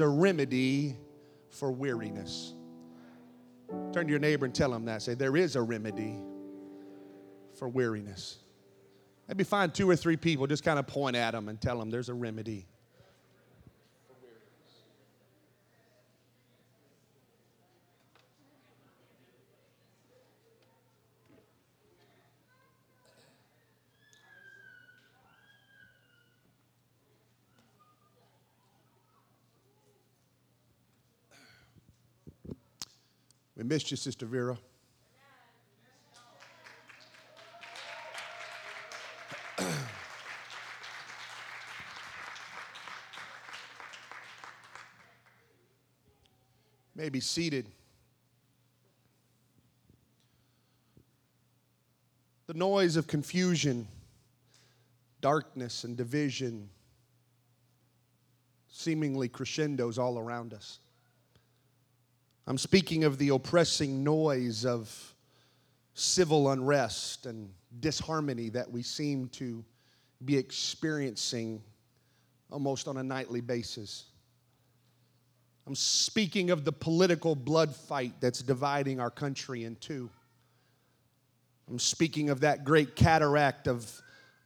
a 0.00 0.08
remedy 0.08 0.96
for 1.50 1.70
weariness. 1.70 2.54
Turn 3.92 4.06
to 4.06 4.10
your 4.10 4.18
neighbor 4.20 4.44
and 4.44 4.54
tell 4.54 4.72
him 4.72 4.84
that. 4.84 5.02
Say, 5.02 5.14
there 5.14 5.36
is 5.36 5.56
a 5.56 5.62
remedy 5.62 6.22
for 7.58 7.68
weariness. 7.68 8.38
Maybe 9.28 9.44
find 9.44 9.74
two 9.74 9.88
or 9.90 9.96
three 9.96 10.16
people, 10.16 10.46
just 10.46 10.62
kind 10.62 10.78
of 10.78 10.86
point 10.86 11.16
at 11.16 11.32
them 11.32 11.48
and 11.48 11.60
tell 11.60 11.78
them 11.78 11.90
there's 11.90 12.08
a 12.08 12.14
remedy. 12.14 12.68
We 33.56 33.64
missed 33.64 33.90
you, 33.90 33.96
Sister 33.96 34.26
Vera. 34.26 34.58
may 46.94 47.08
be 47.08 47.20
seated. 47.20 47.66
The 52.46 52.52
noise 52.54 52.96
of 52.96 53.06
confusion, 53.06 53.88
darkness, 55.22 55.84
and 55.84 55.96
division 55.96 56.68
seemingly 58.68 59.30
crescendos 59.30 59.98
all 59.98 60.18
around 60.18 60.52
us. 60.52 60.78
I'm 62.48 62.58
speaking 62.58 63.02
of 63.02 63.18
the 63.18 63.30
oppressing 63.30 64.04
noise 64.04 64.64
of 64.64 65.14
civil 65.94 66.50
unrest 66.50 67.26
and 67.26 67.50
disharmony 67.80 68.50
that 68.50 68.70
we 68.70 68.82
seem 68.82 69.28
to 69.30 69.64
be 70.24 70.36
experiencing 70.36 71.60
almost 72.50 72.86
on 72.86 72.98
a 72.98 73.02
nightly 73.02 73.40
basis. 73.40 74.04
I'm 75.66 75.74
speaking 75.74 76.50
of 76.50 76.64
the 76.64 76.70
political 76.70 77.34
blood 77.34 77.74
fight 77.74 78.12
that's 78.20 78.42
dividing 78.42 79.00
our 79.00 79.10
country 79.10 79.64
in 79.64 79.74
two. 79.76 80.08
I'm 81.68 81.80
speaking 81.80 82.30
of 82.30 82.40
that 82.40 82.64
great 82.64 82.94
cataract 82.94 83.66
of 83.66 83.90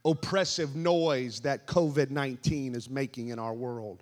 oppressive 0.03 0.75
noise 0.75 1.41
that 1.41 1.67
COVID 1.67 2.09
19 2.09 2.73
is 2.73 2.89
making 2.89 3.27
in 3.27 3.37
our 3.37 3.53
world. 3.53 4.01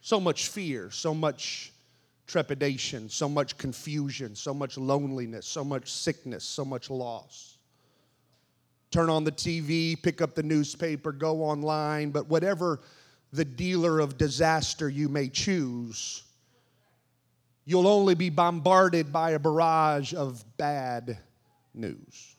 So 0.00 0.18
much 0.18 0.48
fear, 0.48 0.90
so 0.90 1.14
much 1.14 1.72
trepidation, 2.30 3.08
so 3.08 3.28
much 3.28 3.58
confusion, 3.58 4.34
so 4.34 4.54
much 4.54 4.78
loneliness, 4.78 5.46
so 5.46 5.64
much 5.64 5.90
sickness, 5.90 6.44
so 6.44 6.64
much 6.64 6.88
loss. 6.90 7.58
Turn 8.90 9.10
on 9.10 9.24
the 9.24 9.32
TV, 9.32 10.00
pick 10.00 10.20
up 10.20 10.34
the 10.34 10.42
newspaper, 10.42 11.12
go 11.12 11.42
online, 11.42 12.10
but 12.10 12.28
whatever 12.28 12.80
the 13.32 13.44
dealer 13.44 14.00
of 14.00 14.18
disaster 14.18 14.88
you 14.88 15.08
may 15.08 15.28
choose, 15.28 16.22
you'll 17.64 17.86
only 17.86 18.14
be 18.14 18.30
bombarded 18.30 19.12
by 19.12 19.30
a 19.30 19.38
barrage 19.38 20.14
of 20.14 20.44
bad 20.56 21.18
news. 21.74 22.36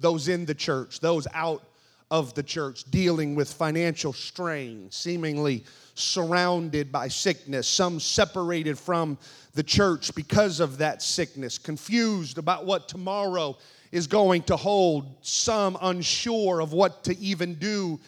Those 0.00 0.28
in 0.28 0.44
the 0.44 0.54
church, 0.54 1.00
those 1.00 1.26
out 1.32 1.62
of 2.10 2.34
the 2.34 2.42
church, 2.42 2.84
dealing 2.90 3.34
with 3.34 3.52
financial 3.52 4.12
strain, 4.12 4.88
seemingly 4.90 5.64
surrounded 5.94 6.92
by 6.92 7.08
sickness, 7.08 7.66
some 7.66 7.98
separated 7.98 8.78
from 8.78 9.18
the 9.54 9.62
church 9.62 10.14
because 10.14 10.60
of 10.60 10.78
that 10.78 11.02
sickness, 11.02 11.58
confused 11.58 12.38
about 12.38 12.64
what 12.64 12.88
tomorrow 12.88 13.56
is 13.90 14.06
going 14.06 14.42
to 14.42 14.56
hold, 14.56 15.16
some 15.22 15.76
unsure 15.82 16.60
of 16.60 16.72
what 16.72 17.02
to 17.04 17.18
even 17.18 17.54
do 17.54 17.98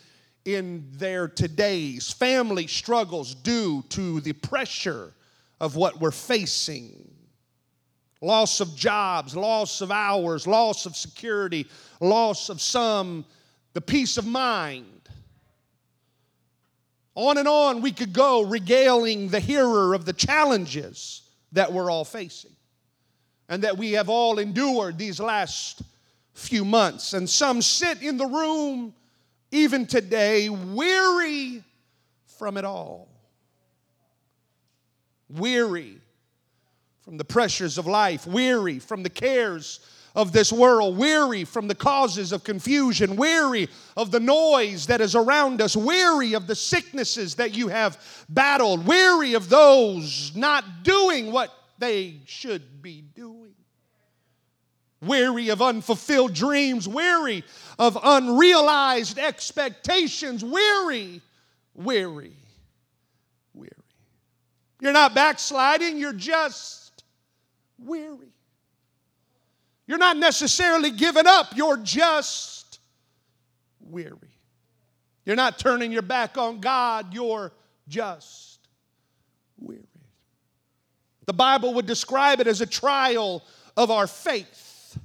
in 0.44 0.86
their 0.92 1.28
todays, 1.28 2.14
family 2.14 2.66
struggles 2.66 3.34
due 3.34 3.82
to 3.88 4.20
the 4.20 4.32
pressure 4.32 5.12
of 5.60 5.76
what 5.76 6.00
we're 6.00 6.10
facing. 6.10 7.10
Loss 8.20 8.60
of 8.60 8.74
jobs, 8.74 9.36
loss 9.36 9.80
of 9.80 9.90
hours, 9.90 10.46
loss 10.46 10.86
of 10.86 10.96
security, 10.96 11.66
loss 12.00 12.48
of 12.48 12.60
some, 12.60 13.24
the 13.74 13.80
peace 13.80 14.16
of 14.18 14.26
mind 14.26 15.08
on 17.14 17.36
and 17.36 17.48
on 17.48 17.80
we 17.80 17.90
could 17.90 18.12
go, 18.12 18.42
regaling 18.42 19.28
the 19.28 19.40
hearer 19.40 19.92
of 19.92 20.04
the 20.04 20.12
challenges 20.12 21.22
that 21.52 21.72
we're 21.72 21.90
all 21.90 22.04
facing 22.04 22.52
and 23.48 23.64
that 23.64 23.76
we 23.76 23.92
have 23.92 24.08
all 24.08 24.38
endured 24.38 24.98
these 24.98 25.18
last 25.18 25.82
few 26.32 26.64
months. 26.64 27.14
And 27.14 27.28
some 27.28 27.60
sit 27.60 28.02
in 28.02 28.18
the 28.18 28.26
room 28.26 28.94
even 29.50 29.86
today, 29.86 30.48
weary 30.48 31.64
from 32.38 32.56
it 32.56 32.64
all. 32.64 33.08
Weary 35.28 35.98
from 37.00 37.16
the 37.16 37.24
pressures 37.24 37.78
of 37.78 37.86
life, 37.86 38.26
weary 38.26 38.78
from 38.78 39.02
the 39.02 39.10
cares 39.10 39.80
of 40.14 40.32
this 40.32 40.52
world, 40.52 40.96
weary 40.96 41.44
from 41.44 41.68
the 41.68 41.74
causes 41.74 42.32
of 42.32 42.44
confusion, 42.44 43.16
weary 43.16 43.68
of 43.96 44.10
the 44.10 44.20
noise 44.20 44.86
that 44.86 45.00
is 45.00 45.14
around 45.14 45.60
us, 45.60 45.76
weary 45.76 46.34
of 46.34 46.46
the 46.46 46.54
sicknesses 46.54 47.34
that 47.36 47.54
you 47.54 47.68
have 47.68 48.24
battled, 48.28 48.86
weary 48.86 49.34
of 49.34 49.48
those 49.48 50.34
not 50.34 50.82
doing 50.82 51.30
what 51.32 51.52
they 51.78 52.20
should 52.24 52.82
be 52.82 53.02
doing, 53.14 53.54
weary 55.00 55.48
of 55.50 55.62
unfulfilled 55.62 56.34
dreams, 56.34 56.88
weary 56.88 57.44
of 57.78 57.96
unrealized 58.02 59.18
expectations, 59.18 60.44
weary, 60.44 61.20
weary, 61.74 62.36
weary. 63.54 63.72
You're 64.80 64.92
not 64.92 65.14
backsliding, 65.14 65.98
you're 65.98 66.12
just 66.12 67.04
weary. 67.78 68.32
You're 69.88 69.98
not 69.98 70.18
necessarily 70.18 70.90
giving 70.90 71.26
up, 71.26 71.56
you're 71.56 71.78
just 71.78 72.78
weary. 73.80 74.16
You're 75.24 75.34
not 75.34 75.58
turning 75.58 75.90
your 75.90 76.02
back 76.02 76.36
on 76.36 76.60
God, 76.60 77.14
you're 77.14 77.52
just 77.88 78.68
weary. 79.58 79.82
The 81.24 81.32
Bible 81.32 81.72
would 81.74 81.86
describe 81.86 82.38
it 82.40 82.46
as 82.46 82.60
a 82.60 82.66
trial 82.66 83.42
of 83.78 83.90
our 83.90 84.06
faith. 84.06 84.98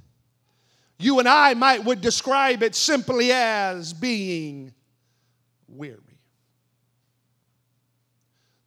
You 0.98 1.18
and 1.18 1.28
I 1.28 1.54
might 1.54 1.82
would 1.84 2.02
describe 2.02 2.62
it 2.62 2.74
simply 2.74 3.32
as 3.32 3.94
being 3.94 4.74
weary. 5.66 5.98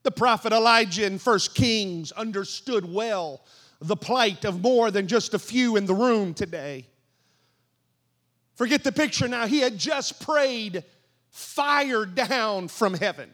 The 0.02 0.12
prophet 0.12 0.52
Elijah 0.52 1.06
in 1.06 1.20
1 1.20 1.40
Kings 1.54 2.12
understood 2.12 2.92
well 2.92 3.42
the 3.80 3.96
plight 3.96 4.46
of 4.46 4.62
more 4.62 4.92
than 4.92 5.08
just 5.08 5.34
a 5.34 5.40
few 5.40 5.76
in 5.76 5.86
the 5.86 5.94
room 5.94 6.34
today. 6.34 6.86
Forget 8.56 8.84
the 8.84 8.92
picture 8.92 9.28
now. 9.28 9.46
He 9.46 9.60
had 9.60 9.78
just 9.78 10.20
prayed 10.20 10.84
fire 11.30 12.06
down 12.06 12.68
from 12.68 12.96
heaven. 12.96 13.30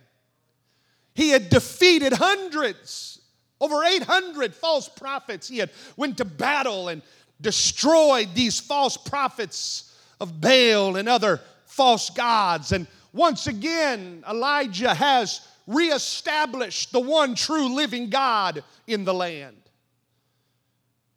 He 1.13 1.29
had 1.29 1.49
defeated 1.49 2.11
hundreds, 2.11 3.21
over 3.61 3.83
800 3.83 4.53
false 4.53 4.89
prophets. 4.89 5.47
He 5.47 5.59
had 5.59 5.69
went 5.95 6.17
to 6.17 6.25
battle 6.25 6.89
and 6.89 7.01
destroyed 7.39 8.29
these 8.33 8.59
false 8.59 8.97
prophets 8.97 9.95
of 10.19 10.41
Baal 10.41 10.97
and 10.97 11.07
other 11.07 11.39
false 11.65 12.09
gods. 12.09 12.71
And 12.71 12.87
once 13.13 13.47
again, 13.47 14.23
Elijah 14.29 14.93
has 14.93 15.47
reestablished 15.67 16.91
the 16.91 16.99
one 16.99 17.35
true 17.35 17.73
living 17.73 18.09
God 18.09 18.63
in 18.88 19.06
the 19.06 19.13
land. 19.13 19.62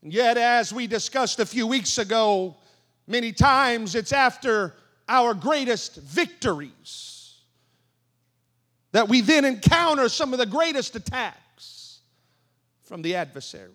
Yet, 0.08 0.38
as 0.38 0.72
we 0.72 0.86
discussed 0.86 1.40
a 1.40 1.46
few 1.46 1.66
weeks 1.66 1.98
ago, 1.98 2.56
many 3.06 3.32
times 3.32 3.94
it's 3.94 4.12
after 4.12 4.74
our 5.08 5.34
greatest 5.34 5.96
victories 5.96 7.34
that 8.92 9.08
we 9.08 9.20
then 9.20 9.44
encounter 9.44 10.08
some 10.08 10.32
of 10.32 10.38
the 10.38 10.46
greatest 10.46 10.94
attacks 10.94 12.00
from 12.84 13.02
the 13.02 13.16
adversary. 13.16 13.70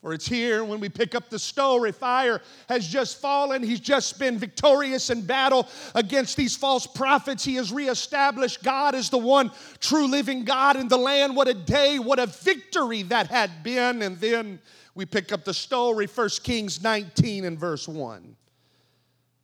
For 0.00 0.12
it's 0.12 0.28
here 0.28 0.62
when 0.62 0.78
we 0.78 0.88
pick 0.88 1.16
up 1.16 1.28
the 1.28 1.40
story. 1.40 1.90
Fire 1.90 2.40
has 2.68 2.86
just 2.86 3.20
fallen. 3.20 3.64
He's 3.64 3.80
just 3.80 4.18
been 4.18 4.38
victorious 4.38 5.10
in 5.10 5.22
battle 5.22 5.66
against 5.94 6.36
these 6.36 6.56
false 6.56 6.86
prophets. 6.86 7.44
He 7.44 7.56
has 7.56 7.72
reestablished 7.72 8.62
God 8.62 8.94
as 8.94 9.10
the 9.10 9.18
one 9.18 9.50
true 9.80 10.06
living 10.06 10.44
God 10.44 10.76
in 10.76 10.86
the 10.86 10.96
land. 10.96 11.34
What 11.34 11.48
a 11.48 11.54
day, 11.54 11.98
what 11.98 12.20
a 12.20 12.26
victory 12.26 13.02
that 13.04 13.26
had 13.26 13.64
been. 13.64 14.02
And 14.02 14.16
then 14.18 14.60
we 14.94 15.04
pick 15.04 15.32
up 15.32 15.44
the 15.44 15.54
story, 15.54 16.06
1 16.06 16.28
Kings 16.44 16.80
19 16.80 17.44
and 17.44 17.58
verse 17.58 17.88
1. 17.88 18.36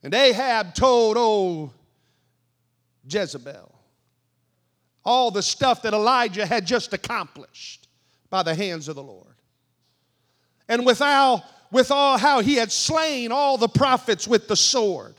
And 0.05 0.15
Ahab 0.15 0.75
told 0.75 1.17
old 1.17 1.73
Jezebel, 3.09 3.75
all 5.05 5.31
the 5.31 5.43
stuff 5.43 5.83
that 5.83 5.95
Elijah 5.95 6.47
had 6.47 6.65
just 6.65 6.93
accomplished 6.93 7.89
by 8.31 8.43
the 8.43 8.55
hands 8.55 8.87
of 8.87 8.95
the 8.95 9.03
Lord. 9.03 9.34
And 10.69 10.87
withal, 10.87 11.45
withal 11.71 12.19
how 12.19 12.41
he 12.41 12.55
had 12.55 12.73
slain 12.73 13.33
all 13.33 13.59
the 13.59 13.69
prophets 13.69 14.27
with 14.27 14.49
the 14.49 14.57
sword. 14.57 15.15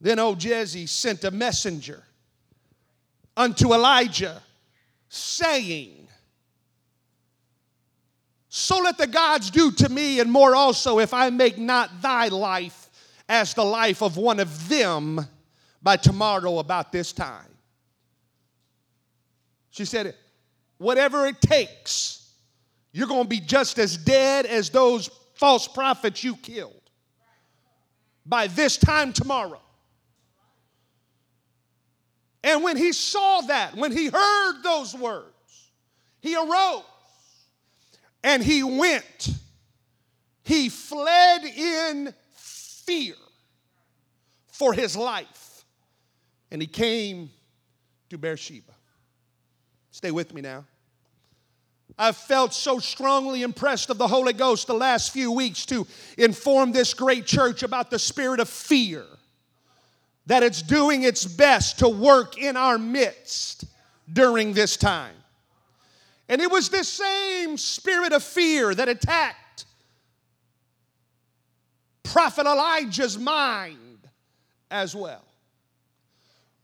Then 0.00 0.18
old 0.18 0.42
Jezebel 0.42 0.86
sent 0.86 1.24
a 1.24 1.30
messenger 1.30 2.02
unto 3.36 3.74
Elijah, 3.74 4.42
saying, 5.08 6.08
So 8.48 8.78
let 8.78 8.98
the 8.98 9.06
gods 9.06 9.50
do 9.50 9.70
to 9.72 9.88
me, 9.88 10.20
and 10.20 10.30
more 10.30 10.54
also, 10.54 10.98
if 10.98 11.12
I 11.12 11.30
make 11.30 11.58
not 11.58 12.00
thy 12.00 12.28
life 12.28 12.88
as 13.28 13.54
the 13.54 13.64
life 13.64 14.02
of 14.02 14.16
one 14.16 14.40
of 14.40 14.68
them 14.68 15.26
by 15.82 15.96
tomorrow 15.96 16.58
about 16.58 16.92
this 16.92 17.12
time. 17.12 17.56
She 19.70 19.84
said, 19.84 20.14
Whatever 20.78 21.26
it 21.26 21.40
takes, 21.40 22.15
you're 22.96 23.06
going 23.06 23.24
to 23.24 23.28
be 23.28 23.40
just 23.40 23.78
as 23.78 23.98
dead 23.98 24.46
as 24.46 24.70
those 24.70 25.10
false 25.34 25.68
prophets 25.68 26.24
you 26.24 26.34
killed 26.34 26.80
by 28.24 28.46
this 28.46 28.78
time 28.78 29.12
tomorrow. 29.12 29.60
And 32.42 32.62
when 32.62 32.78
he 32.78 32.94
saw 32.94 33.42
that, 33.42 33.76
when 33.76 33.92
he 33.92 34.06
heard 34.06 34.62
those 34.62 34.94
words, 34.94 35.26
he 36.20 36.36
arose 36.36 36.84
and 38.24 38.42
he 38.42 38.62
went. 38.62 39.28
He 40.42 40.70
fled 40.70 41.44
in 41.44 42.14
fear 42.32 43.14
for 44.52 44.72
his 44.72 44.96
life. 44.96 45.66
And 46.50 46.62
he 46.62 46.66
came 46.66 47.28
to 48.08 48.16
Beersheba. 48.16 48.72
Stay 49.90 50.12
with 50.12 50.32
me 50.32 50.40
now. 50.40 50.64
I've 51.98 52.16
felt 52.16 52.52
so 52.52 52.78
strongly 52.78 53.42
impressed 53.42 53.88
of 53.88 53.96
the 53.96 54.08
Holy 54.08 54.34
Ghost 54.34 54.66
the 54.66 54.74
last 54.74 55.12
few 55.12 55.32
weeks 55.32 55.64
to 55.66 55.86
inform 56.18 56.72
this 56.72 56.92
great 56.92 57.24
church 57.24 57.62
about 57.62 57.90
the 57.90 57.98
spirit 57.98 58.38
of 58.38 58.48
fear 58.48 59.04
that 60.26 60.42
it's 60.42 60.60
doing 60.60 61.04
its 61.04 61.24
best 61.24 61.78
to 61.78 61.88
work 61.88 62.36
in 62.36 62.56
our 62.56 62.78
midst 62.78 63.64
during 64.12 64.52
this 64.52 64.76
time. 64.76 65.14
And 66.28 66.42
it 66.42 66.50
was 66.50 66.68
this 66.68 66.88
same 66.88 67.56
spirit 67.56 68.12
of 68.12 68.22
fear 68.22 68.74
that 68.74 68.88
attacked 68.88 69.64
Prophet 72.02 72.46
Elijah's 72.46 73.18
mind 73.18 74.08
as 74.70 74.94
well. 74.94 75.24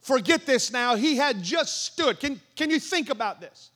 Forget 0.01 0.45
this 0.45 0.71
now. 0.71 0.95
He 0.95 1.15
had 1.15 1.41
just 1.41 1.85
stood. 1.85 2.19
Can, 2.19 2.41
can 2.55 2.69
you 2.69 2.79
think 2.79 3.09
about 3.09 3.39
this? 3.39 3.71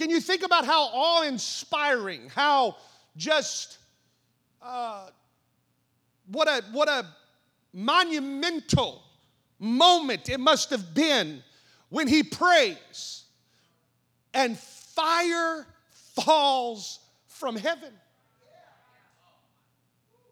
Can 0.00 0.08
you 0.08 0.18
think 0.18 0.42
about 0.42 0.64
how 0.64 0.84
awe 0.94 1.24
inspiring, 1.24 2.30
how 2.34 2.76
just 3.18 3.76
uh, 4.62 5.08
what 6.32 6.48
a 6.48 6.64
what 6.72 6.88
a 6.88 7.04
monumental 7.74 9.02
moment 9.58 10.30
it 10.30 10.40
must 10.40 10.70
have 10.70 10.94
been 10.94 11.42
when 11.90 12.08
he 12.08 12.22
prays 12.22 13.24
and 14.32 14.58
fire 14.58 15.66
falls 16.14 17.00
from 17.26 17.54
heaven. 17.54 17.92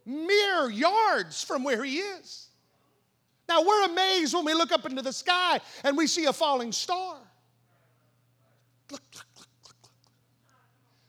Mere 0.06 0.70
yards 0.70 1.44
from 1.44 1.62
where 1.62 1.84
he 1.84 1.98
is. 1.98 2.48
Now 3.46 3.62
we're 3.62 3.84
amazed 3.84 4.32
when 4.32 4.46
we 4.46 4.54
look 4.54 4.72
up 4.72 4.86
into 4.86 5.02
the 5.02 5.12
sky 5.12 5.60
and 5.84 5.94
we 5.94 6.06
see 6.06 6.24
a 6.24 6.32
falling 6.32 6.72
star. 6.72 7.18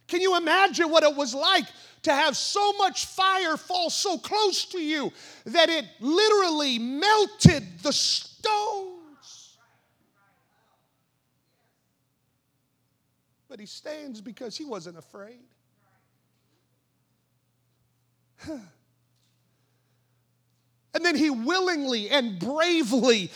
Can 0.10 0.22
you 0.22 0.36
imagine 0.36 0.90
what 0.90 1.04
it 1.04 1.16
was 1.16 1.34
like 1.34 1.66
to 2.04 2.12
have 2.14 2.36
so 2.38 2.74
much 2.74 3.06
fire 3.06 3.58
fall 3.58 3.90
so 3.90 4.18
close 4.18 4.66
to 4.66 4.80
you 4.80 5.12
that 5.46 5.70
it 5.70 5.86
literally 6.00 6.80
melted 6.80 7.64
the 7.84 7.92
stones. 7.92 9.58
But 13.48 13.60
he 13.60 13.66
stands 13.66 14.22
because 14.22 14.56
he 14.56 14.64
wasn't 14.66 14.98
afraid. 14.98 15.40
and 18.48 18.64
then 21.02 21.16
he 21.16 21.30
willingly 21.30 22.10
and 22.10 22.40
bravely 22.40 23.32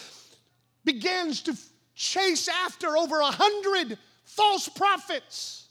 begins 0.86 1.42
to 1.42 1.58
chase 1.96 2.48
after 2.48 2.96
over 2.98 3.20
a 3.20 3.32
hundred 3.32 3.98
false 4.24 4.70
prophets. 4.70 5.63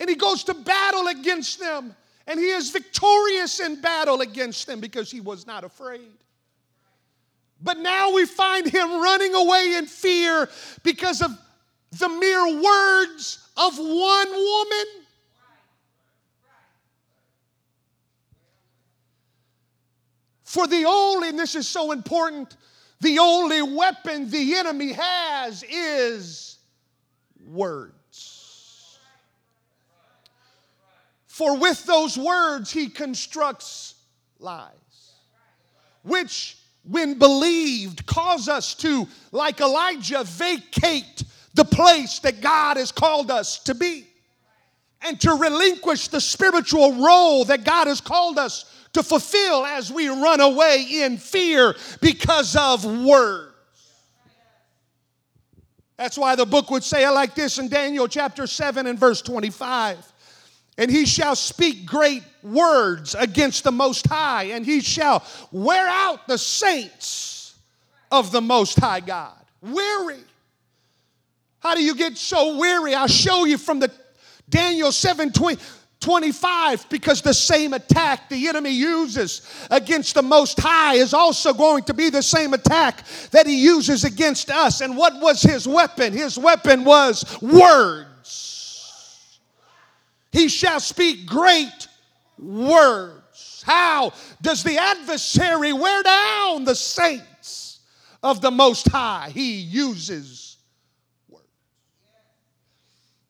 And 0.00 0.08
he 0.08 0.16
goes 0.16 0.42
to 0.44 0.54
battle 0.54 1.08
against 1.08 1.60
them. 1.60 1.94
And 2.26 2.40
he 2.40 2.46
is 2.46 2.70
victorious 2.70 3.60
in 3.60 3.80
battle 3.80 4.22
against 4.22 4.66
them 4.66 4.80
because 4.80 5.10
he 5.10 5.20
was 5.20 5.46
not 5.46 5.62
afraid. 5.62 6.10
But 7.62 7.78
now 7.78 8.12
we 8.12 8.24
find 8.24 8.66
him 8.66 9.02
running 9.02 9.34
away 9.34 9.74
in 9.76 9.86
fear 9.86 10.48
because 10.82 11.20
of 11.20 11.30
the 11.98 12.08
mere 12.08 12.62
words 12.62 13.48
of 13.56 13.76
one 13.76 14.30
woman. 14.30 14.86
For 20.44 20.66
the 20.66 20.84
only, 20.84 21.28
and 21.28 21.38
this 21.38 21.54
is 21.54 21.68
so 21.68 21.92
important, 21.92 22.56
the 23.00 23.18
only 23.18 23.62
weapon 23.62 24.30
the 24.30 24.54
enemy 24.54 24.92
has 24.92 25.62
is 25.62 26.58
words. 27.46 27.99
For 31.40 31.56
with 31.56 31.86
those 31.86 32.18
words, 32.18 32.70
he 32.70 32.90
constructs 32.90 33.94
lies, 34.40 34.74
which, 36.02 36.58
when 36.84 37.18
believed, 37.18 38.04
cause 38.04 38.46
us 38.46 38.74
to, 38.74 39.08
like 39.32 39.62
Elijah, 39.62 40.22
vacate 40.22 41.24
the 41.54 41.64
place 41.64 42.18
that 42.18 42.42
God 42.42 42.76
has 42.76 42.92
called 42.92 43.30
us 43.30 43.58
to 43.60 43.74
be 43.74 44.06
and 45.00 45.18
to 45.22 45.30
relinquish 45.30 46.08
the 46.08 46.20
spiritual 46.20 47.02
role 47.02 47.46
that 47.46 47.64
God 47.64 47.86
has 47.86 48.02
called 48.02 48.38
us 48.38 48.70
to 48.92 49.02
fulfill 49.02 49.64
as 49.64 49.90
we 49.90 50.08
run 50.08 50.42
away 50.42 50.86
in 50.90 51.16
fear 51.16 51.74
because 52.02 52.54
of 52.54 52.84
words. 52.84 53.54
That's 55.96 56.18
why 56.18 56.36
the 56.36 56.44
book 56.44 56.70
would 56.70 56.84
say 56.84 57.06
it 57.06 57.10
like 57.12 57.34
this 57.34 57.58
in 57.58 57.70
Daniel 57.70 58.08
chapter 58.08 58.46
7 58.46 58.86
and 58.86 58.98
verse 58.98 59.22
25 59.22 60.09
and 60.78 60.90
he 60.90 61.04
shall 61.04 61.36
speak 61.36 61.84
great 61.84 62.22
words 62.42 63.14
against 63.14 63.64
the 63.64 63.72
Most 63.72 64.06
High, 64.06 64.44
and 64.44 64.64
he 64.64 64.80
shall 64.80 65.24
wear 65.52 65.86
out 65.86 66.26
the 66.26 66.38
saints 66.38 67.54
of 68.10 68.32
the 68.32 68.40
Most 68.40 68.78
High 68.78 69.00
God. 69.00 69.36
Weary. 69.60 70.24
How 71.60 71.74
do 71.74 71.82
you 71.82 71.94
get 71.94 72.16
so 72.16 72.56
weary? 72.56 72.94
I'll 72.94 73.06
show 73.06 73.44
you 73.44 73.58
from 73.58 73.80
the 73.80 73.90
Daniel 74.48 74.90
7 74.90 75.32
20, 75.32 75.62
25 76.00 76.88
because 76.88 77.20
the 77.20 77.34
same 77.34 77.74
attack 77.74 78.30
the 78.30 78.48
enemy 78.48 78.70
uses 78.70 79.42
against 79.70 80.14
the 80.14 80.22
Most 80.22 80.58
High 80.58 80.94
is 80.94 81.12
also 81.12 81.52
going 81.52 81.84
to 81.84 81.94
be 81.94 82.08
the 82.08 82.22
same 82.22 82.54
attack 82.54 83.04
that 83.30 83.46
he 83.46 83.62
uses 83.62 84.04
against 84.04 84.50
us. 84.50 84.80
And 84.80 84.96
what 84.96 85.20
was 85.20 85.42
his 85.42 85.68
weapon? 85.68 86.14
His 86.14 86.38
weapon 86.38 86.84
was 86.84 87.40
word. 87.42 88.06
He 90.32 90.48
shall 90.48 90.80
speak 90.80 91.26
great 91.26 91.88
words. 92.38 93.62
How 93.64 94.12
does 94.40 94.62
the 94.62 94.78
adversary 94.78 95.72
wear 95.72 96.02
down 96.02 96.64
the 96.64 96.74
saints 96.74 97.80
of 98.22 98.40
the 98.40 98.50
Most 98.50 98.88
High? 98.88 99.30
He 99.32 99.56
uses 99.56 100.56
words. 101.28 101.44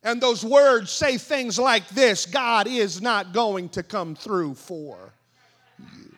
And 0.02 0.20
those 0.20 0.44
words 0.44 0.90
say 0.90 1.16
things 1.16 1.58
like 1.58 1.88
this 1.88 2.26
God 2.26 2.66
is 2.66 3.00
not 3.00 3.32
going 3.32 3.70
to 3.70 3.82
come 3.82 4.14
through 4.14 4.54
for 4.54 5.12
you. 5.78 6.14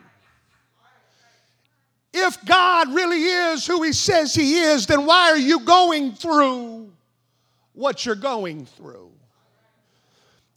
If 2.13 2.43
God 2.45 2.93
really 2.93 3.23
is 3.23 3.65
who 3.65 3.81
He 3.83 3.93
says 3.93 4.35
He 4.35 4.59
is, 4.59 4.85
then 4.85 5.05
why 5.05 5.31
are 5.31 5.37
you 5.37 5.61
going 5.61 6.11
through 6.11 6.91
what 7.71 8.05
you're 8.05 8.15
going 8.15 8.65
through? 8.65 9.13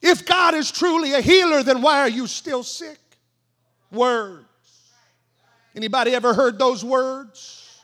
If 0.03 0.27
God 0.27 0.55
is 0.55 0.71
truly 0.71 1.15
a 1.15 1.21
healer, 1.21 1.63
then 1.63 1.83
why 1.83 2.01
are 2.01 2.09
you 2.09 2.27
still 2.27 2.63
sick? 2.63 2.99
Words. 3.91 4.45
Anybody 5.75 6.15
ever 6.15 6.35
heard 6.35 6.59
those 6.59 6.85
words? 6.85 7.83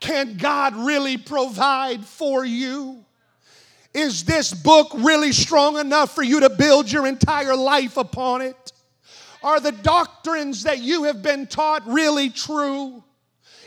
Can 0.00 0.36
God 0.36 0.74
really 0.76 1.18
provide 1.18 2.04
for 2.04 2.44
you? 2.44 3.04
Is 3.92 4.24
this 4.24 4.54
book 4.54 4.92
really 4.94 5.32
strong 5.32 5.78
enough 5.78 6.14
for 6.14 6.22
you 6.22 6.40
to 6.40 6.50
build 6.50 6.90
your 6.90 7.06
entire 7.06 7.56
life 7.56 7.96
upon 7.96 8.40
it? 8.40 8.72
Are 9.42 9.60
the 9.60 9.72
doctrines 9.72 10.62
that 10.62 10.78
you 10.78 11.04
have 11.04 11.22
been 11.22 11.46
taught 11.46 11.86
really 11.86 12.30
true? 12.30 13.02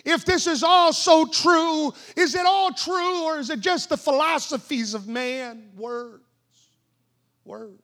if 0.06 0.26
this 0.26 0.48
is 0.48 0.64
all 0.64 0.92
so 0.92 1.26
true, 1.26 1.94
is 2.16 2.36
it 2.36 2.46
all 2.46 2.74
true 2.74 3.24
or 3.24 3.40
is 3.40 3.50
it 3.50 3.60
just 3.60 3.90
the 3.90 3.98
philosophies 3.98 4.94
of 4.94 5.08
man? 5.08 5.70
Words. 5.76 6.24
Words. 7.46 7.82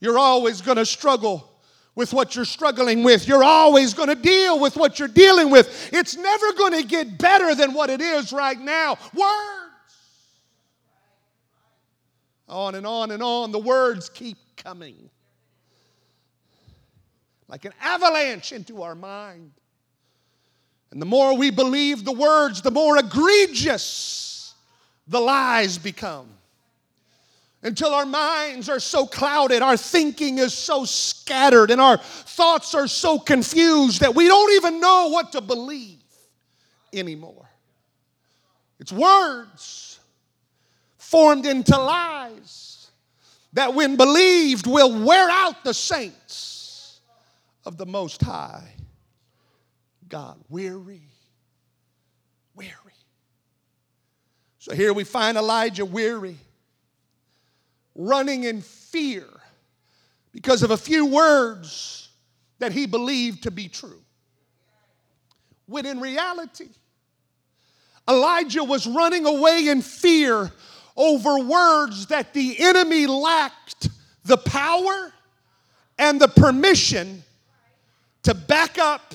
You're 0.00 0.18
always 0.18 0.60
going 0.60 0.78
to 0.78 0.86
struggle 0.86 1.46
with 1.94 2.12
what 2.12 2.34
you're 2.34 2.44
struggling 2.44 3.02
with. 3.02 3.28
You're 3.28 3.44
always 3.44 3.92
going 3.92 4.08
to 4.08 4.14
deal 4.14 4.58
with 4.58 4.76
what 4.76 4.98
you're 4.98 5.08
dealing 5.08 5.50
with. 5.50 5.90
It's 5.92 6.16
never 6.16 6.52
going 6.54 6.80
to 6.80 6.86
get 6.86 7.18
better 7.18 7.54
than 7.54 7.74
what 7.74 7.90
it 7.90 8.00
is 8.00 8.32
right 8.32 8.58
now. 8.58 8.96
Words. 9.12 9.26
On 12.48 12.74
and 12.74 12.86
on 12.86 13.10
and 13.10 13.22
on. 13.22 13.52
The 13.52 13.58
words 13.58 14.08
keep 14.08 14.38
coming 14.56 15.10
like 17.50 17.64
an 17.64 17.72
avalanche 17.80 18.52
into 18.52 18.82
our 18.82 18.94
mind. 18.94 19.50
And 20.92 21.02
the 21.02 21.06
more 21.06 21.36
we 21.36 21.50
believe 21.50 22.04
the 22.04 22.12
words, 22.12 22.62
the 22.62 22.70
more 22.70 22.96
egregious 22.96 24.54
the 25.06 25.20
lies 25.20 25.76
become 25.76 26.28
until 27.62 27.92
our 27.92 28.06
minds 28.06 28.68
are 28.68 28.80
so 28.80 29.06
clouded, 29.06 29.62
our 29.62 29.76
thinking 29.76 30.38
is 30.38 30.54
so 30.54 30.84
scattered, 30.84 31.70
and 31.70 31.80
our 31.80 31.98
thoughts 31.98 32.74
are 32.74 32.88
so 32.88 33.18
confused 33.18 34.00
that 34.00 34.14
we 34.14 34.26
don't 34.26 34.52
even 34.52 34.80
know 34.80 35.08
what 35.08 35.32
to 35.32 35.40
believe 35.40 35.98
anymore. 36.92 37.48
It's 38.78 38.92
words 38.92 40.00
formed 40.96 41.44
into 41.44 41.76
lies 41.76 42.90
that, 43.52 43.74
when 43.74 43.96
believed, 43.96 44.66
will 44.66 45.04
wear 45.04 45.28
out 45.28 45.64
the 45.64 45.74
saints 45.74 47.00
of 47.66 47.76
the 47.76 47.84
Most 47.84 48.22
High 48.22 48.72
God. 50.08 50.38
Weary, 50.48 51.02
weary. 52.54 52.72
So 54.58 54.74
here 54.74 54.92
we 54.92 55.04
find 55.04 55.36
Elijah 55.36 55.84
weary 55.84 56.38
running 58.00 58.44
in 58.44 58.62
fear 58.62 59.26
because 60.32 60.62
of 60.62 60.70
a 60.70 60.76
few 60.76 61.06
words 61.06 62.08
that 62.58 62.72
he 62.72 62.86
believed 62.86 63.42
to 63.42 63.50
be 63.50 63.68
true. 63.68 64.00
When 65.66 65.86
in 65.86 66.00
reality, 66.00 66.68
Elijah 68.08 68.64
was 68.64 68.86
running 68.86 69.26
away 69.26 69.68
in 69.68 69.82
fear 69.82 70.50
over 70.96 71.40
words 71.40 72.06
that 72.06 72.32
the 72.32 72.56
enemy 72.58 73.06
lacked 73.06 73.88
the 74.24 74.38
power 74.38 75.12
and 75.98 76.20
the 76.20 76.28
permission 76.28 77.22
to 78.22 78.34
back 78.34 78.78
up 78.78 79.14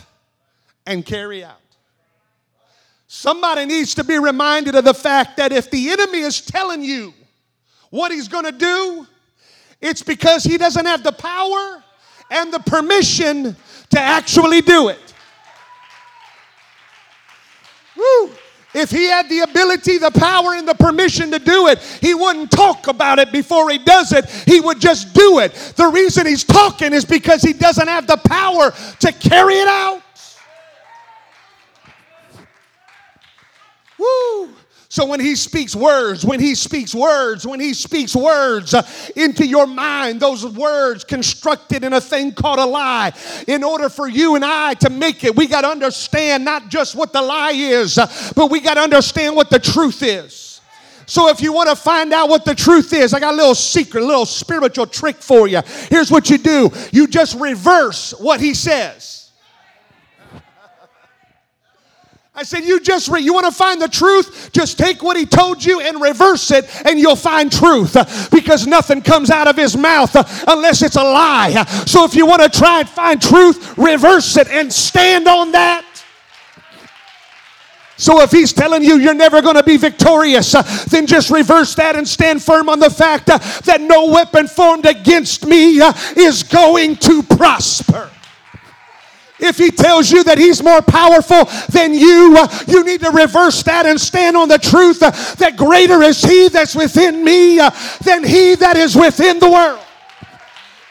and 0.85 1.05
carry 1.05 1.43
out. 1.43 1.59
Somebody 3.07 3.65
needs 3.65 3.95
to 3.95 4.03
be 4.03 4.19
reminded 4.19 4.75
of 4.75 4.85
the 4.85 4.93
fact 4.93 5.37
that 5.37 5.51
if 5.51 5.71
the 5.71 5.89
enemy 5.89 6.19
is 6.19 6.41
telling 6.41 6.83
you 6.83 7.13
what 7.95 8.11
he's 8.11 8.27
going 8.27 8.45
to 8.45 8.51
do, 8.51 9.07
it's 9.81 10.03
because 10.03 10.43
he 10.43 10.57
doesn't 10.57 10.85
have 10.85 11.01
the 11.01 11.13
power 11.13 11.83
and 12.29 12.53
the 12.53 12.59
permission 12.59 13.55
to 13.89 13.99
actually 13.99 14.61
do 14.61 14.89
it. 14.89 15.13
Woo! 17.95 18.31
If 18.73 18.91
he 18.91 19.05
had 19.05 19.29
the 19.29 19.39
ability, 19.39 19.99
the 19.99 20.11
power, 20.11 20.53
and 20.53 20.67
the 20.67 20.73
permission 20.73 21.31
to 21.31 21.39
do 21.39 21.67
it, 21.67 21.79
he 22.01 22.13
wouldn't 22.13 22.51
talk 22.51 22.87
about 22.87 23.19
it 23.19 23.31
before 23.31 23.69
he 23.69 23.77
does 23.77 24.11
it. 24.11 24.29
He 24.45 24.59
would 24.59 24.81
just 24.81 25.13
do 25.13 25.39
it. 25.39 25.53
The 25.77 25.87
reason 25.87 26.27
he's 26.27 26.43
talking 26.43 26.91
is 26.91 27.05
because 27.05 27.41
he 27.41 27.53
doesn't 27.53 27.87
have 27.87 28.05
the 28.05 28.17
power 28.17 28.73
to 28.99 29.11
carry 29.13 29.55
it 29.55 29.67
out. 29.69 30.01
Woo! 33.97 34.49
So 34.95 35.05
when 35.05 35.19
he 35.19 35.35
speaks 35.35 35.75
words, 35.75 36.23
when 36.23 36.39
he 36.39 36.55
speaks 36.55 36.95
words, 36.95 37.45
when 37.45 37.59
he 37.59 37.73
speaks 37.73 38.15
words 38.15 38.73
uh, 38.73 38.87
into 39.17 39.45
your 39.45 39.67
mind, 39.67 40.21
those 40.21 40.45
words 40.45 41.03
constructed 41.03 41.83
in 41.83 41.91
a 41.91 41.99
thing 41.99 42.31
called 42.31 42.59
a 42.59 42.65
lie. 42.65 43.11
In 43.45 43.61
order 43.61 43.89
for 43.89 44.07
you 44.07 44.35
and 44.35 44.45
I 44.45 44.73
to 44.75 44.89
make 44.89 45.25
it, 45.25 45.35
we 45.35 45.47
got 45.47 45.63
to 45.63 45.67
understand 45.67 46.45
not 46.45 46.69
just 46.69 46.95
what 46.95 47.11
the 47.11 47.21
lie 47.21 47.51
is, 47.51 47.97
uh, 47.97 48.07
but 48.37 48.49
we 48.49 48.61
got 48.61 48.75
to 48.75 48.79
understand 48.79 49.35
what 49.35 49.49
the 49.49 49.59
truth 49.59 50.01
is. 50.01 50.61
So 51.07 51.27
if 51.27 51.41
you 51.41 51.51
want 51.51 51.67
to 51.67 51.75
find 51.75 52.13
out 52.13 52.29
what 52.29 52.45
the 52.45 52.55
truth 52.55 52.93
is, 52.93 53.13
I 53.13 53.19
got 53.19 53.33
a 53.33 53.37
little 53.37 53.53
secret, 53.53 54.01
a 54.01 54.05
little 54.05 54.25
spiritual 54.25 54.87
trick 54.87 55.17
for 55.17 55.49
you. 55.49 55.59
Here's 55.89 56.09
what 56.09 56.29
you 56.29 56.37
do 56.37 56.71
you 56.93 57.07
just 57.07 57.37
reverse 57.37 58.11
what 58.11 58.39
he 58.39 58.53
says. 58.53 59.24
I 62.37 62.43
said, 62.43 62.65
You 62.65 62.81
just. 62.81 63.07
You 63.07 63.33
want 63.33 63.45
to 63.45 63.51
find 63.51 63.81
the 63.81 63.87
truth? 63.87 64.49
Just 64.51 64.77
take 64.77 65.01
what 65.01 65.15
he 65.15 65.25
told 65.25 65.63
you 65.63 65.79
and 65.79 66.01
reverse 66.01 66.51
it, 66.51 66.65
and 66.85 66.99
you'll 66.99 67.15
find 67.15 67.51
truth. 67.51 67.95
Because 68.29 68.67
nothing 68.67 69.01
comes 69.01 69.29
out 69.29 69.47
of 69.47 69.55
his 69.55 69.77
mouth 69.77 70.13
unless 70.47 70.81
it's 70.81 70.97
a 70.97 71.03
lie. 71.03 71.63
So 71.85 72.03
if 72.03 72.13
you 72.13 72.25
want 72.25 72.41
to 72.41 72.49
try 72.49 72.81
and 72.81 72.89
find 72.89 73.21
truth, 73.21 73.77
reverse 73.77 74.35
it 74.37 74.49
and 74.49 74.71
stand 74.71 75.27
on 75.27 75.53
that. 75.53 75.85
So 77.97 78.21
if 78.21 78.31
he's 78.31 78.51
telling 78.51 78.83
you 78.83 78.97
you're 78.97 79.13
never 79.13 79.41
going 79.41 79.55
to 79.55 79.63
be 79.63 79.77
victorious, 79.77 80.53
uh, 80.53 80.63
then 80.89 81.07
just 81.07 81.29
reverse 81.29 81.75
that 81.75 81.95
and 81.95 82.05
stand 82.05 82.43
firm 82.43 82.67
on 82.67 82.79
the 82.79 82.89
fact 82.89 83.29
uh, 83.29 83.37
that 83.63 83.79
no 83.79 84.11
weapon 84.11 84.47
formed 84.47 84.85
against 84.85 85.45
me 85.45 85.79
uh, 85.79 85.93
is 86.17 86.43
going 86.43 86.97
to 86.97 87.23
prosper. 87.23 88.09
If 89.45 89.57
he 89.57 89.71
tells 89.71 90.11
you 90.11 90.23
that 90.23 90.37
he's 90.37 90.63
more 90.63 90.81
powerful 90.81 91.45
than 91.69 91.93
you, 91.93 92.35
uh, 92.37 92.47
you 92.67 92.83
need 92.83 93.01
to 93.01 93.11
reverse 93.11 93.61
that 93.63 93.85
and 93.85 93.99
stand 93.99 94.35
on 94.35 94.47
the 94.47 94.57
truth 94.57 95.01
uh, 95.01 95.11
that 95.35 95.55
greater 95.55 96.01
is 96.01 96.21
he 96.21 96.49
that's 96.49 96.75
within 96.75 97.23
me 97.23 97.59
uh, 97.59 97.69
than 98.03 98.23
he 98.23 98.55
that 98.55 98.75
is 98.75 98.95
within 98.95 99.39
the 99.39 99.49
world. 99.49 99.81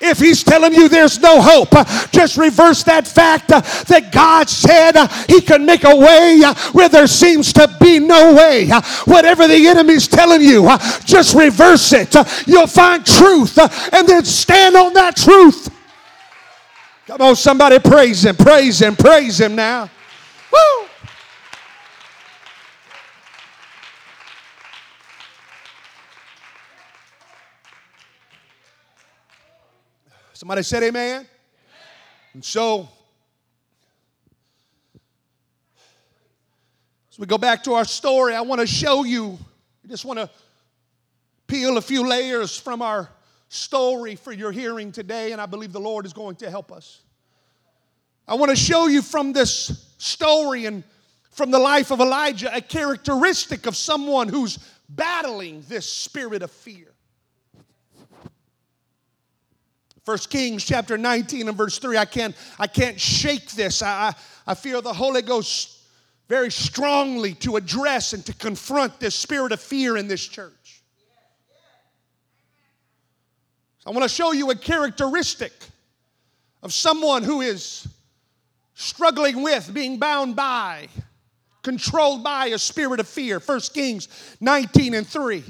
If 0.00 0.18
he's 0.18 0.44
telling 0.44 0.75
you 0.75 0.88
there's 0.88 1.18
no 1.20 1.40
hope, 1.40 1.68
uh, 1.73 1.84
just 2.08 2.37
reverse 2.37 2.82
that 2.84 3.08
fact 3.08 3.50
uh, 3.50 3.61
that 3.88 4.12
God 4.12 4.50
said 4.50 4.96
uh, 4.96 5.08
he 5.28 5.40
can 5.40 5.64
make 5.64 5.84
a 5.84 5.96
way 5.96 6.42
where 6.73 6.88
there 6.88 7.06
seems 7.06 7.52
to 7.54 7.75
be 7.80 7.99
no 7.99 8.34
way. 8.34 8.68
Whatever 9.06 9.49
the 9.49 9.66
enemy's 9.66 10.06
telling 10.06 10.42
you, 10.42 10.68
just 11.04 11.34
reverse 11.34 11.92
it. 11.92 12.14
You'll 12.46 12.66
find 12.66 13.04
truth 13.04 13.58
and 13.58 14.06
then 14.06 14.25
stand 14.25 14.76
on 14.76 14.92
that 14.92 15.16
truth. 15.16 15.74
Come 17.06 17.20
on, 17.20 17.37
somebody 17.37 17.78
praise 17.78 18.25
him, 18.25 18.34
praise 18.34 18.80
him, 18.80 18.96
praise 18.96 19.38
him 19.38 19.54
now. 19.54 19.90
Woo! 20.50 20.87
Somebody 30.32 30.62
said 30.62 30.82
amen. 30.82 31.11
amen. 31.16 31.26
And 32.32 32.44
so, 32.44 32.88
as 37.11 37.18
we 37.18 37.26
go 37.26 37.37
back 37.37 37.62
to 37.64 37.75
our 37.75 37.84
story, 37.84 38.34
I 38.34 38.40
want 38.40 38.62
to 38.62 38.66
show 38.66 39.04
you, 39.04 39.38
I 39.84 39.88
just 39.88 40.06
want 40.06 40.20
to 40.20 40.30
peel 41.46 41.76
a 41.76 41.82
few 41.82 42.08
layers 42.08 42.56
from 42.56 42.80
our 42.80 43.11
story 43.54 44.16
for 44.16 44.32
your 44.32 44.52
hearing 44.52 44.92
today, 44.92 45.32
and 45.32 45.40
I 45.40 45.46
believe 45.46 45.73
the 45.73 45.80
Lord 45.80 46.06
is 46.06 46.12
going 46.12 46.37
to 46.37 46.50
help 46.50 46.73
us. 46.73 47.00
I 48.26 48.34
want 48.34 48.50
to 48.50 48.56
show 48.56 48.87
you 48.87 49.02
from 49.02 49.32
this 49.32 49.92
story 49.99 50.66
and 50.66 50.82
from 51.30 51.50
the 51.50 51.58
life 51.58 51.90
of 51.90 52.00
Elijah 52.00 52.54
a 52.54 52.61
characteristic 52.61 53.66
of 53.66 53.76
someone 53.76 54.28
who's 54.28 54.58
battling 54.88 55.62
this 55.68 55.87
spirit 55.87 56.42
of 56.42 56.50
fear. 56.50 56.88
First 60.04 60.30
Kings 60.30 60.64
chapter 60.64 60.99
19 60.99 61.49
and 61.49 61.56
verse 61.56 61.78
3. 61.78 61.96
I 61.96 62.04
can't, 62.04 62.37
I 62.58 62.66
can't 62.66 63.00
shake 63.00 63.52
this. 63.52 63.82
I, 63.82 64.14
I 64.46 64.54
feel 64.54 64.82
the 64.82 64.92
Holy 64.92 65.23
Ghost 65.23 65.78
very 66.28 66.50
strongly 66.50 67.34
to 67.34 67.56
address 67.56 68.12
and 68.12 68.25
to 68.26 68.34
confront 68.34 69.00
this 69.00 69.14
spirit 69.14 69.52
of 69.52 69.61
fear 69.61 69.96
in 69.96 70.06
this 70.06 70.26
church. 70.26 70.63
I 73.86 73.90
want 73.90 74.02
to 74.02 74.08
show 74.08 74.32
you 74.32 74.50
a 74.50 74.56
characteristic 74.56 75.52
of 76.62 76.72
someone 76.72 77.22
who 77.22 77.42
is 77.42 77.86
struggling 78.74 79.42
with 79.42 79.72
being 79.72 79.98
bound 79.98 80.34
by, 80.34 80.88
controlled 81.62 82.24
by 82.24 82.46
a 82.46 82.58
spirit 82.58 83.00
of 83.00 83.06
fear. 83.08 83.38
1 83.38 83.60
Kings 83.72 84.08
19 84.40 84.94
and 84.94 85.06
3. 85.06 85.44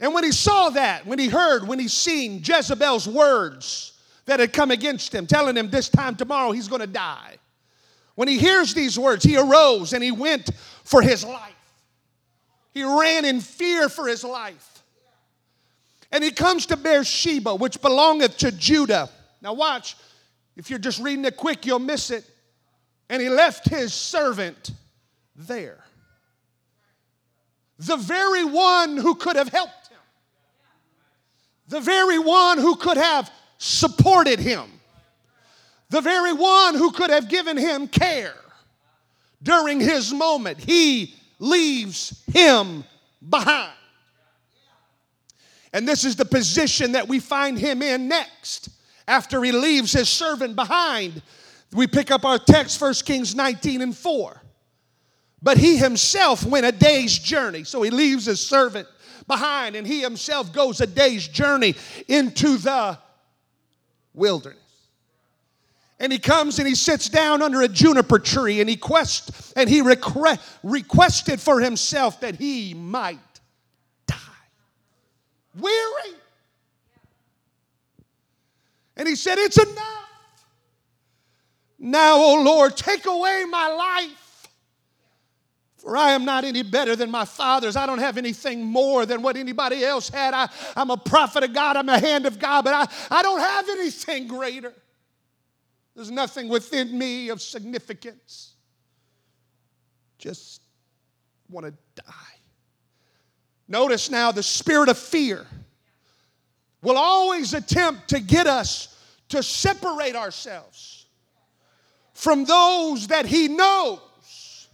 And 0.00 0.14
when 0.14 0.24
he 0.24 0.32
saw 0.32 0.70
that, 0.70 1.06
when 1.06 1.18
he 1.18 1.28
heard, 1.28 1.68
when 1.68 1.78
he 1.78 1.86
seen 1.86 2.42
Jezebel's 2.42 3.06
words 3.06 3.92
that 4.24 4.40
had 4.40 4.52
come 4.52 4.70
against 4.70 5.14
him, 5.14 5.26
telling 5.26 5.56
him 5.56 5.70
this 5.70 5.88
time 5.88 6.16
tomorrow 6.16 6.52
he's 6.52 6.68
going 6.68 6.80
to 6.80 6.86
die. 6.86 7.36
When 8.14 8.26
he 8.26 8.38
hears 8.38 8.74
these 8.74 8.98
words, 8.98 9.24
he 9.24 9.36
arose 9.36 9.92
and 9.92 10.02
he 10.02 10.10
went 10.10 10.50
for 10.84 11.00
his 11.02 11.24
life. 11.24 11.54
He 12.72 12.82
ran 12.82 13.24
in 13.24 13.40
fear 13.40 13.88
for 13.88 14.06
his 14.06 14.24
life. 14.24 14.79
And 16.12 16.24
he 16.24 16.30
comes 16.30 16.66
to 16.66 16.76
Beersheba, 16.76 17.54
which 17.54 17.80
belongeth 17.80 18.38
to 18.38 18.52
Judah. 18.52 19.08
Now, 19.40 19.54
watch. 19.54 19.96
If 20.56 20.68
you're 20.68 20.78
just 20.78 21.00
reading 21.00 21.24
it 21.24 21.36
quick, 21.36 21.64
you'll 21.64 21.78
miss 21.78 22.10
it. 22.10 22.24
and 23.08 23.20
he 23.20 23.28
left 23.28 23.68
his 23.68 23.92
servant 23.92 24.70
there. 25.34 25.82
The 27.78 27.96
very 27.96 28.44
one 28.44 28.96
who 28.96 29.16
could 29.16 29.36
have 29.36 29.48
helped 29.48 29.88
him, 29.88 29.98
the 31.68 31.80
very 31.80 32.18
one 32.18 32.58
who 32.58 32.76
could 32.76 32.96
have 32.96 33.30
supported 33.58 34.38
him, 34.38 34.70
the 35.88 36.00
very 36.00 36.32
one 36.32 36.74
who 36.76 36.92
could 36.92 37.10
have 37.10 37.28
given 37.28 37.56
him 37.56 37.88
care 37.88 38.36
during 39.42 39.80
his 39.80 40.12
moment, 40.12 40.58
he 40.58 41.14
leaves 41.40 42.22
him 42.32 42.84
behind. 43.28 43.72
And 45.72 45.86
this 45.86 46.04
is 46.04 46.16
the 46.16 46.24
position 46.24 46.92
that 46.92 47.08
we 47.08 47.20
find 47.20 47.58
him 47.58 47.82
in 47.82 48.08
next 48.08 48.70
after 49.06 49.42
he 49.42 49.52
leaves 49.52 49.92
his 49.92 50.08
servant 50.08 50.56
behind. 50.56 51.22
We 51.72 51.86
pick 51.86 52.10
up 52.10 52.24
our 52.24 52.38
text, 52.38 52.80
1 52.80 52.94
Kings 53.04 53.34
19 53.34 53.80
and 53.82 53.96
4. 53.96 54.42
But 55.42 55.56
he 55.56 55.76
himself 55.76 56.44
went 56.44 56.66
a 56.66 56.72
day's 56.72 57.18
journey. 57.18 57.64
So 57.64 57.82
he 57.82 57.90
leaves 57.90 58.26
his 58.26 58.44
servant 58.44 58.88
behind 59.26 59.76
and 59.76 59.86
he 59.86 60.00
himself 60.00 60.52
goes 60.52 60.80
a 60.80 60.86
day's 60.86 61.26
journey 61.26 61.76
into 62.08 62.58
the 62.58 62.98
wilderness. 64.12 64.58
And 66.00 66.10
he 66.10 66.18
comes 66.18 66.58
and 66.58 66.66
he 66.66 66.74
sits 66.74 67.08
down 67.08 67.42
under 67.42 67.60
a 67.60 67.68
juniper 67.68 68.18
tree 68.18 68.60
and 68.60 68.68
he 68.68 68.76
quest 68.76 69.52
and 69.54 69.68
he 69.68 69.82
request, 69.82 70.40
requested 70.62 71.40
for 71.40 71.60
himself 71.60 72.20
that 72.20 72.36
he 72.36 72.74
might. 72.74 73.18
Weary. 75.60 76.16
And 78.96 79.08
he 79.08 79.16
said, 79.16 79.38
It's 79.38 79.58
enough. 79.58 80.00
Now, 81.78 82.16
O 82.16 82.42
Lord, 82.42 82.76
take 82.76 83.06
away 83.06 83.44
my 83.48 83.68
life. 83.68 84.48
For 85.78 85.96
I 85.96 86.10
am 86.10 86.26
not 86.26 86.44
any 86.44 86.62
better 86.62 86.94
than 86.94 87.10
my 87.10 87.24
fathers. 87.24 87.74
I 87.74 87.86
don't 87.86 88.00
have 88.00 88.18
anything 88.18 88.62
more 88.62 89.06
than 89.06 89.22
what 89.22 89.38
anybody 89.38 89.82
else 89.82 90.10
had. 90.10 90.34
I, 90.34 90.50
am 90.76 90.90
a 90.90 90.96
prophet 90.98 91.42
of 91.42 91.54
God, 91.54 91.76
I'm 91.78 91.88
a 91.88 91.98
hand 91.98 92.26
of 92.26 92.38
God, 92.38 92.66
but 92.66 92.74
I, 92.74 93.18
I 93.18 93.22
don't 93.22 93.40
have 93.40 93.66
anything 93.70 94.28
greater. 94.28 94.74
There's 95.94 96.10
nothing 96.10 96.48
within 96.48 96.96
me 96.96 97.30
of 97.30 97.40
significance. 97.40 98.54
Just 100.18 100.60
want 101.48 101.66
to 101.66 101.72
die. 101.94 102.39
Notice 103.70 104.10
now 104.10 104.32
the 104.32 104.42
spirit 104.42 104.88
of 104.88 104.98
fear 104.98 105.46
will 106.82 106.98
always 106.98 107.54
attempt 107.54 108.08
to 108.08 108.18
get 108.18 108.48
us 108.48 108.98
to 109.28 109.44
separate 109.44 110.16
ourselves 110.16 111.06
from 112.12 112.44
those 112.44 113.06
that 113.06 113.26
He 113.26 113.46
knows 113.46 114.68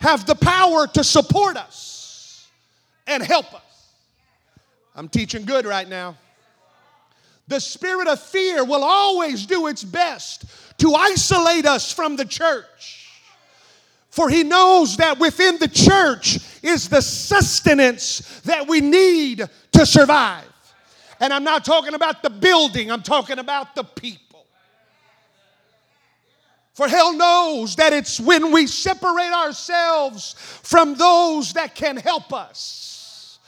have 0.00 0.24
the 0.24 0.34
power 0.34 0.86
to 0.86 1.04
support 1.04 1.58
us 1.58 2.48
and 3.06 3.22
help 3.22 3.52
us. 3.52 3.60
I'm 4.96 5.10
teaching 5.10 5.44
good 5.44 5.66
right 5.66 5.86
now. 5.86 6.16
The 7.46 7.60
spirit 7.60 8.08
of 8.08 8.20
fear 8.22 8.64
will 8.64 8.84
always 8.84 9.44
do 9.44 9.66
its 9.66 9.84
best 9.84 10.46
to 10.78 10.94
isolate 10.94 11.66
us 11.66 11.92
from 11.92 12.16
the 12.16 12.24
church. 12.24 13.09
For 14.10 14.28
he 14.28 14.42
knows 14.42 14.96
that 14.96 15.18
within 15.18 15.58
the 15.58 15.68
church 15.68 16.38
is 16.62 16.88
the 16.88 17.00
sustenance 17.00 18.40
that 18.40 18.66
we 18.66 18.80
need 18.80 19.48
to 19.72 19.86
survive. 19.86 20.44
And 21.20 21.32
I'm 21.32 21.44
not 21.44 21.64
talking 21.64 21.94
about 21.94 22.22
the 22.22 22.30
building, 22.30 22.90
I'm 22.90 23.02
talking 23.02 23.38
about 23.38 23.74
the 23.74 23.84
people. 23.84 24.46
For 26.74 26.88
hell 26.88 27.12
knows 27.12 27.76
that 27.76 27.92
it's 27.92 28.18
when 28.18 28.52
we 28.52 28.66
separate 28.66 29.32
ourselves 29.32 30.34
from 30.62 30.94
those 30.94 31.52
that 31.52 31.74
can 31.74 31.96
help 31.96 32.32
us, 32.32 33.38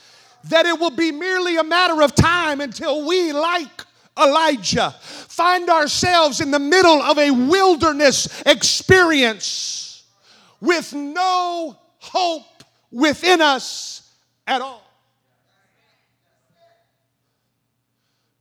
that 0.45 0.65
it 0.65 0.79
will 0.79 0.91
be 0.91 1.11
merely 1.11 1.57
a 1.57 1.63
matter 1.63 2.01
of 2.03 2.15
time 2.15 2.61
until 2.61 3.07
we, 3.07 3.33
like 3.33 3.81
Elijah, 4.17 4.91
find 5.01 5.69
ourselves 5.69 6.41
in 6.41 6.51
the 6.51 6.59
middle 6.59 7.01
of 7.01 7.17
a 7.17 7.31
wilderness 7.31 8.43
experience 8.45 9.82
with 10.63 10.93
no 10.93 11.77
hope 11.99 12.63
within 12.89 13.41
us 13.41 14.09
at 14.47 14.61
all. 14.61 14.81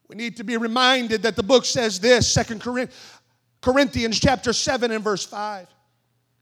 We 0.07 0.15
need 0.15 0.37
to 0.37 0.45
be 0.45 0.57
reminded 0.57 1.23
that 1.23 1.35
the 1.35 1.43
book 1.43 1.65
says 1.65 1.99
this, 1.99 2.29
Second 2.29 2.61
Corinthians. 2.61 2.95
Corinthians 3.61 4.21
chapter 4.21 4.53
7 4.53 4.93
and 4.93 5.03
verse 5.03 5.25
5. 5.25 5.67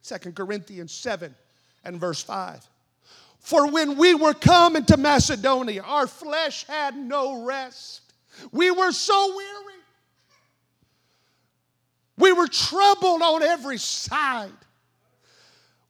2 0.03 0.33
Corinthians 0.33 0.93
7 0.93 1.35
and 1.85 1.99
verse 1.99 2.23
5. 2.23 2.66
For 3.38 3.71
when 3.71 3.97
we 3.97 4.14
were 4.14 4.35
come 4.35 4.77
into 4.77 4.99
Macedonia, 4.99 5.83
our 5.83 6.07
flesh 6.07 6.66
had 6.66 6.95
no 6.95 7.43
rest. 7.45 8.03
We 8.53 8.71
were 8.71 8.93
so 8.93 9.35
weary. 9.35 9.81
We 12.19 12.33
were 12.33 12.49
troubled 12.49 13.23
on 13.23 13.43
every 13.43 13.79
side. 13.79 14.51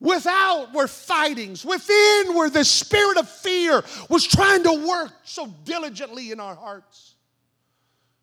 Without 0.00 0.72
were 0.72 0.88
fightings. 0.88 1.64
Within 1.64 2.34
were 2.34 2.48
the 2.48 2.64
spirit 2.64 3.18
of 3.18 3.28
fear 3.28 3.84
was 4.08 4.26
trying 4.26 4.62
to 4.64 4.72
work 4.88 5.12
so 5.24 5.46
diligently 5.64 6.32
in 6.32 6.40
our 6.40 6.54
hearts. 6.54 7.14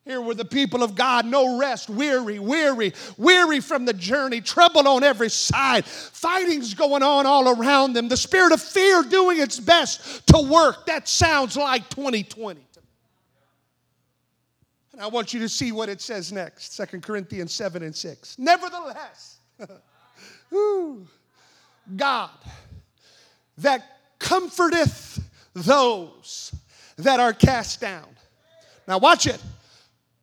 Here 0.04 0.22
were 0.22 0.34
the 0.34 0.46
people 0.46 0.84
of 0.84 0.96
God, 0.96 1.26
no 1.26 1.60
rest, 1.60 1.90
weary, 1.90 2.40
weary, 2.40 2.94
weary 3.18 3.60
from 3.60 3.84
the 3.84 3.94
journey, 3.94 4.40
troubled 4.40 4.88
on 4.88 5.04
every 5.04 5.30
side, 5.30 5.84
fighting's 5.84 6.74
going 6.74 7.04
on 7.04 7.26
all 7.26 7.50
around 7.50 7.92
them, 7.92 8.08
the 8.08 8.16
spirit 8.16 8.54
of 8.54 8.62
fear 8.62 9.04
doing 9.04 9.40
its 9.40 9.60
best 9.60 10.26
to 10.28 10.40
work. 10.50 10.86
That 10.86 11.10
sounds 11.10 11.58
like 11.58 11.90
2020. 11.90 12.62
And 14.94 15.02
I 15.02 15.08
want 15.08 15.32
you 15.32 15.42
to 15.42 15.50
see 15.50 15.72
what 15.72 15.90
it 15.90 16.02
says 16.02 16.32
next 16.32 16.74
Second 16.74 17.04
Corinthians 17.04 17.54
7 17.54 17.84
and 17.84 17.96
6. 17.96 18.40
Nevertheless, 18.40 19.38
God 21.95 22.30
that 23.60 23.84
comforteth 24.19 25.19
those 25.54 26.54
that 26.97 27.19
are 27.19 27.34
cast 27.34 27.82
down. 27.82 28.08
Now, 28.88 29.00
watch 29.00 29.28
it 29.28 29.41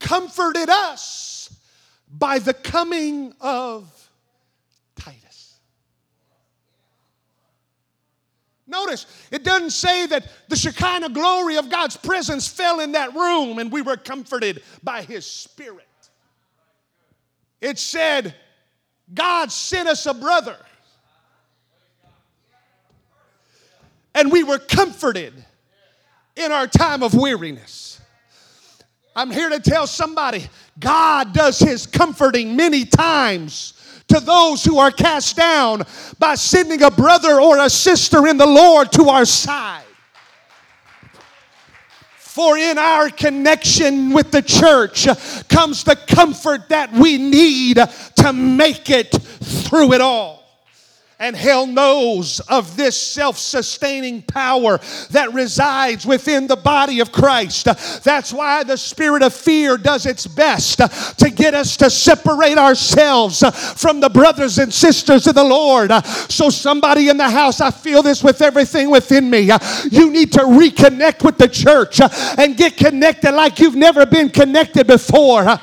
comforted 0.00 0.68
us 0.68 1.54
by 2.10 2.38
the 2.38 2.52
coming 2.52 3.32
of 3.40 4.10
Titus. 4.96 5.58
Notice, 8.66 9.06
it 9.30 9.44
doesn't 9.44 9.70
say 9.70 10.06
that 10.06 10.28
the 10.48 10.56
Shekinah 10.56 11.10
glory 11.10 11.56
of 11.56 11.70
God's 11.70 11.96
presence 11.96 12.46
fell 12.46 12.80
in 12.80 12.92
that 12.92 13.14
room 13.14 13.58
and 13.58 13.72
we 13.72 13.82
were 13.82 13.96
comforted 13.96 14.62
by 14.82 15.02
His 15.02 15.24
Spirit. 15.24 15.88
It 17.60 17.78
said, 17.78 18.34
God 19.12 19.50
sent 19.50 19.88
us 19.88 20.04
a 20.06 20.14
brother 20.14 20.56
and 24.14 24.30
we 24.30 24.44
were 24.44 24.58
comforted 24.58 25.32
in 26.36 26.52
our 26.52 26.66
time 26.66 27.02
of 27.02 27.14
weariness. 27.14 28.00
I'm 29.16 29.30
here 29.30 29.48
to 29.48 29.60
tell 29.60 29.86
somebody 29.86 30.48
God 30.78 31.32
does 31.32 31.58
his 31.58 31.86
comforting 31.86 32.56
many 32.56 32.84
times 32.84 33.74
to 34.08 34.20
those 34.20 34.64
who 34.64 34.78
are 34.78 34.90
cast 34.90 35.36
down 35.36 35.82
by 36.18 36.34
sending 36.34 36.82
a 36.82 36.90
brother 36.90 37.40
or 37.40 37.58
a 37.58 37.70
sister 37.70 38.26
in 38.26 38.36
the 38.36 38.46
Lord 38.46 38.92
to 38.92 39.08
our 39.08 39.24
side. 39.24 39.84
For 42.18 42.58
in 42.58 42.78
our 42.78 43.10
connection 43.10 44.12
with 44.12 44.32
the 44.32 44.42
church 44.42 45.06
comes 45.48 45.84
the 45.84 45.94
comfort 45.94 46.68
that 46.68 46.92
we 46.92 47.16
need 47.16 47.78
to 48.16 48.32
make 48.32 48.90
it 48.90 49.12
through 49.12 49.92
it 49.92 50.00
all. 50.00 50.43
And 51.20 51.36
hell 51.36 51.66
knows 51.66 52.40
of 52.40 52.76
this 52.76 53.00
self 53.00 53.38
sustaining 53.38 54.22
power 54.22 54.80
that 55.10 55.32
resides 55.32 56.04
within 56.04 56.48
the 56.48 56.56
body 56.56 56.98
of 56.98 57.12
Christ. 57.12 57.66
That's 58.02 58.32
why 58.32 58.64
the 58.64 58.76
spirit 58.76 59.22
of 59.22 59.32
fear 59.32 59.76
does 59.76 60.06
its 60.06 60.26
best 60.26 60.78
to 61.18 61.30
get 61.30 61.54
us 61.54 61.76
to 61.78 61.88
separate 61.88 62.58
ourselves 62.58 63.44
from 63.80 64.00
the 64.00 64.10
brothers 64.10 64.58
and 64.58 64.74
sisters 64.74 65.28
of 65.28 65.36
the 65.36 65.44
Lord. 65.44 65.92
So, 66.04 66.50
somebody 66.50 67.08
in 67.08 67.16
the 67.16 67.30
house, 67.30 67.60
I 67.60 67.70
feel 67.70 68.02
this 68.02 68.24
with 68.24 68.42
everything 68.42 68.90
within 68.90 69.30
me. 69.30 69.50
You 69.90 70.10
need 70.10 70.32
to 70.32 70.40
reconnect 70.40 71.24
with 71.24 71.38
the 71.38 71.48
church 71.48 72.00
and 72.38 72.56
get 72.56 72.76
connected 72.76 73.32
like 73.32 73.60
you've 73.60 73.76
never 73.76 74.04
been 74.04 74.30
connected 74.30 74.88
before. 74.88 75.60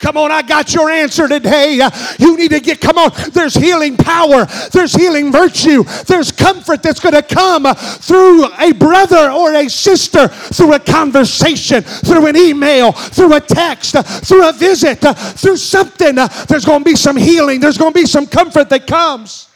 Come 0.00 0.16
on, 0.16 0.30
I 0.30 0.42
got 0.42 0.72
your 0.74 0.90
answer 0.90 1.26
today. 1.26 1.80
You 2.18 2.36
need 2.36 2.50
to 2.50 2.60
get, 2.60 2.80
come 2.80 2.98
on, 2.98 3.10
there's 3.32 3.54
healing 3.54 3.96
power, 3.96 4.46
there's 4.72 4.94
healing 4.94 5.32
virtue, 5.32 5.82
there's 6.06 6.30
comfort 6.30 6.82
that's 6.82 7.00
going 7.00 7.14
to 7.14 7.22
come 7.22 7.74
through 7.74 8.46
a 8.58 8.72
brother 8.72 9.30
or 9.32 9.54
a 9.54 9.68
sister, 9.68 10.28
through 10.28 10.74
a 10.74 10.78
conversation, 10.78 11.82
through 11.82 12.26
an 12.26 12.36
email, 12.36 12.92
through 12.92 13.34
a 13.34 13.40
text, 13.40 13.96
through 14.24 14.48
a 14.48 14.52
visit, 14.52 15.00
through 15.00 15.56
something. 15.56 16.14
There's 16.14 16.64
going 16.64 16.80
to 16.80 16.84
be 16.84 16.96
some 16.96 17.16
healing, 17.16 17.58
there's 17.58 17.78
going 17.78 17.92
to 17.92 18.00
be 18.00 18.06
some 18.06 18.26
comfort 18.26 18.68
that 18.70 18.86
comes 18.86 19.48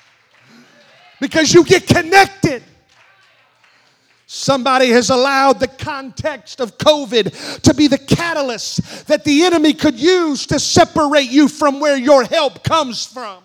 because 1.20 1.55
you 1.55 1.62
get 1.64 1.87
connected. 1.87 2.64
Somebody 4.35 4.88
has 4.88 5.11
allowed 5.11 5.61
the 5.61 5.68
context 5.68 6.61
of 6.61 6.79
COVID 6.79 7.61
to 7.61 7.75
be 7.75 7.87
the 7.87 7.99
catalyst 7.99 9.07
that 9.07 9.25
the 9.25 9.45
enemy 9.45 9.75
could 9.75 10.01
use 10.01 10.47
to 10.47 10.59
separate 10.59 11.31
you 11.31 11.49
from 11.49 11.81
where 11.81 11.99
your 11.99 12.25
help 12.25 12.64
comes 12.64 13.05
from. 13.05 13.41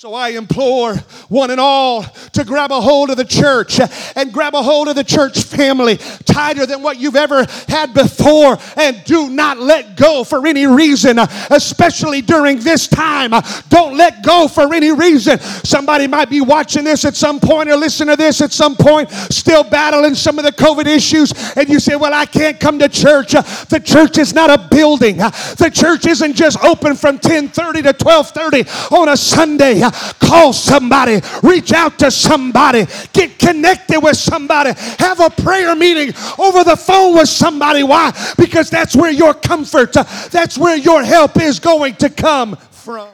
So 0.00 0.14
I 0.14 0.30
implore 0.30 0.94
one 1.28 1.50
and 1.50 1.60
all 1.60 2.04
to 2.04 2.42
grab 2.42 2.72
a 2.72 2.80
hold 2.80 3.10
of 3.10 3.18
the 3.18 3.24
church 3.26 3.78
and 4.16 4.32
grab 4.32 4.54
a 4.54 4.62
hold 4.62 4.88
of 4.88 4.96
the 4.96 5.04
church 5.04 5.42
family 5.42 5.98
tighter 6.24 6.64
than 6.64 6.80
what 6.80 6.98
you've 6.98 7.16
ever 7.16 7.44
had 7.68 7.92
before 7.92 8.56
and 8.78 9.04
do 9.04 9.28
not 9.28 9.58
let 9.58 9.98
go 9.98 10.24
for 10.24 10.46
any 10.46 10.66
reason, 10.66 11.18
especially 11.50 12.22
during 12.22 12.60
this 12.60 12.88
time. 12.88 13.32
Don't 13.68 13.94
let 13.94 14.24
go 14.24 14.48
for 14.48 14.72
any 14.72 14.90
reason. 14.90 15.38
Somebody 15.38 16.06
might 16.06 16.30
be 16.30 16.40
watching 16.40 16.84
this 16.84 17.04
at 17.04 17.14
some 17.14 17.38
point 17.38 17.68
or 17.68 17.76
listen 17.76 18.06
to 18.06 18.16
this 18.16 18.40
at 18.40 18.52
some 18.52 18.76
point, 18.76 19.10
still 19.10 19.64
battling 19.64 20.14
some 20.14 20.38
of 20.38 20.46
the 20.46 20.52
COVID 20.52 20.86
issues, 20.86 21.34
and 21.58 21.68
you 21.68 21.78
say, 21.78 21.96
Well, 21.96 22.14
I 22.14 22.24
can't 22.24 22.58
come 22.58 22.78
to 22.78 22.88
church. 22.88 23.32
The 23.32 23.82
church 23.84 24.16
is 24.16 24.32
not 24.32 24.48
a 24.48 24.66
building. 24.74 25.18
The 25.18 25.70
church 25.70 26.06
isn't 26.06 26.36
just 26.36 26.58
open 26.64 26.96
from 26.96 27.18
10:30 27.18 27.82
to 27.82 27.92
12:30 27.92 28.92
on 28.92 29.10
a 29.10 29.16
Sunday. 29.18 29.89
Call 30.20 30.52
somebody, 30.52 31.20
reach 31.42 31.72
out 31.72 31.98
to 32.00 32.10
somebody, 32.10 32.86
get 33.12 33.38
connected 33.38 34.00
with 34.00 34.16
somebody, 34.16 34.72
have 34.98 35.20
a 35.20 35.30
prayer 35.30 35.74
meeting 35.74 36.14
over 36.38 36.64
the 36.64 36.76
phone 36.76 37.14
with 37.14 37.28
somebody. 37.28 37.82
Why? 37.82 38.12
Because 38.36 38.70
that's 38.70 38.96
where 38.96 39.10
your 39.10 39.34
comfort, 39.34 39.92
that's 40.30 40.56
where 40.58 40.76
your 40.76 41.02
help 41.02 41.40
is 41.40 41.58
going 41.58 41.96
to 41.96 42.10
come 42.10 42.56
from. 42.56 43.08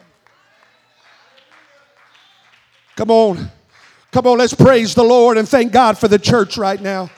Come 2.96 3.10
on. 3.10 3.50
Come 4.10 4.26
on, 4.26 4.38
let's 4.38 4.54
praise 4.54 4.94
the 4.94 5.04
Lord 5.04 5.36
and 5.36 5.46
thank 5.46 5.72
God 5.72 5.98
for 5.98 6.08
the 6.08 6.18
church 6.18 6.56
right 6.56 6.80
now. 6.80 7.10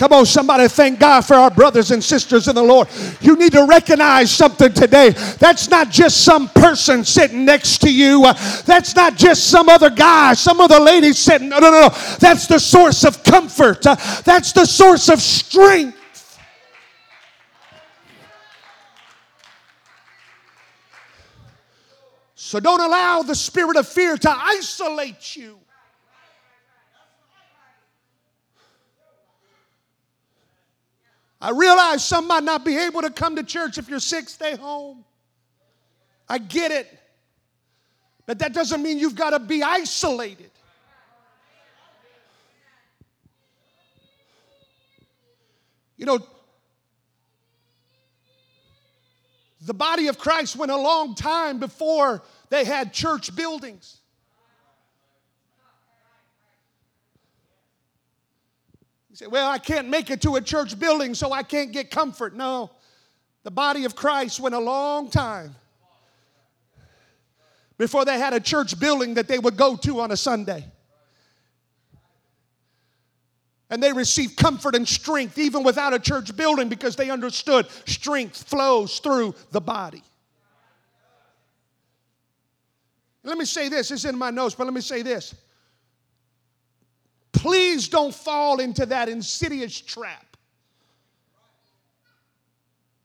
Come 0.00 0.14
on, 0.14 0.24
somebody 0.24 0.66
thank 0.66 0.98
God 0.98 1.20
for 1.26 1.34
our 1.34 1.50
brothers 1.50 1.90
and 1.90 2.02
sisters 2.02 2.48
in 2.48 2.54
the 2.54 2.62
Lord. 2.62 2.88
You 3.20 3.36
need 3.36 3.52
to 3.52 3.66
recognize 3.66 4.30
something 4.30 4.72
today. 4.72 5.10
That's 5.10 5.68
not 5.68 5.90
just 5.90 6.24
some 6.24 6.48
person 6.48 7.04
sitting 7.04 7.44
next 7.44 7.82
to 7.82 7.92
you. 7.92 8.24
Uh, 8.24 8.32
that's 8.62 8.96
not 8.96 9.14
just 9.14 9.48
some 9.48 9.68
other 9.68 9.90
guy, 9.90 10.32
some 10.32 10.58
other 10.58 10.80
lady 10.80 11.12
sitting. 11.12 11.50
No, 11.50 11.58
no, 11.58 11.70
no. 11.70 11.88
That's 12.18 12.46
the 12.46 12.58
source 12.58 13.04
of 13.04 13.22
comfort. 13.22 13.86
Uh, 13.86 13.94
that's 14.24 14.52
the 14.52 14.64
source 14.64 15.10
of 15.10 15.20
strength. 15.20 15.98
So 22.36 22.58
don't 22.58 22.80
allow 22.80 23.20
the 23.20 23.34
spirit 23.34 23.76
of 23.76 23.86
fear 23.86 24.16
to 24.16 24.30
isolate 24.30 25.36
you. 25.36 25.59
I 31.40 31.50
realize 31.50 32.04
some 32.04 32.26
might 32.26 32.44
not 32.44 32.64
be 32.64 32.76
able 32.76 33.02
to 33.02 33.10
come 33.10 33.36
to 33.36 33.42
church 33.42 33.78
if 33.78 33.88
you're 33.88 34.00
sick, 34.00 34.28
stay 34.28 34.56
home. 34.56 35.04
I 36.28 36.38
get 36.38 36.70
it. 36.70 36.86
But 38.26 38.38
that 38.40 38.52
doesn't 38.52 38.82
mean 38.82 38.98
you've 38.98 39.16
got 39.16 39.30
to 39.30 39.38
be 39.38 39.62
isolated. 39.62 40.50
You 45.96 46.06
know, 46.06 46.18
the 49.60 49.74
body 49.74 50.08
of 50.08 50.18
Christ 50.18 50.56
went 50.56 50.72
a 50.72 50.76
long 50.76 51.14
time 51.14 51.58
before 51.58 52.22
they 52.48 52.64
had 52.64 52.92
church 52.92 53.34
buildings. 53.34 53.99
Say, 59.20 59.26
well, 59.26 59.50
I 59.50 59.58
can't 59.58 59.88
make 59.88 60.08
it 60.08 60.22
to 60.22 60.36
a 60.36 60.40
church 60.40 60.78
building, 60.78 61.14
so 61.14 61.30
I 61.30 61.42
can't 61.42 61.72
get 61.72 61.90
comfort. 61.90 62.34
No, 62.34 62.70
the 63.42 63.50
body 63.50 63.84
of 63.84 63.94
Christ 63.94 64.40
went 64.40 64.54
a 64.54 64.58
long 64.58 65.10
time 65.10 65.54
before 67.76 68.06
they 68.06 68.18
had 68.18 68.32
a 68.32 68.40
church 68.40 68.80
building 68.80 69.14
that 69.14 69.28
they 69.28 69.38
would 69.38 69.58
go 69.58 69.76
to 69.76 70.00
on 70.00 70.10
a 70.10 70.16
Sunday. 70.16 70.64
And 73.68 73.82
they 73.82 73.92
received 73.92 74.38
comfort 74.38 74.74
and 74.74 74.88
strength 74.88 75.36
even 75.36 75.64
without 75.64 75.92
a 75.92 75.98
church 75.98 76.34
building 76.34 76.70
because 76.70 76.96
they 76.96 77.10
understood 77.10 77.66
strength 77.84 78.48
flows 78.48 79.00
through 79.00 79.34
the 79.50 79.60
body. 79.60 80.02
Let 83.22 83.36
me 83.36 83.44
say 83.44 83.68
this, 83.68 83.90
it's 83.90 84.06
in 84.06 84.16
my 84.16 84.30
notes, 84.30 84.54
but 84.54 84.64
let 84.64 84.72
me 84.72 84.80
say 84.80 85.02
this. 85.02 85.34
Please 87.40 87.88
don't 87.88 88.14
fall 88.14 88.60
into 88.60 88.84
that 88.84 89.08
insidious 89.08 89.80
trap 89.80 90.36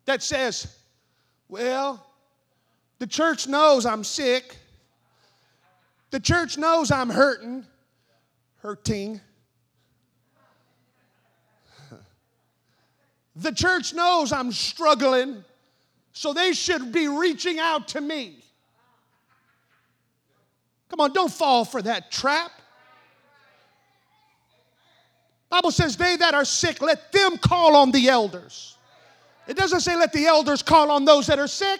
that 0.03 0.21
says, 0.21 0.77
well, 1.47 2.05
the 2.99 3.07
church 3.07 3.47
knows 3.47 3.85
I'm 3.85 4.03
sick. 4.03 4.57
The 6.11 6.19
church 6.19 6.57
knows 6.57 6.91
I'm 6.91 7.09
hurting, 7.09 7.65
hurting. 8.57 9.21
The 13.37 13.53
church 13.53 13.93
knows 13.93 14.33
I'm 14.33 14.51
struggling, 14.51 15.45
so 16.11 16.33
they 16.33 16.51
should 16.51 16.91
be 16.91 17.07
reaching 17.07 17.57
out 17.57 17.87
to 17.89 18.01
me. 18.01 18.39
Come 20.89 20.99
on, 20.99 21.13
don't 21.13 21.31
fall 21.31 21.63
for 21.63 21.81
that 21.81 22.11
trap. 22.11 22.51
Bible 25.49 25.71
says, 25.71 25.95
they 25.95 26.15
that 26.17 26.34
are 26.34 26.45
sick, 26.45 26.81
let 26.81 27.12
them 27.12 27.38
call 27.38 27.75
on 27.75 27.91
the 27.91 28.10
elders. 28.10 28.77
It 29.47 29.55
doesn't 29.55 29.81
say 29.81 29.95
let 29.95 30.12
the 30.12 30.25
elders 30.25 30.62
call 30.62 30.91
on 30.91 31.05
those 31.05 31.27
that 31.27 31.39
are 31.39 31.47
sick. 31.47 31.79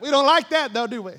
We 0.00 0.10
don't 0.10 0.26
like 0.26 0.48
that 0.50 0.72
though, 0.72 0.86
do 0.86 1.02
we? 1.02 1.12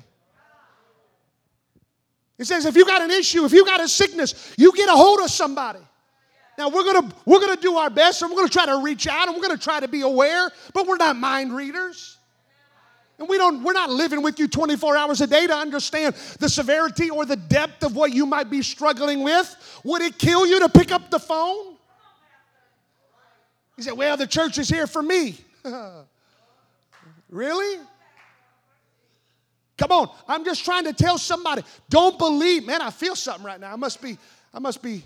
It 2.38 2.46
says 2.46 2.66
if 2.66 2.76
you 2.76 2.84
got 2.84 3.02
an 3.02 3.10
issue, 3.10 3.44
if 3.44 3.52
you 3.52 3.64
got 3.64 3.80
a 3.80 3.88
sickness, 3.88 4.54
you 4.58 4.72
get 4.72 4.88
a 4.88 4.92
hold 4.92 5.20
of 5.20 5.30
somebody. 5.30 5.78
Now 6.58 6.68
we're 6.68 6.84
gonna 6.84 7.14
we're 7.24 7.40
gonna 7.40 7.60
do 7.60 7.76
our 7.76 7.88
best 7.88 8.20
and 8.20 8.30
we're 8.30 8.36
gonna 8.36 8.48
try 8.48 8.66
to 8.66 8.82
reach 8.82 9.06
out 9.06 9.28
and 9.28 9.36
we're 9.36 9.42
gonna 9.42 9.56
try 9.56 9.80
to 9.80 9.88
be 9.88 10.02
aware, 10.02 10.50
but 10.74 10.86
we're 10.86 10.96
not 10.96 11.16
mind 11.16 11.54
readers. 11.54 12.18
And 13.22 13.28
we 13.28 13.38
don't, 13.38 13.62
we're 13.62 13.72
not 13.72 13.88
living 13.88 14.20
with 14.20 14.40
you 14.40 14.48
24 14.48 14.96
hours 14.96 15.20
a 15.20 15.28
day 15.28 15.46
to 15.46 15.54
understand 15.54 16.16
the 16.40 16.48
severity 16.48 17.08
or 17.08 17.24
the 17.24 17.36
depth 17.36 17.84
of 17.84 17.94
what 17.94 18.12
you 18.12 18.26
might 18.26 18.50
be 18.50 18.62
struggling 18.62 19.22
with. 19.22 19.80
Would 19.84 20.02
it 20.02 20.18
kill 20.18 20.44
you 20.44 20.58
to 20.58 20.68
pick 20.68 20.90
up 20.90 21.08
the 21.08 21.20
phone? 21.20 21.76
He 23.76 23.82
said, 23.82 23.92
Well, 23.92 24.16
the 24.16 24.26
church 24.26 24.58
is 24.58 24.68
here 24.68 24.88
for 24.88 25.04
me. 25.04 25.38
really? 27.30 27.78
Come 29.78 29.92
on. 29.92 30.10
I'm 30.26 30.44
just 30.44 30.64
trying 30.64 30.86
to 30.86 30.92
tell 30.92 31.16
somebody. 31.16 31.62
Don't 31.90 32.18
believe. 32.18 32.66
Man, 32.66 32.82
I 32.82 32.90
feel 32.90 33.14
something 33.14 33.46
right 33.46 33.60
now. 33.60 33.72
I 33.72 33.76
must 33.76 34.02
be, 34.02 34.18
I 34.52 34.58
must 34.58 34.82
be 34.82 35.04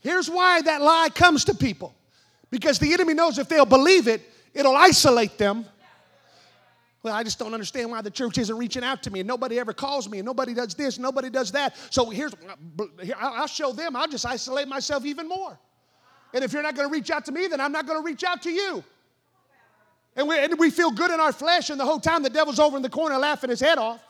Here's 0.00 0.30
why 0.30 0.62
that 0.62 0.80
lie 0.80 1.08
comes 1.14 1.44
to 1.46 1.54
people 1.54 1.94
because 2.50 2.78
the 2.78 2.92
enemy 2.92 3.14
knows 3.14 3.38
if 3.38 3.48
they'll 3.48 3.66
believe 3.66 4.08
it, 4.08 4.22
it'll 4.54 4.76
isolate 4.76 5.38
them. 5.38 5.64
Well, 7.02 7.14
I 7.14 7.22
just 7.22 7.38
don't 7.38 7.54
understand 7.54 7.90
why 7.90 8.02
the 8.02 8.10
church 8.10 8.36
isn't 8.36 8.56
reaching 8.56 8.84
out 8.84 9.02
to 9.04 9.10
me 9.10 9.20
and 9.20 9.26
nobody 9.26 9.58
ever 9.58 9.72
calls 9.72 10.08
me 10.08 10.18
and 10.18 10.26
nobody 10.26 10.52
does 10.52 10.74
this, 10.74 10.98
nobody 10.98 11.30
does 11.30 11.52
that. 11.52 11.76
So 11.90 12.10
here's, 12.10 12.32
I'll 13.18 13.46
show 13.46 13.72
them, 13.72 13.96
I'll 13.96 14.08
just 14.08 14.26
isolate 14.26 14.68
myself 14.68 15.06
even 15.06 15.28
more. 15.28 15.58
And 16.34 16.44
if 16.44 16.52
you're 16.52 16.62
not 16.62 16.76
going 16.76 16.88
to 16.88 16.92
reach 16.92 17.10
out 17.10 17.24
to 17.26 17.32
me, 17.32 17.46
then 17.46 17.60
I'm 17.60 17.72
not 17.72 17.86
going 17.86 17.98
to 17.98 18.04
reach 18.04 18.22
out 18.22 18.42
to 18.42 18.50
you. 18.50 18.84
And 20.14 20.28
we, 20.28 20.38
and 20.38 20.58
we 20.58 20.70
feel 20.70 20.90
good 20.90 21.10
in 21.10 21.20
our 21.20 21.32
flesh, 21.32 21.70
and 21.70 21.80
the 21.80 21.84
whole 21.84 22.00
time 22.00 22.22
the 22.22 22.30
devil's 22.30 22.58
over 22.58 22.76
in 22.76 22.82
the 22.82 22.90
corner 22.90 23.16
laughing 23.16 23.48
his 23.48 23.60
head 23.60 23.78
off 23.78 24.00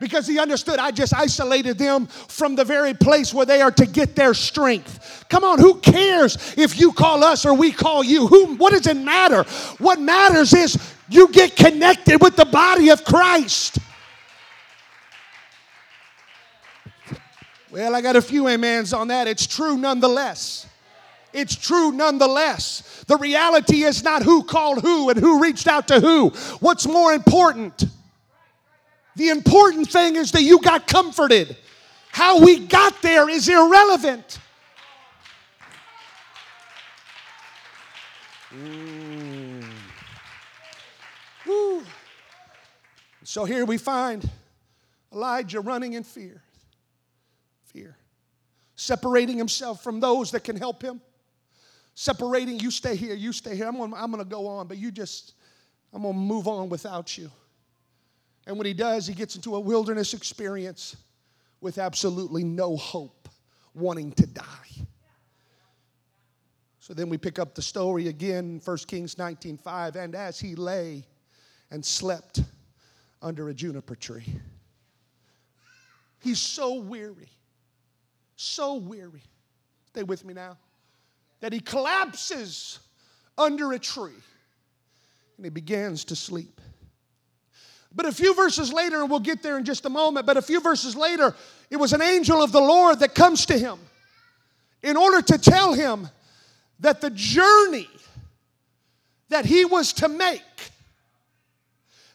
because 0.00 0.26
he 0.26 0.38
understood 0.38 0.78
I 0.78 0.90
just 0.90 1.14
isolated 1.14 1.78
them 1.78 2.06
from 2.06 2.56
the 2.56 2.64
very 2.64 2.94
place 2.94 3.34
where 3.34 3.46
they 3.46 3.60
are 3.60 3.70
to 3.72 3.86
get 3.86 4.14
their 4.14 4.34
strength. 4.34 5.24
Come 5.28 5.44
on, 5.44 5.58
who 5.58 5.74
cares 5.80 6.54
if 6.56 6.78
you 6.78 6.92
call 6.92 7.24
us 7.24 7.44
or 7.44 7.54
we 7.54 7.72
call 7.72 8.04
you? 8.04 8.26
Who 8.26 8.56
what 8.56 8.72
does 8.72 8.86
it 8.86 8.96
matter? 8.96 9.44
What 9.78 10.00
matters 10.00 10.52
is 10.54 10.94
you 11.08 11.28
get 11.28 11.56
connected 11.56 12.20
with 12.20 12.36
the 12.36 12.44
body 12.44 12.90
of 12.90 13.04
Christ. 13.04 13.78
Well, 17.70 17.94
I 17.94 18.00
got 18.00 18.16
a 18.16 18.22
few 18.22 18.48
amens 18.48 18.92
on 18.92 19.08
that. 19.08 19.26
It's 19.28 19.46
true 19.46 19.76
nonetheless. 19.76 20.66
It's 21.32 21.54
true 21.54 21.92
nonetheless. 21.92 23.04
The 23.06 23.16
reality 23.16 23.84
is 23.84 24.02
not 24.02 24.22
who 24.22 24.42
called 24.42 24.82
who 24.82 25.10
and 25.10 25.18
who 25.18 25.42
reached 25.42 25.66
out 25.66 25.88
to 25.88 26.00
who. 26.00 26.30
What's 26.60 26.86
more 26.86 27.12
important? 27.12 27.84
The 29.18 29.30
important 29.30 29.90
thing 29.90 30.14
is 30.14 30.30
that 30.30 30.42
you 30.42 30.60
got 30.60 30.86
comforted. 30.86 31.56
How 32.12 32.38
we 32.38 32.60
got 32.60 33.02
there 33.02 33.28
is 33.28 33.48
irrelevant. 33.48 34.38
Mm. 38.54 39.64
So 43.24 43.44
here 43.44 43.64
we 43.64 43.76
find 43.76 44.30
Elijah 45.12 45.60
running 45.62 45.94
in 45.94 46.04
fear. 46.04 46.40
Fear. 47.64 47.96
Separating 48.76 49.36
himself 49.36 49.82
from 49.82 49.98
those 49.98 50.30
that 50.30 50.44
can 50.44 50.54
help 50.54 50.80
him. 50.80 51.00
Separating, 51.96 52.60
you 52.60 52.70
stay 52.70 52.94
here, 52.94 53.16
you 53.16 53.32
stay 53.32 53.56
here. 53.56 53.66
I'm 53.66 53.78
gonna, 53.78 53.96
I'm 53.96 54.12
gonna 54.12 54.24
go 54.24 54.46
on, 54.46 54.68
but 54.68 54.76
you 54.76 54.92
just, 54.92 55.34
I'm 55.92 56.02
gonna 56.02 56.16
move 56.16 56.46
on 56.46 56.68
without 56.68 57.18
you. 57.18 57.32
And 58.48 58.56
when 58.56 58.66
he 58.66 58.72
does, 58.72 59.06
he 59.06 59.12
gets 59.12 59.36
into 59.36 59.56
a 59.56 59.60
wilderness 59.60 60.14
experience 60.14 60.96
with 61.60 61.76
absolutely 61.76 62.42
no 62.42 62.78
hope, 62.78 63.28
wanting 63.74 64.10
to 64.12 64.26
die. 64.26 64.86
So 66.80 66.94
then 66.94 67.10
we 67.10 67.18
pick 67.18 67.38
up 67.38 67.54
the 67.54 67.60
story 67.60 68.08
again, 68.08 68.62
1 68.64 68.78
Kings 68.86 69.16
19:5, 69.16 69.96
and 69.96 70.14
as 70.14 70.40
he 70.40 70.54
lay 70.54 71.06
and 71.70 71.84
slept 71.84 72.40
under 73.20 73.50
a 73.50 73.54
juniper 73.54 73.94
tree. 73.94 74.40
He's 76.20 76.40
so 76.40 76.76
weary, 76.76 77.28
so 78.36 78.76
weary. 78.76 79.24
Stay 79.88 80.04
with 80.04 80.24
me 80.24 80.32
now. 80.32 80.56
That 81.40 81.52
he 81.52 81.60
collapses 81.60 82.78
under 83.36 83.72
a 83.72 83.78
tree 83.78 84.22
and 85.36 85.44
he 85.44 85.50
begins 85.50 86.06
to 86.06 86.16
sleep. 86.16 86.62
But 87.94 88.06
a 88.06 88.12
few 88.12 88.34
verses 88.34 88.72
later, 88.72 89.00
and 89.00 89.10
we'll 89.10 89.20
get 89.20 89.42
there 89.42 89.58
in 89.58 89.64
just 89.64 89.84
a 89.84 89.90
moment, 89.90 90.26
but 90.26 90.36
a 90.36 90.42
few 90.42 90.60
verses 90.60 90.94
later, 90.94 91.34
it 91.70 91.76
was 91.76 91.92
an 91.92 92.02
angel 92.02 92.42
of 92.42 92.52
the 92.52 92.60
Lord 92.60 93.00
that 93.00 93.14
comes 93.14 93.46
to 93.46 93.58
him 93.58 93.78
in 94.82 94.96
order 94.96 95.22
to 95.22 95.38
tell 95.38 95.72
him 95.72 96.08
that 96.80 97.00
the 97.00 97.10
journey 97.10 97.88
that 99.30 99.44
he 99.44 99.64
was 99.64 99.92
to 99.94 100.08
make, 100.08 100.42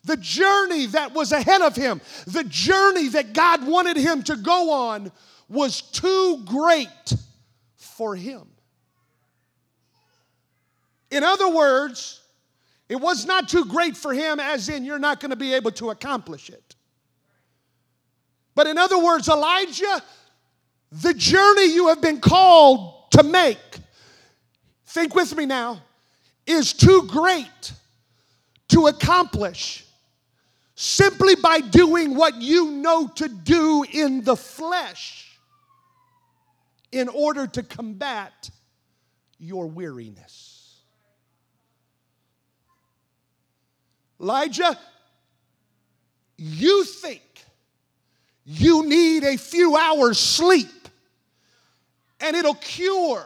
the 0.04 0.18
journey 0.18 0.88
that 0.88 1.14
was 1.14 1.32
ahead 1.32 1.62
of 1.62 1.76
him, 1.76 2.02
the 2.28 2.44
journey 2.44 3.10
that 3.10 3.34
God 3.34 3.68
wanted 3.68 3.98
him 3.98 4.24
to 4.24 4.36
go 4.36 4.72
on, 4.72 5.12
was 5.50 5.82
too 5.82 6.44
great 6.46 7.14
for 7.76 8.16
him. 8.16 8.48
In 11.12 11.24
other 11.24 11.50
words, 11.50 12.23
it 12.90 12.98
was 12.98 13.26
not 13.26 13.50
too 13.50 13.66
great 13.66 13.96
for 13.96 14.14
him, 14.14 14.40
as 14.40 14.70
in, 14.70 14.84
you're 14.86 15.00
not 15.00 15.20
going 15.20 15.32
to 15.32 15.38
be 15.38 15.54
able 15.54 15.72
to 15.72 15.90
accomplish 15.90 16.50
it. 16.50 16.76
But 18.56 18.68
in 18.68 18.78
other 18.78 19.02
words, 19.02 19.30
Elijah, 19.30 20.04
the 20.92 21.14
journey 21.14 21.74
you 21.74 21.88
have 21.88 22.02
been 22.02 22.20
called 22.20 23.12
to 23.12 23.24
make, 23.24 23.58
think 24.88 25.16
with 25.16 25.36
me 25.36 25.46
now, 25.46 25.82
is 26.46 26.74
too 26.74 27.08
great 27.08 27.72
to 28.70 28.88
accomplish 28.88 29.86
simply 30.76 31.36
by 31.36 31.60
doing 31.60 32.16
what 32.16 32.42
you 32.42 32.72
know 32.72 33.08
to 33.08 33.28
do 33.28 33.86
in 33.92 34.24
the 34.24 34.36
flesh 34.36 35.40
in 36.92 37.08
order 37.08 37.48
to 37.48 37.64
combat 37.64 38.50
your 39.40 39.68
weariness. 39.68 40.53
Elijah, 44.24 44.80
you 46.38 46.86
think 46.86 47.22
you 48.46 48.86
need 48.88 49.26
a 49.26 49.38
few 49.38 49.76
hours 49.76 50.18
sleep 50.18 50.70
and 52.22 52.34
it'll 52.34 52.56
cure 52.56 53.26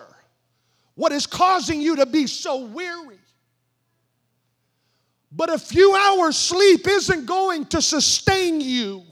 what 0.95 1.11
is 1.11 1.27
causing 1.27 1.81
you 1.81 1.97
to 1.97 2.07
be 2.07 2.25
so 2.25 2.65
weary. 2.65 3.19
But 5.31 5.53
a 5.53 5.59
few 5.59 5.93
hours 5.93 6.35
sleep 6.35 6.87
isn't 6.87 7.27
going 7.27 7.65
to 7.67 7.81
sustain 7.81 8.59
you 8.59 9.03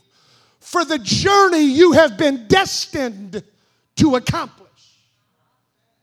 for 0.58 0.84
the 0.84 0.98
journey 0.98 1.62
you 1.62 1.92
have 1.92 2.18
been 2.18 2.48
destined 2.48 3.44
to 3.94 4.16
accomplish. 4.16 4.66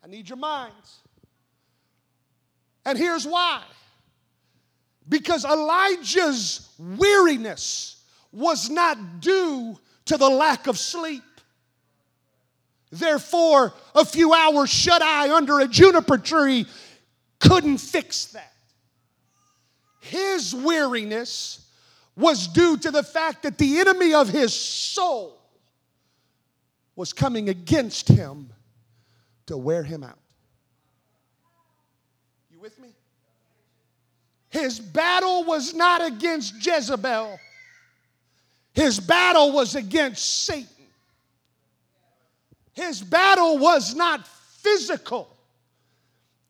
I 0.02 0.08
need 0.08 0.30
your 0.30 0.38
minds. 0.38 1.00
And 2.86 2.98
here's 2.98 3.28
why 3.28 3.63
because 5.08 5.46
Elijah's 5.46 6.70
weariness 6.78 8.04
was 8.32 8.70
not 8.70 9.22
due 9.22 9.78
to 10.06 10.18
the 10.18 10.30
lack 10.30 10.68
of 10.68 10.78
sleep. 10.78 11.24
Therefore, 12.92 13.74
a 13.96 14.06
few 14.06 14.34
hours 14.34 14.70
shut 14.70 15.02
eye 15.02 15.36
under 15.36 15.60
a 15.60 15.68
juniper 15.68 16.18
tree 16.18 16.68
couldn't 17.39 17.80
fix 17.80 18.26
that. 18.26 18.54
His 20.00 20.54
weariness 20.54 21.66
was 22.16 22.48
due 22.48 22.78
to 22.78 22.92
the 22.92 23.04
fact 23.04 23.44
that 23.44 23.58
the 23.58 23.80
enemy 23.80 24.13
of 24.13 24.30
his 24.30 24.54
soul 24.54 25.39
was 26.96 27.13
coming 27.13 27.50
against 27.50 28.08
him 28.08 28.52
to 29.48 29.58
wear 29.58 29.84
him 29.84 30.04
out. 30.04 30.20
You 32.52 32.60
with 32.60 32.78
me? 32.80 32.89
His 34.54 34.80
battle 34.80 35.46
was 35.46 35.74
not 35.74 36.06
against 36.06 36.63
Jezebel, 36.63 37.39
his 38.76 39.00
battle 39.00 39.52
was 39.52 39.74
against 39.74 40.44
Satan. 40.46 40.68
His 42.74 43.02
battle 43.02 43.58
was 43.58 43.96
not 43.96 44.28
physical, 44.28 45.28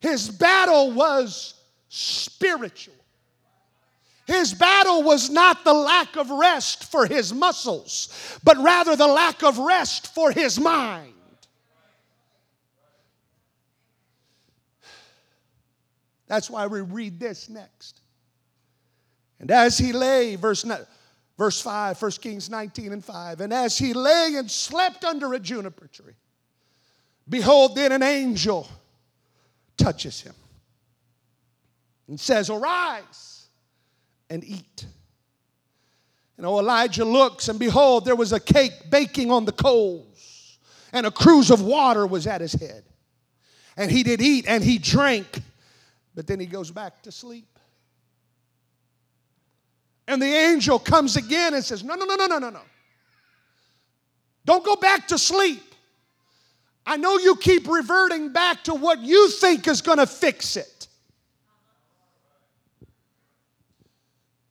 his 0.01 0.29
battle 0.29 0.91
was 0.91 1.53
spiritual. 1.87 2.93
His 4.25 4.53
battle 4.53 5.03
was 5.03 5.29
not 5.29 5.63
the 5.63 5.73
lack 5.73 6.17
of 6.17 6.29
rest 6.29 6.91
for 6.91 7.05
his 7.05 7.33
muscles, 7.33 8.09
but 8.43 8.57
rather 8.57 8.97
the 8.97 9.07
lack 9.07 9.43
of 9.43 9.57
rest 9.59 10.13
for 10.13 10.31
his 10.31 10.59
mind. 10.59 11.13
That's 16.27 16.49
why 16.49 16.67
we 16.67 16.81
read 16.81 17.19
this 17.19 17.49
next. 17.49 18.01
And 19.39 19.51
as 19.51 19.77
he 19.77 19.91
lay, 19.91 20.35
verse, 20.35 20.65
verse 21.37 21.61
5, 21.61 22.01
1 22.01 22.11
Kings 22.11 22.49
19 22.49 22.93
and 22.93 23.03
5, 23.03 23.41
and 23.41 23.53
as 23.53 23.77
he 23.77 23.93
lay 23.93 24.35
and 24.37 24.49
slept 24.49 25.03
under 25.03 25.33
a 25.33 25.39
juniper 25.39 25.87
tree, 25.87 26.13
behold, 27.27 27.75
then 27.75 27.91
an 27.91 28.03
angel 28.03 28.67
touches 29.77 30.21
him 30.21 30.35
and 32.07 32.19
says, 32.19 32.49
Arise 32.49 33.47
and 34.29 34.43
eat. 34.43 34.85
And 36.37 36.45
oh, 36.45 36.59
Elijah 36.59 37.05
looks, 37.05 37.47
and 37.49 37.59
behold, 37.59 38.05
there 38.05 38.15
was 38.15 38.33
a 38.33 38.39
cake 38.39 38.73
baking 38.89 39.29
on 39.31 39.45
the 39.45 39.51
coals, 39.51 40.57
and 40.91 41.05
a 41.05 41.11
cruse 41.11 41.51
of 41.51 41.61
water 41.61 42.07
was 42.07 42.27
at 42.27 42.41
his 42.41 42.53
head. 42.53 42.83
And 43.77 43.89
he 43.91 44.03
did 44.03 44.21
eat 44.21 44.45
and 44.47 44.63
he 44.63 44.77
drank. 44.77 45.41
But 46.15 46.27
then 46.27 46.39
he 46.39 46.45
goes 46.45 46.71
back 46.71 47.01
to 47.03 47.11
sleep. 47.11 47.47
And 50.07 50.21
the 50.21 50.27
angel 50.27 50.79
comes 50.79 51.15
again 51.15 51.53
and 51.53 51.63
says, 51.63 51.83
No, 51.83 51.95
no, 51.95 52.05
no, 52.05 52.15
no, 52.15 52.27
no, 52.27 52.39
no, 52.39 52.49
no. 52.49 52.61
Don't 54.45 54.63
go 54.63 54.75
back 54.75 55.07
to 55.07 55.17
sleep. 55.17 55.63
I 56.85 56.97
know 56.97 57.17
you 57.17 57.37
keep 57.37 57.67
reverting 57.67 58.33
back 58.33 58.65
to 58.65 58.73
what 58.73 58.99
you 58.99 59.29
think 59.29 59.67
is 59.67 59.81
going 59.81 59.99
to 59.99 60.05
fix 60.05 60.57
it. 60.57 60.87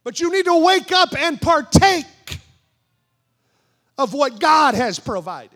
But 0.02 0.18
you 0.18 0.32
need 0.32 0.46
to 0.46 0.64
wake 0.64 0.90
up 0.90 1.14
and 1.16 1.40
partake 1.40 2.06
of 3.98 4.14
what 4.14 4.40
God 4.40 4.74
has 4.74 4.98
provided. 4.98 5.50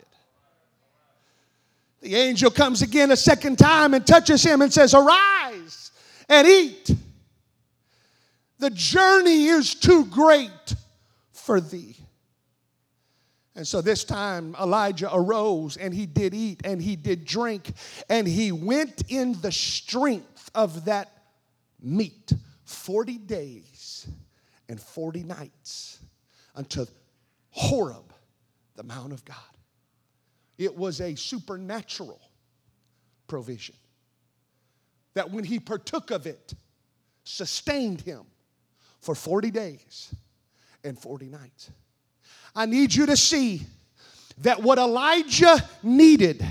The 2.02 2.14
angel 2.14 2.50
comes 2.50 2.82
again 2.82 3.10
a 3.10 3.16
second 3.16 3.58
time 3.58 3.94
and 3.94 4.06
touches 4.06 4.44
him 4.44 4.60
and 4.60 4.72
says, 4.72 4.94
Arise 4.94 5.85
and 6.28 6.46
eat. 6.46 6.94
The 8.58 8.70
journey 8.70 9.46
is 9.46 9.74
too 9.74 10.06
great 10.06 10.74
for 11.32 11.60
thee. 11.60 11.96
And 13.54 13.66
so 13.66 13.80
this 13.80 14.04
time 14.04 14.54
Elijah 14.60 15.08
arose 15.12 15.76
and 15.76 15.94
he 15.94 16.04
did 16.04 16.34
eat 16.34 16.60
and 16.64 16.80
he 16.80 16.94
did 16.94 17.24
drink 17.24 17.72
and 18.10 18.26
he 18.26 18.52
went 18.52 19.04
in 19.08 19.40
the 19.40 19.52
strength 19.52 20.50
of 20.54 20.84
that 20.84 21.10
meat 21.80 22.32
40 22.64 23.18
days 23.18 24.06
and 24.68 24.80
40 24.80 25.22
nights 25.22 26.00
unto 26.54 26.86
Horeb, 27.50 28.12
the 28.74 28.82
Mount 28.82 29.12
of 29.12 29.24
God. 29.24 29.36
it 30.58 30.74
was 30.74 31.00
a 31.00 31.14
supernatural 31.14 32.20
provision. 33.26 33.74
That 35.16 35.30
when 35.30 35.44
he 35.44 35.58
partook 35.58 36.10
of 36.10 36.26
it, 36.26 36.52
sustained 37.24 38.02
him 38.02 38.26
for 39.00 39.14
40 39.14 39.50
days 39.50 40.14
and 40.84 40.98
40 40.98 41.30
nights. 41.30 41.70
I 42.54 42.66
need 42.66 42.94
you 42.94 43.06
to 43.06 43.16
see 43.16 43.62
that 44.42 44.62
what 44.62 44.76
Elijah 44.76 45.56
needed 45.82 46.44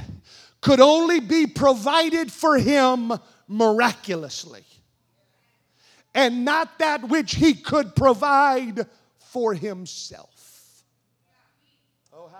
could 0.62 0.80
only 0.80 1.19
be 1.19 1.45
provided 1.45 2.32
for 2.32 2.58
him 2.58 3.13
miraculously, 3.47 4.63
and 6.15 6.43
not 6.43 6.80
that 6.80 7.08
which 7.08 7.36
he 7.36 7.54
could 7.54 7.95
provide 7.95 8.88
for 9.19 9.54
himself. 9.54 10.84
Oh, 12.12 12.32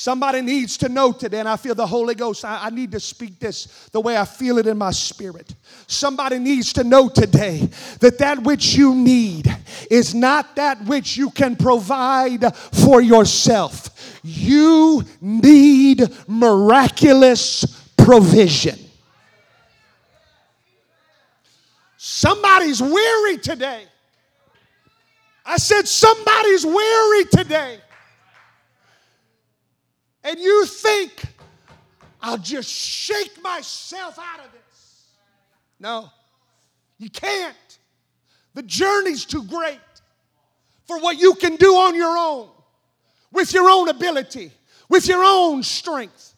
Somebody 0.00 0.40
needs 0.40 0.78
to 0.78 0.88
know 0.88 1.12
today, 1.12 1.40
and 1.40 1.48
I 1.48 1.58
feel 1.58 1.74
the 1.74 1.86
Holy 1.86 2.14
Ghost. 2.14 2.42
I, 2.42 2.68
I, 2.68 2.70
need 2.70 2.90
to 2.92 3.00
speak 3.00 3.38
this 3.38 3.66
the 3.92 4.00
way 4.00 4.16
I 4.16 4.24
feel 4.24 4.56
it 4.56 4.66
in 4.66 4.78
my 4.78 4.92
spirit. 4.92 5.54
Somebody 5.86 6.38
needs 6.38 6.72
to 6.72 6.84
know 6.84 7.10
today 7.10 7.68
that 7.98 8.16
that 8.16 8.42
which 8.42 8.74
you 8.74 8.94
need 8.94 9.54
is 9.90 10.14
not 10.14 10.56
that 10.56 10.82
which 10.86 11.18
you 11.18 11.28
can 11.28 11.54
provide 11.54 12.56
for 12.56 13.02
yourself. 13.02 14.20
You 14.24 15.04
need 15.20 16.08
miraculous 16.26 17.66
provision. 17.98 18.78
Somebody's 21.98 22.80
weary 22.80 23.36
today. 23.36 23.84
I 25.44 25.58
said, 25.58 25.86
somebody's 25.86 26.64
weary 26.64 27.24
today 27.26 27.80
and 30.22 30.38
you 30.38 30.66
think, 30.66 31.12
I'll 32.20 32.38
just 32.38 32.68
shake 32.68 33.42
myself 33.42 34.18
out 34.18 34.44
of 34.44 34.52
this. 34.52 35.04
No, 35.78 36.10
you 36.98 37.08
can't. 37.08 37.56
The 38.54 38.62
journey's 38.62 39.24
too 39.24 39.44
great 39.44 39.78
for 40.86 40.98
what 40.98 41.18
you 41.18 41.34
can 41.34 41.56
do 41.56 41.74
on 41.74 41.94
your 41.94 42.18
own, 42.18 42.48
with 43.32 43.54
your 43.54 43.70
own 43.70 43.88
ability, 43.88 44.52
with 44.88 45.06
your 45.06 45.22
own 45.24 45.62
strength. 45.62 46.29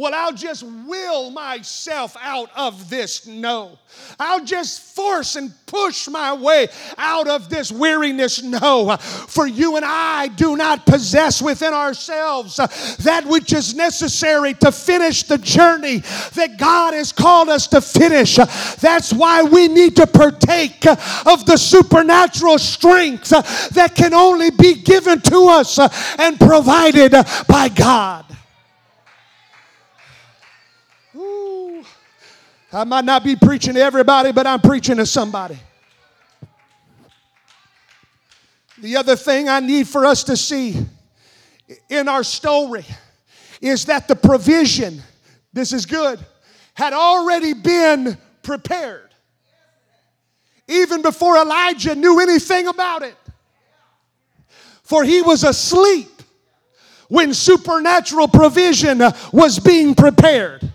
Well, 0.00 0.14
I'll 0.14 0.32
just 0.32 0.62
will 0.62 1.30
myself 1.30 2.16
out 2.22 2.48
of 2.56 2.88
this. 2.88 3.26
No. 3.26 3.78
I'll 4.18 4.42
just 4.42 4.80
force 4.96 5.36
and 5.36 5.52
push 5.66 6.08
my 6.08 6.32
way 6.32 6.68
out 6.96 7.28
of 7.28 7.50
this 7.50 7.70
weariness. 7.70 8.42
No. 8.42 8.96
For 8.96 9.46
you 9.46 9.76
and 9.76 9.84
I 9.84 10.28
do 10.28 10.56
not 10.56 10.86
possess 10.86 11.42
within 11.42 11.74
ourselves 11.74 12.56
that 12.56 13.26
which 13.26 13.52
is 13.52 13.74
necessary 13.74 14.54
to 14.54 14.72
finish 14.72 15.24
the 15.24 15.36
journey 15.36 15.98
that 16.32 16.56
God 16.56 16.94
has 16.94 17.12
called 17.12 17.50
us 17.50 17.66
to 17.66 17.82
finish. 17.82 18.36
That's 18.36 19.12
why 19.12 19.42
we 19.42 19.68
need 19.68 19.96
to 19.96 20.06
partake 20.06 20.86
of 20.86 21.44
the 21.44 21.58
supernatural 21.58 22.56
strength 22.56 23.28
that 23.74 23.92
can 23.94 24.14
only 24.14 24.50
be 24.50 24.76
given 24.76 25.20
to 25.20 25.48
us 25.48 25.78
and 26.18 26.40
provided 26.40 27.12
by 27.46 27.68
God. 27.68 28.24
I 32.72 32.84
might 32.84 33.04
not 33.04 33.24
be 33.24 33.34
preaching 33.34 33.74
to 33.74 33.80
everybody, 33.80 34.30
but 34.32 34.46
I'm 34.46 34.60
preaching 34.60 34.96
to 34.98 35.06
somebody. 35.06 35.58
The 38.78 38.96
other 38.96 39.16
thing 39.16 39.48
I 39.48 39.60
need 39.60 39.88
for 39.88 40.06
us 40.06 40.24
to 40.24 40.36
see 40.36 40.76
in 41.88 42.08
our 42.08 42.22
story 42.22 42.84
is 43.60 43.86
that 43.86 44.08
the 44.08 44.16
provision, 44.16 45.02
this 45.52 45.72
is 45.72 45.84
good, 45.84 46.18
had 46.74 46.92
already 46.92 47.52
been 47.52 48.16
prepared. 48.42 49.10
Even 50.68 51.02
before 51.02 51.36
Elijah 51.36 51.94
knew 51.94 52.20
anything 52.20 52.68
about 52.68 53.02
it. 53.02 53.16
For 54.84 55.04
he 55.04 55.20
was 55.20 55.42
asleep 55.42 56.08
when 57.08 57.34
supernatural 57.34 58.28
provision 58.28 59.02
was 59.32 59.58
being 59.58 59.96
prepared 59.96 60.70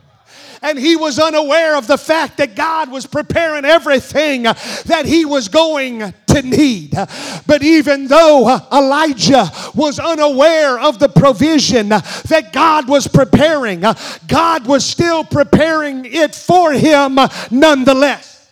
and 0.65 0.79
he 0.79 0.95
was 0.95 1.19
unaware 1.19 1.77
of 1.77 1.85
the 1.85 1.97
fact 1.97 2.37
that 2.37 2.55
God 2.55 2.89
was 2.89 3.05
preparing 3.05 3.65
everything 3.65 4.43
that 4.43 5.03
he 5.05 5.23
was 5.23 5.47
going 5.47 6.11
to 6.25 6.41
need. 6.41 6.91
But 7.45 7.61
even 7.61 8.07
though 8.07 8.59
Elijah 8.73 9.47
was 9.75 9.99
unaware 9.99 10.79
of 10.79 10.97
the 10.97 11.07
provision 11.07 11.89
that 11.89 12.49
God 12.51 12.89
was 12.89 13.07
preparing, 13.07 13.83
God 14.27 14.65
was 14.65 14.83
still 14.83 15.23
preparing 15.23 16.03
it 16.05 16.33
for 16.33 16.73
him 16.73 17.19
nonetheless. 17.51 18.51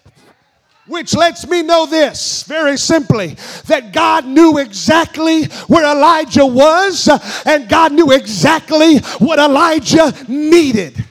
Which 0.86 1.15
lets 1.15 1.47
me 1.47 1.63
know 1.63 1.88
this 1.88 2.43
very 2.43 2.78
simply 2.78 3.38
that 3.65 3.91
God 3.91 4.28
knew 4.28 4.60
exactly 4.60 5.45
where 5.65 5.86
Elijah 5.86 6.45
was, 6.45 7.10
and 7.45 7.67
God 7.67 7.91
knew 7.91 8.12
exactly 8.12 8.99
what 9.17 9.39
Elijah 9.39 10.13
needed. 10.28 11.04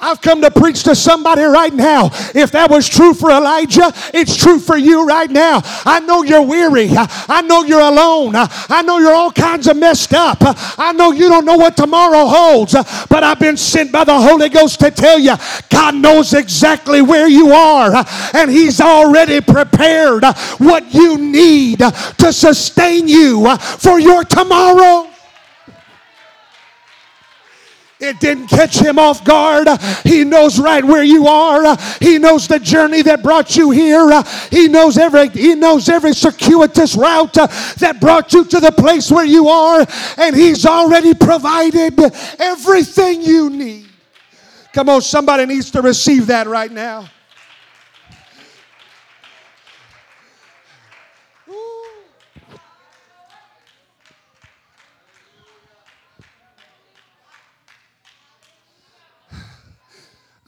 I've 0.00 0.20
come 0.20 0.40
to 0.42 0.50
preach 0.50 0.82
to 0.84 0.94
somebody 0.94 1.42
right 1.42 1.72
now. 1.72 2.10
If 2.34 2.52
that 2.52 2.70
was 2.70 2.88
true 2.88 3.12
for 3.12 3.30
Elijah, 3.30 3.92
it's 4.14 4.36
true 4.36 4.58
for 4.58 4.76
you 4.76 5.06
right 5.06 5.30
now. 5.30 5.60
I 5.84 6.00
know 6.00 6.22
you're 6.22 6.42
weary. 6.42 6.88
I 6.90 7.42
know 7.42 7.64
you're 7.64 7.80
alone. 7.80 8.32
I 8.36 8.82
know 8.82 8.98
you're 8.98 9.14
all 9.14 9.32
kinds 9.32 9.66
of 9.66 9.76
messed 9.76 10.14
up. 10.14 10.38
I 10.40 10.92
know 10.92 11.12
you 11.12 11.28
don't 11.28 11.44
know 11.44 11.56
what 11.56 11.76
tomorrow 11.76 12.26
holds, 12.26 12.72
but 13.08 13.22
I've 13.22 13.38
been 13.38 13.56
sent 13.56 13.92
by 13.92 14.04
the 14.04 14.18
Holy 14.18 14.48
Ghost 14.48 14.80
to 14.80 14.90
tell 14.90 15.18
you 15.18 15.34
God 15.68 15.94
knows 15.94 16.32
exactly 16.32 17.02
where 17.02 17.28
you 17.28 17.52
are, 17.52 18.04
and 18.34 18.50
He's 18.50 18.80
already 18.80 19.40
prepared 19.40 20.24
what 20.58 20.94
you 20.94 21.18
need 21.18 21.80
to 21.80 22.32
sustain 22.32 23.08
you 23.08 23.54
for 23.56 24.00
your 24.00 24.24
tomorrow. 24.24 25.09
It 28.00 28.18
didn't 28.18 28.46
catch 28.46 28.78
him 28.78 28.98
off 28.98 29.22
guard. 29.24 29.68
He 30.04 30.24
knows 30.24 30.58
right 30.58 30.82
where 30.82 31.02
you 31.02 31.26
are. 31.26 31.76
He 32.00 32.18
knows 32.18 32.48
the 32.48 32.58
journey 32.58 33.02
that 33.02 33.22
brought 33.22 33.56
you 33.56 33.70
here. 33.70 34.22
He 34.50 34.68
knows 34.68 34.96
every 34.96 35.28
he 35.28 35.54
knows 35.54 35.88
every 35.88 36.14
circuitous 36.14 36.96
route 36.96 37.34
that 37.34 37.98
brought 38.00 38.32
you 38.32 38.44
to 38.46 38.58
the 38.58 38.72
place 38.72 39.10
where 39.10 39.26
you 39.26 39.48
are 39.48 39.86
and 40.16 40.34
he's 40.34 40.64
already 40.64 41.12
provided 41.12 42.00
everything 42.38 43.20
you 43.20 43.50
need. 43.50 43.86
Come 44.72 44.88
on, 44.88 45.02
somebody 45.02 45.44
needs 45.44 45.70
to 45.72 45.82
receive 45.82 46.28
that 46.28 46.46
right 46.46 46.72
now. 46.72 47.08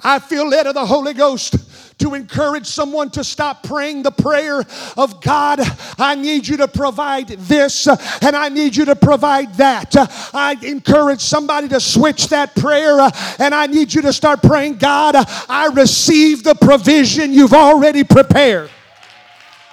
I 0.05 0.19
feel 0.19 0.49
led 0.49 0.67
of 0.67 0.75
the 0.75 0.87
Holy 0.87 1.15
Ghost 1.15 1.57
to 1.99 2.15
encourage 2.15 2.67
someone 2.67 3.11
to 3.11 3.23
stop 3.23 3.63
praying 3.63 4.03
the 4.03 4.11
prayer 4.11 4.65
of 4.97 5.21
God, 5.21 5.61
I 5.99 6.17
need 6.17 6.49
you 6.49 6.57
to 6.59 6.69
provide 6.69 7.29
this 7.29 7.87
and 7.87 8.37
I 8.37 8.49
need 8.49 8.75
you 8.75 8.85
to 8.87 8.97
provide 8.97 9.55
that. 9.55 9.95
I 10.35 10.57
encourage 10.63 11.21
somebody 11.21 11.69
to 11.69 11.81
switch 11.81 12.29
that 12.29 12.57
prayer 12.57 12.99
and 13.39 13.55
I 13.55 13.67
need 13.67 13.95
you 13.95 14.03
to 14.03 14.13
start 14.13 14.43
praying, 14.43 14.77
God, 14.79 15.15
I 15.17 15.71
receive 15.73 16.43
the 16.43 16.55
provision 16.55 17.33
you've 17.33 17.55
already 17.55 18.03
prepared. 18.03 18.71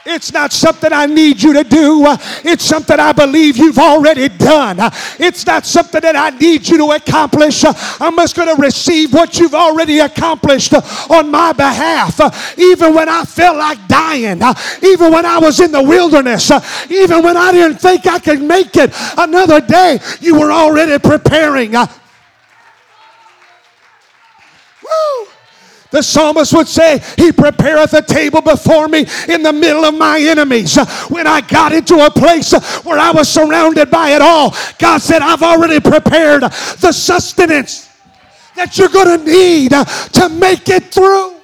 It's 0.05 0.31
not 0.33 0.51
something 0.53 0.91
I 0.91 1.05
need 1.05 1.41
you 1.41 1.53
to 1.53 1.63
do. 1.63 2.03
It's 2.43 2.63
something 2.63 2.99
I 2.99 3.11
believe 3.11 3.57
you've 3.57 3.77
already 3.77 4.29
done. 4.29 4.77
It's 5.19 5.45
not 5.45 5.65
something 5.65 6.01
that 6.01 6.15
I 6.15 6.31
need 6.31 6.67
you 6.67 6.77
to 6.77 6.91
accomplish. 6.91 7.63
I'm 7.65 8.15
just 8.15 8.35
going 8.35 8.55
to 8.55 8.61
receive 8.61 9.13
what 9.13 9.37
you've 9.39 9.53
already 9.53 9.99
accomplished 9.99 10.73
on 11.09 11.29
my 11.29 11.53
behalf. 11.53 12.19
Even 12.57 12.93
when 12.95 13.07
I 13.09 13.23
felt 13.23 13.57
like 13.57 13.87
dying, 13.87 14.41
even 14.83 15.11
when 15.11 15.25
I 15.25 15.37
was 15.37 15.59
in 15.59 15.71
the 15.71 15.83
wilderness, 15.83 16.49
even 16.89 17.21
when 17.21 17.37
I 17.37 17.51
didn't 17.51 17.77
think 17.77 18.07
I 18.07 18.19
could 18.19 18.41
make 18.41 18.75
it 18.77 18.91
another 19.17 19.61
day, 19.61 19.99
you 20.21 20.39
were 20.39 20.51
already 20.51 20.97
preparing. 20.97 21.73
Woo! 21.73 21.87
The 25.91 26.03
psalmist 26.03 26.53
would 26.53 26.67
say, 26.67 27.01
He 27.17 27.31
prepareth 27.31 27.93
a 27.93 28.01
table 28.01 28.41
before 28.41 28.87
me 28.87 29.05
in 29.27 29.41
the 29.41 29.53
middle 29.53 29.85
of 29.85 29.95
my 29.95 30.19
enemies. 30.19 30.77
When 31.09 31.25
I 31.25 31.41
got 31.41 31.71
into 31.71 32.05
a 32.05 32.11
place 32.11 32.53
where 32.83 32.99
I 32.99 33.11
was 33.11 33.27
surrounded 33.27 33.89
by 33.89 34.09
it 34.11 34.21
all, 34.21 34.55
God 34.77 34.99
said, 34.99 35.21
I've 35.21 35.41
already 35.41 35.79
prepared 35.79 36.43
the 36.43 36.91
sustenance 36.91 37.89
that 38.55 38.77
you're 38.77 38.89
going 38.89 39.19
to 39.19 39.25
need 39.25 39.71
to 39.71 40.29
make 40.29 40.69
it 40.69 40.85
through. 40.85 41.35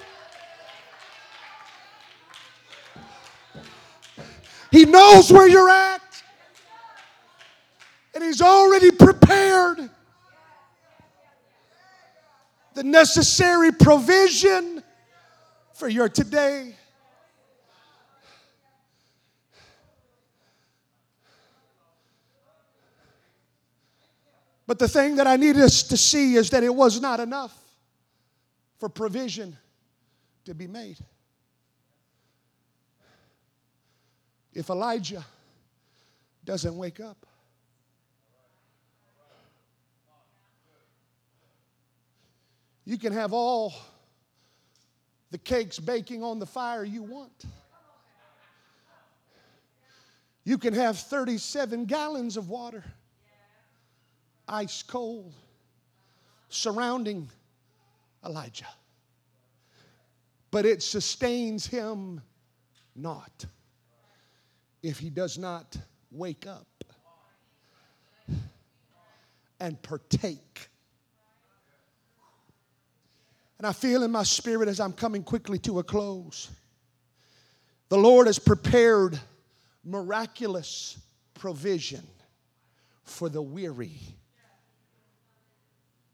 He 4.69 4.85
knows 4.85 5.31
where 5.31 5.47
you're 5.47 5.69
at. 5.69 6.01
And 8.13 8.23
He's 8.23 8.41
already 8.41 8.91
prepared 8.91 9.89
the 12.75 12.83
necessary 12.83 13.71
provision 13.71 14.83
for 15.73 15.87
your 15.87 16.09
today. 16.09 16.75
But 24.67 24.79
the 24.79 24.87
thing 24.87 25.15
that 25.17 25.27
I 25.27 25.37
need 25.37 25.57
us 25.57 25.83
to 25.83 25.97
see 25.97 26.35
is 26.35 26.49
that 26.49 26.63
it 26.63 26.73
was 26.73 26.99
not 26.99 27.19
enough 27.19 27.55
for 28.77 28.89
provision 28.89 29.57
to 30.43 30.53
be 30.53 30.67
made. 30.67 30.97
If 34.53 34.69
Elijah 34.69 35.23
doesn't 36.43 36.75
wake 36.75 36.99
up, 36.99 37.25
you 42.85 42.97
can 42.97 43.11
have 43.11 43.33
all 43.33 43.73
the 45.31 45.37
cakes 45.37 45.79
baking 45.79 46.23
on 46.23 46.39
the 46.39 46.45
fire 46.45 46.83
you 46.83 47.03
want. 47.03 47.45
You 50.43 50.59
can 50.59 50.73
have 50.75 50.97
37 50.99 51.85
gallons 51.85 52.37
of 52.37 52.49
water 52.49 52.83
ice 54.47 54.83
cold, 54.83 55.33
surrounding 56.49 57.27
Elijah. 58.23 58.67
But 60.51 60.67
it 60.67 60.83
sustains 60.83 61.65
him 61.65 62.21
not 62.95 63.45
if 64.83 64.99
he 64.99 65.09
does 65.09 65.37
not 65.39 65.75
wake 66.11 66.45
up 66.47 66.67
and 69.59 69.81
partake. 69.81 70.69
And 73.57 73.65
I 73.65 73.71
feel 73.71 74.03
in 74.03 74.11
my 74.11 74.23
spirit 74.23 74.67
as 74.67 74.79
I'm 74.79 74.93
coming 74.93 75.23
quickly 75.23 75.59
to 75.59 75.79
a 75.79 75.83
close, 75.83 76.49
the 77.89 77.97
Lord 77.97 78.27
has 78.27 78.39
prepared 78.39 79.19
miraculous 79.83 80.97
provision 81.33 82.05
for 83.03 83.29
the 83.29 83.41
weary 83.41 83.99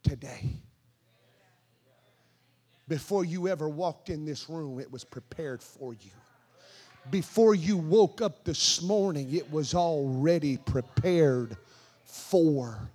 today. 0.03 0.51
Before 2.87 3.23
you 3.23 3.47
ever 3.47 3.69
walked 3.69 4.09
in 4.09 4.25
this 4.25 4.49
room, 4.49 4.79
it 4.79 4.91
was 4.91 5.05
prepared 5.05 5.63
for 5.63 5.93
you. 5.93 6.11
Before 7.09 7.55
you 7.55 7.77
woke 7.77 8.21
up 8.21 8.43
this 8.43 8.81
morning, 8.81 9.33
it 9.33 9.49
was 9.49 9.73
already 9.73 10.57
prepared 10.57 11.55
for 12.03 12.91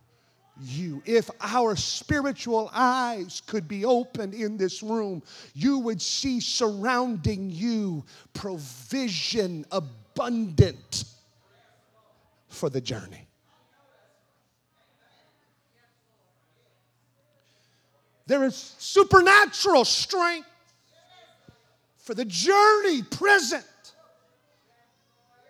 you. 0.61 1.03
If 1.05 1.31
our 1.41 1.77
spiritual 1.77 2.71
eyes 2.73 3.43
could 3.47 3.69
be 3.69 3.85
opened 3.85 4.35
in 4.35 4.57
this 4.57 4.83
room, 4.83 5.23
you 5.55 5.79
would 5.81 6.01
see 6.01 6.41
surrounding 6.41 7.51
you 7.51 8.05
provision 8.33 9.65
abundant 9.71 11.05
for 12.49 12.71
the 12.71 12.81
journey. 12.81 13.27
There 18.27 18.45
is 18.45 18.75
supernatural 18.79 19.85
strength 19.85 20.49
for 21.99 22.15
the 22.15 22.25
journey 22.25 23.03
present 23.03 23.65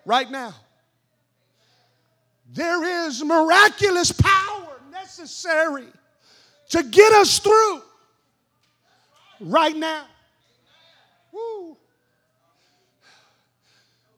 right 0.05 0.31
now. 0.31 0.55
There 2.53 3.07
is 3.07 3.25
miraculous 3.25 4.13
power 4.13 4.76
necessary 4.91 5.87
to 6.71 6.83
get 6.83 7.13
us 7.13 7.39
through 7.39 7.83
right 9.41 9.77
now. 9.77 10.05
Woo. 11.33 11.77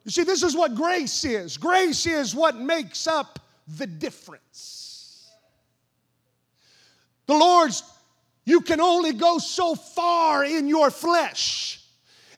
You 0.05 0.11
see, 0.11 0.25
this 0.25 0.43
is 0.43 0.57
what 0.57 0.75
grace 0.75 1.25
is. 1.25 1.57
Grace 1.57 2.07
is 2.07 2.35
what 2.35 2.57
makes 2.57 3.07
up 3.07 3.39
the 3.77 3.87
difference. 3.87 5.31
The 7.27 7.35
Lord's 7.35 7.83
you 8.49 8.63
can 8.63 8.81
only 8.81 9.13
go 9.13 9.37
so 9.37 9.75
far 9.75 10.43
in 10.43 10.69
your 10.69 10.91
flesh. 10.91 11.83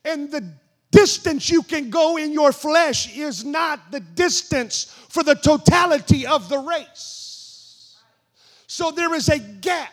And 0.03 0.29
the 0.29 0.45
distance 0.91 1.49
you 1.49 1.63
can 1.63 1.89
go 1.89 2.17
in 2.17 2.33
your 2.33 2.51
flesh 2.51 3.17
is 3.17 3.45
not 3.45 3.93
the 3.93 4.01
distance 4.01 4.93
for 5.07 5.23
the 5.23 5.35
totality 5.35 6.27
of 6.27 6.49
the 6.49 6.57
race. 6.57 7.20
So 8.73 8.89
there 8.89 9.13
is 9.13 9.27
a 9.27 9.37
gap 9.37 9.91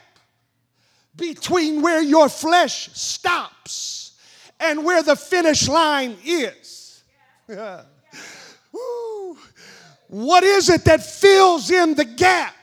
between 1.16 1.82
where 1.82 2.00
your 2.00 2.28
flesh 2.28 2.88
stops 2.92 4.12
and 4.60 4.84
where 4.84 5.02
the 5.02 5.16
finish 5.16 5.66
line 5.66 6.16
is. 6.24 7.02
what 10.06 10.44
is 10.44 10.70
it 10.70 10.84
that 10.84 11.04
fills 11.04 11.72
in 11.72 11.96
the 11.96 12.04
gap 12.04 12.54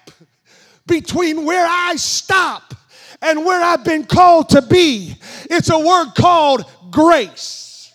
between 0.87 1.43
where 1.43 1.67
I 1.69 1.97
stop 1.97 2.73
and 3.21 3.43
where 3.43 3.61
I've 3.61 3.83
been 3.83 4.05
called 4.05 4.47
to 4.51 4.61
be. 4.61 5.17
It's 5.49 5.69
a 5.69 5.77
word 5.77 6.13
called 6.15 6.63
grace. 6.91 7.91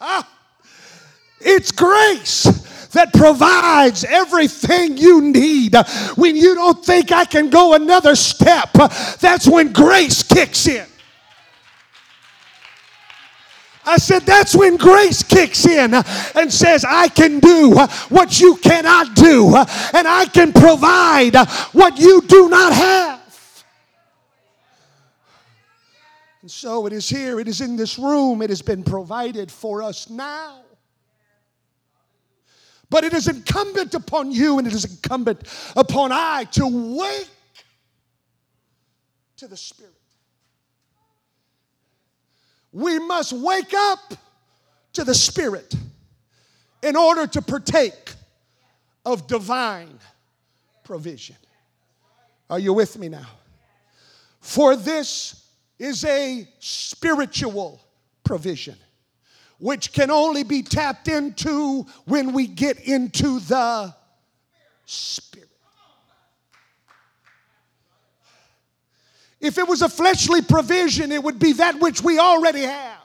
Ah, 0.00 0.26
it's 1.40 1.72
grace 1.72 2.44
that 2.92 3.12
provides 3.12 4.04
everything 4.04 4.96
you 4.96 5.20
need. 5.20 5.74
When 6.16 6.36
you 6.36 6.54
don't 6.54 6.84
think 6.84 7.12
I 7.12 7.24
can 7.24 7.50
go 7.50 7.74
another 7.74 8.16
step, 8.16 8.72
that's 9.20 9.46
when 9.46 9.72
grace 9.72 10.22
kicks 10.22 10.66
in. 10.66 10.86
I 13.84 13.96
said, 13.96 14.22
that's 14.22 14.54
when 14.54 14.76
grace 14.76 15.22
kicks 15.22 15.66
in 15.66 15.94
and 15.94 16.52
says, 16.52 16.84
I 16.86 17.08
can 17.08 17.40
do 17.40 17.74
what 18.10 18.38
you 18.38 18.56
cannot 18.56 19.14
do, 19.16 19.56
and 19.56 20.06
I 20.06 20.26
can 20.26 20.52
provide 20.52 21.34
what 21.72 21.98
you 21.98 22.20
do 22.22 22.50
not 22.50 22.72
have. 22.74 23.64
And 26.42 26.50
so 26.50 26.86
it 26.86 26.92
is 26.92 27.08
here, 27.08 27.40
it 27.40 27.48
is 27.48 27.62
in 27.62 27.76
this 27.76 27.98
room, 27.98 28.42
it 28.42 28.50
has 28.50 28.60
been 28.60 28.82
provided 28.82 29.50
for 29.50 29.82
us 29.82 30.10
now. 30.10 30.60
But 32.90 33.04
it 33.04 33.12
is 33.12 33.28
incumbent 33.28 33.94
upon 33.94 34.30
you 34.30 34.58
and 34.58 34.66
it 34.66 34.72
is 34.72 34.84
incumbent 34.84 35.42
upon 35.76 36.10
I 36.12 36.44
to 36.52 36.96
wake 36.96 37.28
to 39.36 39.46
the 39.46 39.56
Spirit. 39.56 39.92
We 42.72 42.98
must 42.98 43.32
wake 43.32 43.74
up 43.74 44.14
to 44.94 45.04
the 45.04 45.14
Spirit 45.14 45.74
in 46.82 46.96
order 46.96 47.26
to 47.26 47.42
partake 47.42 48.12
of 49.04 49.26
divine 49.26 49.98
provision. 50.84 51.36
Are 52.48 52.58
you 52.58 52.72
with 52.72 52.98
me 52.98 53.08
now? 53.08 53.26
For 54.40 54.76
this 54.76 55.46
is 55.78 56.04
a 56.04 56.48
spiritual 56.58 57.80
provision 58.24 58.76
which 59.58 59.92
can 59.92 60.10
only 60.10 60.44
be 60.44 60.62
tapped 60.62 61.08
into 61.08 61.84
when 62.06 62.32
we 62.32 62.46
get 62.46 62.80
into 62.80 63.40
the 63.40 63.94
Spirit. 64.84 65.48
If 69.40 69.58
it 69.58 69.68
was 69.68 69.82
a 69.82 69.88
fleshly 69.88 70.42
provision, 70.42 71.12
it 71.12 71.22
would 71.22 71.38
be 71.38 71.52
that 71.54 71.78
which 71.78 72.02
we 72.02 72.18
already 72.18 72.62
have. 72.62 72.98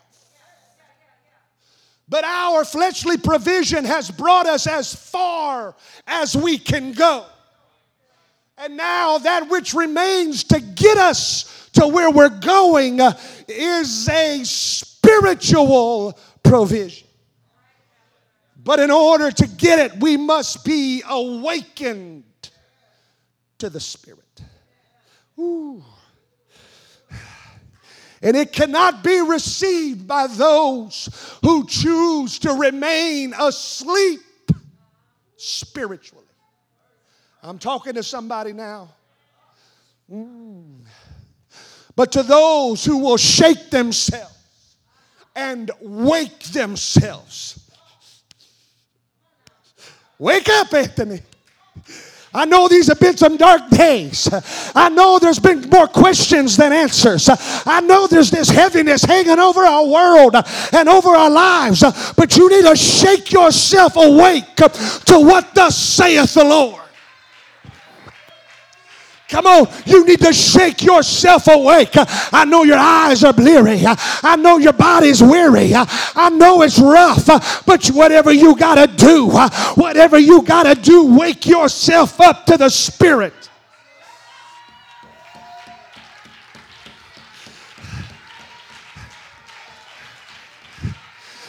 But 2.08 2.24
our 2.24 2.66
fleshly 2.66 3.18
provision 3.18 3.86
has 3.86 4.10
brought 4.12 4.46
us 4.46 4.68
as 4.68 4.94
far 4.94 5.76
as 6.08 6.36
we 6.36 6.58
can 6.58 6.94
go. 6.94 7.26
And 8.58 8.78
now 8.78 9.18
that 9.20 9.50
which 9.50 9.74
remains 9.74 10.44
to 10.46 10.60
get 10.60 10.98
us 10.98 11.70
to 11.74 11.88
where 11.88 12.12
we're 12.12 12.30
going 12.30 13.00
is 13.48 14.08
a 14.10 14.44
spiritual 14.44 16.18
provision. 16.44 17.08
But 18.64 18.80
in 18.80 18.92
order 18.92 19.32
to 19.32 19.48
get 19.48 19.80
it, 19.80 20.00
we 20.00 20.18
must 20.18 20.64
be 20.64 21.04
awakened 21.08 22.24
to 23.58 23.70
the 23.70 23.80
Spirit. 23.80 24.42
Ooh 25.40 25.84
and 28.24 28.38
it 28.38 28.54
cannot 28.54 29.04
be 29.04 29.22
received 29.22 30.08
by 30.08 30.28
those 30.28 31.38
who 31.44 31.68
choose 31.68 32.40
to 32.40 32.54
remain 32.54 33.34
asleep 33.38 34.22
spiritually. 35.36 36.24
I'm 37.44 37.60
talking 37.60 37.94
to 37.96 38.02
somebody 38.02 38.54
now. 38.54 38.90
Mm. 40.10 40.86
But 41.98 42.14
to 42.14 42.24
those 42.24 42.86
who 42.86 43.00
will 43.00 43.18
shake 43.18 43.70
themselves 43.70 44.33
and 45.36 45.72
wake 45.82 46.40
themselves. 46.40 47.60
Wake 50.20 50.48
up, 50.50 50.74
Anthony. 50.74 51.22
I 52.36 52.46
know 52.46 52.68
these 52.68 52.88
have 52.88 53.00
been 53.00 53.16
some 53.16 53.38
dark 53.38 53.70
days. 53.70 54.28
I 54.74 54.90
know 54.90 55.20
there's 55.20 55.40
been 55.40 55.70
more 55.70 55.88
questions 55.88 56.58
than 56.58 56.72
answers. 56.72 57.30
I 57.30 57.82
know 57.82 58.08
there's 58.08 58.32
this 58.32 58.50
heaviness 58.50 59.04
hanging 59.04 59.40
over 59.40 59.62
our 59.62 59.86
world 59.86 60.36
and 60.72 60.90
over 60.90 61.10
our 61.10 61.30
lives. 61.30 61.84
But 62.16 62.36
you 62.36 62.50
need 62.50 62.66
to 62.66 62.76
shake 62.76 63.32
yourself 63.32 63.96
awake 63.98 64.56
to 64.56 65.20
what 65.20 65.54
thus 65.54 65.78
saith 65.78 66.34
the 66.34 66.44
Lord. 66.44 66.83
Come 69.34 69.48
on, 69.48 69.68
you 69.88 70.06
need 70.06 70.20
to 70.20 70.32
shake 70.32 70.84
yourself 70.84 71.48
awake. 71.48 71.90
I 71.96 72.46
know 72.46 72.62
your 72.62 72.78
eyes 72.78 73.24
are 73.24 73.34
bleary. 73.34 73.82
I 73.84 74.36
know 74.36 74.60
your 74.60 74.74
body's 74.74 75.24
weary. 75.24 75.72
I 75.74 76.30
know 76.30 76.62
it's 76.62 76.78
rough, 76.78 77.26
but 77.66 77.84
whatever 77.88 78.32
you 78.32 78.56
got 78.56 78.76
to 78.76 78.86
do, 78.96 79.32
whatever 79.74 80.20
you 80.20 80.44
got 80.44 80.72
to 80.72 80.80
do, 80.80 81.18
wake 81.18 81.48
yourself 81.48 82.22
up 82.22 82.46
to 82.46 82.58
the 82.58 82.70
Spirit. 82.70 83.34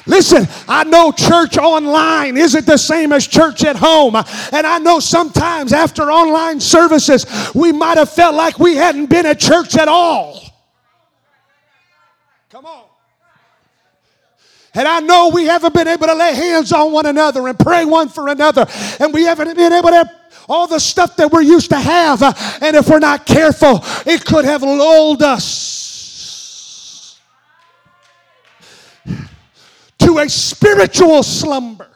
Listen, 0.07 0.47
I 0.69 0.85
know 0.85 1.13
church 1.13 1.57
online 1.57 2.37
isn't 2.37 2.67
the 2.67 2.77
same 2.77 3.13
as 3.13 3.27
church 3.27 3.65
at 3.65 3.77
home. 3.77 4.17
And 4.17 4.67
I 4.67 4.79
know 4.79 5.01
sometimes 5.01 5.73
after 5.73 6.11
online 6.13 6.61
services, 6.61 7.27
we 7.55 7.73
might 7.73 7.97
have 7.97 8.11
felt 8.11 8.35
like 8.35 8.59
we 8.59 8.77
hadn't 8.77 9.07
been 9.07 9.25
at 9.25 9.41
church 9.41 9.77
at 9.77 9.89
all. 9.89 10.43
Come 12.51 12.67
on. 12.67 12.85
And 14.75 14.89
I 14.89 15.01
know 15.01 15.31
we 15.33 15.45
haven't 15.45 15.73
been 15.73 15.89
able 15.89 16.09
to 16.09 16.15
lay 16.15 16.35
hands 16.35 16.73
on 16.73 16.93
one 16.93 17.07
another 17.07 17.47
and 17.49 17.59
pray 17.59 17.85
one 17.85 18.09
for 18.09 18.29
another. 18.29 18.67
And 19.01 19.15
we 19.15 19.23
haven't 19.23 19.55
been 19.57 19.73
able 19.73 19.91
to 19.91 20.11
all 20.49 20.67
the 20.67 20.81
stuff 20.81 21.17
that 21.17 21.31
we're 21.33 21.43
used 21.43 21.71
to 21.71 21.79
have. 21.79 22.23
And 22.61 22.77
if 22.77 22.89
we're 22.89 22.99
not 22.99 23.25
careful, 23.25 23.81
it 24.05 24.25
could 24.25 24.45
have 24.45 24.63
lulled 24.63 25.23
us 25.23 25.74
to 30.15 30.21
a 30.21 30.29
spiritual 30.29 31.23
slumber 31.23 31.89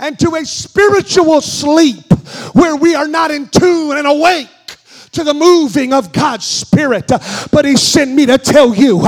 and 0.00 0.18
to 0.18 0.34
a 0.34 0.44
spiritual 0.44 1.40
sleep 1.40 2.12
where 2.52 2.74
we 2.74 2.96
are 2.96 3.06
not 3.06 3.30
in 3.30 3.48
tune 3.48 3.96
and 3.96 4.08
awake 4.08 4.48
to 5.12 5.22
the 5.22 5.32
moving 5.32 5.92
of 5.92 6.12
God's 6.12 6.44
Spirit. 6.44 7.12
But 7.52 7.64
He 7.64 7.76
sent 7.76 8.12
me 8.12 8.26
to 8.26 8.38
tell 8.38 8.74
you 8.74 9.02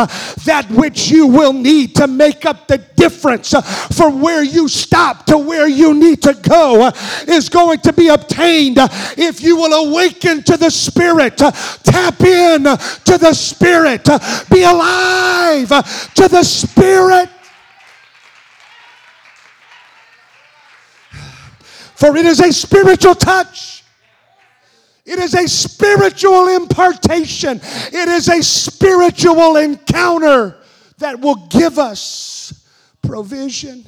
that 0.45 0.67
which 0.71 1.11
you 1.11 1.27
will 1.27 1.53
need 1.53 1.97
to 1.97 2.07
make 2.07 2.47
up 2.47 2.69
the 2.69 2.79
difference 2.79 3.53
from 3.97 4.21
where 4.21 4.45
you 4.45 4.69
stop 4.69 5.27
to 5.27 5.39
where 5.39 5.67
you 5.67 5.93
need 5.95 6.23
to 6.23 6.35
go 6.35 6.93
is 7.27 7.49
going 7.49 7.81
to 7.81 7.93
be 7.93 8.07
obtained 8.07 8.79
if 9.19 9.43
you 9.43 9.57
will 9.57 9.89
awaken 9.89 10.45
to 10.45 10.57
the 10.57 10.71
Spirit, 10.71 11.39
tap 11.39 12.21
in 12.21 12.63
to 12.63 13.19
the 13.19 13.35
Spirit, 13.35 14.05
be 14.49 14.63
alive 14.63 15.69
to 16.15 16.29
the 16.29 16.45
Spirit. 16.45 17.31
For 21.97 22.15
it 22.15 22.27
is 22.27 22.41
a 22.41 22.53
spiritual 22.53 23.15
touch. 23.15 23.83
It 25.07 25.19
is 25.19 25.35
a 25.35 25.49
spiritual 25.49 26.49
impartation. 26.49 27.59
It 27.63 28.09
is 28.09 28.29
a 28.29 28.43
spiritual 28.43 29.57
encounter 29.57 30.59
that 30.99 31.21
will 31.21 31.47
give 31.47 31.79
us 31.79 32.69
provision. 33.01 33.87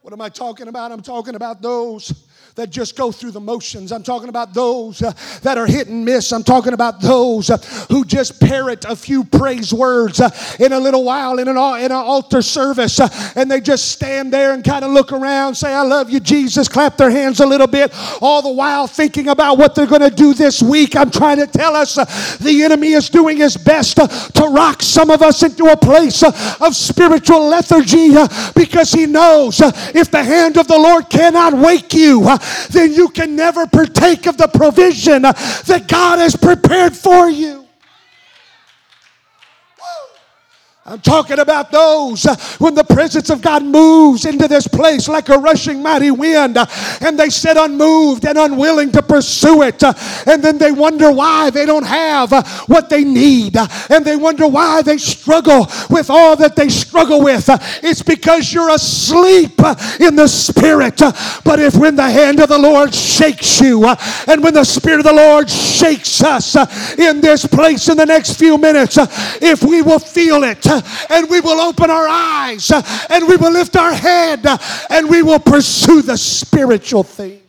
What 0.00 0.14
am 0.14 0.20
I 0.22 0.30
talking 0.30 0.68
about? 0.68 0.92
I'm 0.92 1.02
talking 1.02 1.34
about 1.34 1.60
those 1.60 2.23
that 2.56 2.70
just 2.70 2.94
go 2.94 3.10
through 3.10 3.32
the 3.32 3.40
motions. 3.40 3.90
I'm 3.90 4.04
talking 4.04 4.28
about 4.28 4.54
those 4.54 5.02
uh, 5.02 5.12
that 5.42 5.58
are 5.58 5.66
hit 5.66 5.88
and 5.88 6.04
miss. 6.04 6.32
I'm 6.32 6.44
talking 6.44 6.72
about 6.72 7.00
those 7.00 7.50
uh, 7.50 7.56
who 7.90 8.04
just 8.04 8.40
parrot 8.40 8.84
a 8.84 8.94
few 8.94 9.24
praise 9.24 9.74
words 9.74 10.20
uh, 10.20 10.30
in 10.60 10.72
a 10.72 10.78
little 10.78 11.02
while 11.02 11.40
in 11.40 11.48
an, 11.48 11.56
in 11.56 11.86
an 11.86 11.92
altar 11.92 12.42
service 12.42 13.00
uh, 13.00 13.08
and 13.34 13.50
they 13.50 13.60
just 13.60 13.90
stand 13.90 14.32
there 14.32 14.52
and 14.52 14.62
kind 14.62 14.84
of 14.84 14.92
look 14.92 15.10
around, 15.10 15.56
say, 15.56 15.74
I 15.74 15.82
love 15.82 16.10
you, 16.10 16.20
Jesus, 16.20 16.68
clap 16.68 16.96
their 16.96 17.10
hands 17.10 17.40
a 17.40 17.46
little 17.46 17.66
bit, 17.66 17.92
all 18.20 18.40
the 18.40 18.52
while 18.52 18.86
thinking 18.86 19.28
about 19.28 19.58
what 19.58 19.74
they're 19.74 19.88
going 19.88 20.08
to 20.08 20.14
do 20.14 20.32
this 20.32 20.62
week. 20.62 20.94
I'm 20.94 21.10
trying 21.10 21.38
to 21.38 21.48
tell 21.48 21.74
us 21.74 21.98
uh, 21.98 22.04
the 22.40 22.62
enemy 22.62 22.92
is 22.92 23.10
doing 23.10 23.38
his 23.38 23.56
best 23.56 23.98
uh, 23.98 24.06
to 24.06 24.44
rock 24.44 24.80
some 24.80 25.10
of 25.10 25.22
us 25.22 25.42
into 25.42 25.64
a 25.64 25.76
place 25.76 26.22
of 26.22 26.76
spiritual 26.76 27.48
lethargy 27.48 28.10
because 28.54 28.92
he 28.92 29.06
knows 29.06 29.60
if 29.60 30.12
the 30.12 30.22
hand 30.22 30.56
of 30.56 30.68
the 30.68 30.78
Lord 30.78 31.10
cannot 31.10 31.54
wake 31.54 31.92
you, 31.94 32.28
then 32.70 32.92
you 32.92 33.08
can 33.08 33.36
never 33.36 33.66
partake 33.66 34.26
of 34.26 34.36
the 34.36 34.48
provision 34.48 35.22
that 35.22 35.84
God 35.88 36.18
has 36.18 36.36
prepared 36.36 36.96
for 36.96 37.28
you. 37.28 37.63
I'm 40.86 41.00
talking 41.00 41.38
about 41.38 41.70
those 41.70 42.26
uh, 42.26 42.36
when 42.58 42.74
the 42.74 42.84
presence 42.84 43.30
of 43.30 43.40
God 43.40 43.64
moves 43.64 44.26
into 44.26 44.46
this 44.46 44.68
place 44.68 45.08
like 45.08 45.30
a 45.30 45.38
rushing 45.38 45.82
mighty 45.82 46.10
wind, 46.10 46.58
uh, 46.58 46.66
and 47.00 47.18
they 47.18 47.30
sit 47.30 47.56
unmoved 47.56 48.26
and 48.26 48.36
unwilling 48.36 48.92
to 48.92 49.02
pursue 49.02 49.62
it, 49.62 49.82
uh, 49.82 49.94
and 50.26 50.44
then 50.44 50.58
they 50.58 50.72
wonder 50.72 51.10
why 51.10 51.48
they 51.48 51.64
don't 51.64 51.86
have 51.86 52.34
uh, 52.34 52.42
what 52.66 52.90
they 52.90 53.02
need, 53.02 53.56
uh, 53.56 53.66
and 53.88 54.04
they 54.04 54.14
wonder 54.14 54.46
why 54.46 54.82
they 54.82 54.98
struggle 54.98 55.66
with 55.88 56.10
all 56.10 56.36
that 56.36 56.54
they 56.54 56.68
struggle 56.68 57.22
with. 57.22 57.48
Uh, 57.48 57.56
it's 57.82 58.02
because 58.02 58.52
you're 58.52 58.68
asleep 58.68 59.58
in 60.00 60.16
the 60.16 60.28
Spirit. 60.28 60.98
But 61.44 61.60
if 61.60 61.76
when 61.76 61.96
the 61.96 62.10
hand 62.10 62.40
of 62.40 62.50
the 62.50 62.58
Lord 62.58 62.94
shakes 62.94 63.58
you, 63.58 63.86
and 64.26 64.44
when 64.44 64.52
the 64.52 64.64
Spirit 64.64 64.98
of 64.98 65.06
the 65.06 65.14
Lord 65.14 65.48
shakes 65.48 66.22
us 66.22 66.56
in 66.98 67.22
this 67.22 67.46
place 67.46 67.88
in 67.88 67.96
the 67.96 68.04
next 68.04 68.38
few 68.38 68.58
minutes, 68.58 68.98
if 69.40 69.62
we 69.62 69.80
will 69.80 69.98
feel 69.98 70.44
it, 70.44 70.73
and 71.10 71.30
we 71.30 71.40
will 71.40 71.60
open 71.60 71.90
our 71.90 72.06
eyes 72.08 72.70
and 73.10 73.28
we 73.28 73.36
will 73.36 73.52
lift 73.52 73.76
our 73.76 73.92
head 73.92 74.44
and 74.90 75.08
we 75.08 75.22
will 75.22 75.38
pursue 75.38 76.02
the 76.02 76.16
spiritual 76.16 77.02
things. 77.02 77.42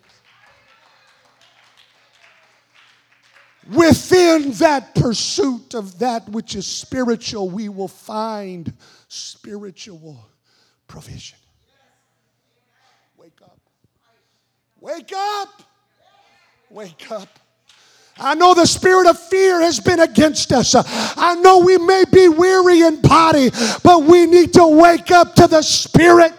Within 3.74 4.52
that 4.54 4.94
pursuit 4.94 5.74
of 5.74 5.98
that 6.00 6.30
which 6.30 6.56
is 6.56 6.68
spiritual, 6.68 7.50
we 7.50 7.68
will 7.68 7.88
find 7.88 8.72
spiritual 9.08 10.30
provision. 10.88 11.40
Wake 13.18 13.42
up. 13.42 13.60
Wake 14.80 15.12
up. 15.16 15.64
Wake 16.70 17.12
up. 17.12 17.40
I 18.18 18.34
know 18.34 18.54
the 18.54 18.66
spirit 18.66 19.08
of 19.08 19.20
fear 19.20 19.60
has 19.62 19.80
been 19.82 20.00
against 20.00 20.54
us. 20.54 20.74
I 20.76 21.36
know 21.36 21.60
we 21.60 21.78
may 21.78 22.06
be 22.10 22.30
weary 22.30 22.82
in 22.82 23.02
body, 23.02 23.50
but 23.84 24.04
we 24.04 24.26
need 24.26 24.54
to 24.54 24.66
wake 24.68 25.12
up 25.12 25.36
to 25.36 25.48
the 25.48 25.62
spirit. 25.62 26.34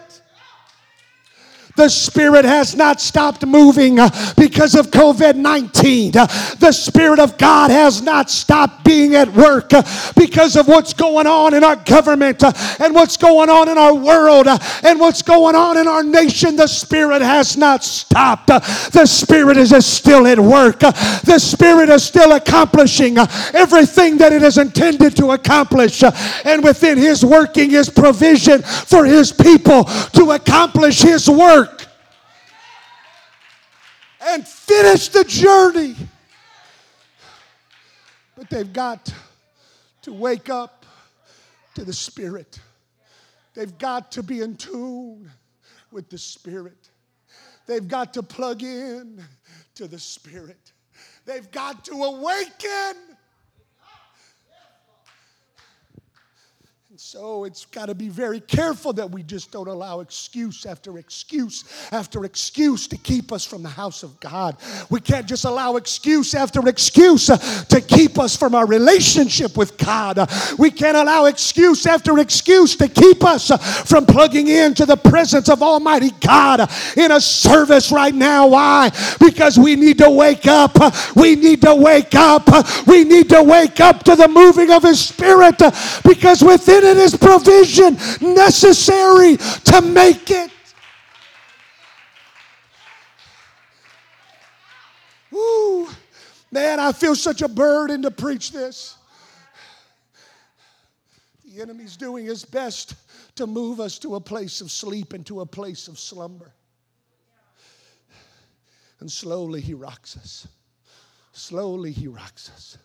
The 1.77 1.89
Spirit 1.89 2.43
has 2.43 2.75
not 2.75 2.99
stopped 2.99 3.45
moving 3.45 3.99
uh, 3.99 4.09
because 4.35 4.75
of 4.75 4.87
COVID 4.87 5.35
19. 5.35 6.17
Uh, 6.17 6.25
the 6.59 6.71
Spirit 6.71 7.19
of 7.19 7.37
God 7.37 7.71
has 7.71 8.01
not 8.01 8.29
stopped 8.29 8.83
being 8.83 9.15
at 9.15 9.31
work 9.33 9.73
uh, 9.73 9.83
because 10.15 10.55
of 10.55 10.67
what's 10.67 10.93
going 10.93 11.27
on 11.27 11.53
in 11.53 11.63
our 11.63 11.75
government 11.75 12.43
and 12.43 12.93
what's 12.93 13.15
going 13.15 13.49
on 13.49 13.69
in 13.69 13.77
our 13.77 13.93
world 13.93 14.47
and 14.47 14.99
what's 14.99 15.21
going 15.21 15.55
on 15.55 15.77
in 15.77 15.87
our 15.87 16.03
nation. 16.03 16.55
The 16.55 16.67
Spirit 16.67 17.21
has 17.21 17.55
not 17.55 17.83
stopped. 17.83 18.47
The 18.47 19.05
Spirit 19.05 19.57
is 19.57 19.73
still 19.85 20.27
at 20.27 20.39
work. 20.39 20.79
The 20.79 21.39
Spirit 21.39 21.89
is 21.89 22.03
still 22.03 22.33
accomplishing 22.33 23.17
everything 23.53 24.17
that 24.17 24.33
it 24.33 24.43
is 24.43 24.57
intended 24.57 25.15
to 25.17 25.31
accomplish. 25.31 26.03
And 26.43 26.63
within 26.63 26.97
His 26.97 27.23
working, 27.23 27.71
is 27.77 27.89
provision 27.89 28.61
for 28.63 29.05
His 29.05 29.31
people 29.31 29.83
to 29.83 30.31
accomplish 30.31 31.01
His 31.01 31.29
work 31.29 31.66
and 34.27 34.47
finish 34.47 35.07
the 35.07 35.23
journey. 35.23 35.95
But 38.35 38.49
they've 38.49 38.71
got 38.71 39.13
to 40.03 40.13
wake 40.13 40.49
up 40.49 40.85
to 41.75 41.83
the 41.83 41.93
Spirit. 41.93 42.59
They've 43.53 43.77
got 43.77 44.11
to 44.13 44.23
be 44.23 44.41
in 44.41 44.57
tune 44.57 45.31
with 45.91 46.09
the 46.09 46.17
Spirit. 46.17 46.89
They've 47.65 47.87
got 47.87 48.13
to 48.13 48.23
plug 48.23 48.63
in 48.63 49.23
to 49.75 49.87
the 49.87 49.99
Spirit. 49.99 50.71
They've 51.25 51.49
got 51.51 51.85
to 51.85 51.93
awaken. 51.93 53.06
So 57.09 57.45
it's 57.45 57.65
got 57.67 57.85
to 57.85 57.95
be 57.95 58.09
very 58.09 58.41
careful 58.41 58.91
that 58.91 59.09
we 59.09 59.23
just 59.23 59.49
don't 59.49 59.69
allow 59.69 60.01
excuse 60.01 60.65
after 60.65 60.97
excuse 60.97 61.63
after 61.93 62.25
excuse 62.25 62.85
to 62.89 62.97
keep 62.97 63.31
us 63.31 63.45
from 63.45 63.63
the 63.63 63.69
house 63.69 64.03
of 64.03 64.19
God. 64.19 64.57
We 64.89 64.99
can't 64.99 65.25
just 65.25 65.45
allow 65.45 65.77
excuse 65.77 66.35
after 66.35 66.67
excuse 66.67 67.29
uh, 67.29 67.37
to 67.37 67.79
keep 67.79 68.19
us 68.19 68.35
from 68.35 68.53
our 68.53 68.67
relationship 68.67 69.55
with 69.55 69.77
God. 69.77 70.17
Uh, 70.17 70.25
we 70.59 70.69
can't 70.69 70.97
allow 70.97 71.27
excuse 71.27 71.85
after 71.85 72.19
excuse 72.19 72.75
to 72.75 72.89
keep 72.89 73.23
us 73.23 73.51
uh, 73.51 73.57
from 73.57 74.05
plugging 74.05 74.49
into 74.49 74.85
the 74.85 74.97
presence 74.97 75.47
of 75.47 75.63
Almighty 75.63 76.11
God 76.19 76.69
in 76.97 77.13
a 77.13 77.21
service 77.21 77.89
right 77.89 78.13
now. 78.13 78.47
Why? 78.47 78.91
Because 79.17 79.57
we 79.57 79.77
need 79.77 79.99
to 79.99 80.09
wake 80.09 80.45
up. 80.45 80.75
We 81.15 81.37
need 81.37 81.61
to 81.61 81.73
wake 81.73 82.15
up. 82.15 82.49
We 82.85 83.05
need 83.05 83.29
to 83.29 83.43
wake 83.43 83.79
up 83.79 84.03
to 84.03 84.17
the 84.17 84.27
moving 84.27 84.71
of 84.71 84.83
His 84.83 84.99
Spirit 84.99 85.57
because 86.03 86.43
within 86.43 86.83
it 86.83 86.96
is 86.97 87.15
provision 87.15 87.97
necessary 88.21 89.37
to 89.37 89.81
make 89.81 90.31
it. 90.31 90.51
Ooh, 95.33 95.87
man, 96.51 96.79
I 96.79 96.91
feel 96.91 97.15
such 97.15 97.41
a 97.41 97.47
burden 97.47 98.01
to 98.03 98.11
preach 98.11 98.51
this. 98.51 98.95
The 101.45 101.61
enemy's 101.61 101.97
doing 101.97 102.25
his 102.25 102.45
best 102.45 102.95
to 103.35 103.47
move 103.47 103.79
us 103.79 103.99
to 103.99 104.15
a 104.15 104.19
place 104.19 104.61
of 104.61 104.71
sleep 104.71 105.13
and 105.13 105.25
to 105.27 105.41
a 105.41 105.45
place 105.45 105.87
of 105.87 105.99
slumber. 105.99 106.51
And 108.99 109.11
slowly 109.11 109.61
he 109.61 109.73
rocks 109.73 110.17
us. 110.17 110.47
Slowly 111.33 111.91
he 111.91 112.07
rocks 112.07 112.49
us. 112.49 112.77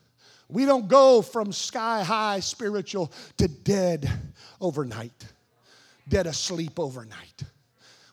We 0.52 0.66
don't 0.66 0.86
go 0.86 1.22
from 1.22 1.50
sky 1.52 2.02
high 2.02 2.40
spiritual 2.40 3.10
to 3.38 3.48
dead 3.48 4.10
overnight, 4.60 5.26
dead 6.08 6.26
asleep 6.26 6.78
overnight. 6.78 7.42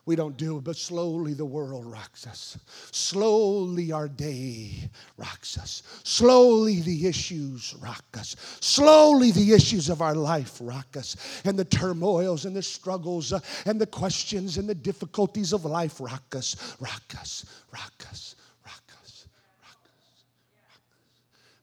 We 0.06 0.16
don't 0.16 0.36
do 0.36 0.56
it, 0.56 0.64
but 0.64 0.76
slowly 0.76 1.34
the 1.34 1.44
world 1.44 1.84
rocks 1.86 2.26
us. 2.26 2.58
Slowly 2.90 3.92
our 3.92 4.08
day 4.08 4.90
rocks 5.18 5.58
us. 5.58 5.82
Slowly 6.02 6.80
the 6.80 7.06
issues 7.06 7.76
rock 7.80 8.04
us. 8.14 8.34
Slowly 8.60 9.30
the 9.30 9.52
issues 9.52 9.88
of 9.90 10.00
our 10.00 10.14
life 10.14 10.58
rock 10.60 10.96
us. 10.96 11.16
And 11.44 11.58
the 11.58 11.66
turmoils 11.66 12.46
and 12.46 12.56
the 12.56 12.62
struggles 12.62 13.32
uh, 13.32 13.40
and 13.66 13.80
the 13.80 13.86
questions 13.86 14.56
and 14.56 14.68
the 14.68 14.74
difficulties 14.74 15.52
of 15.52 15.66
life 15.66 16.00
rock 16.00 16.34
us, 16.34 16.76
rock 16.80 17.14
us, 17.20 17.44
rock 17.70 18.06
us, 18.10 18.34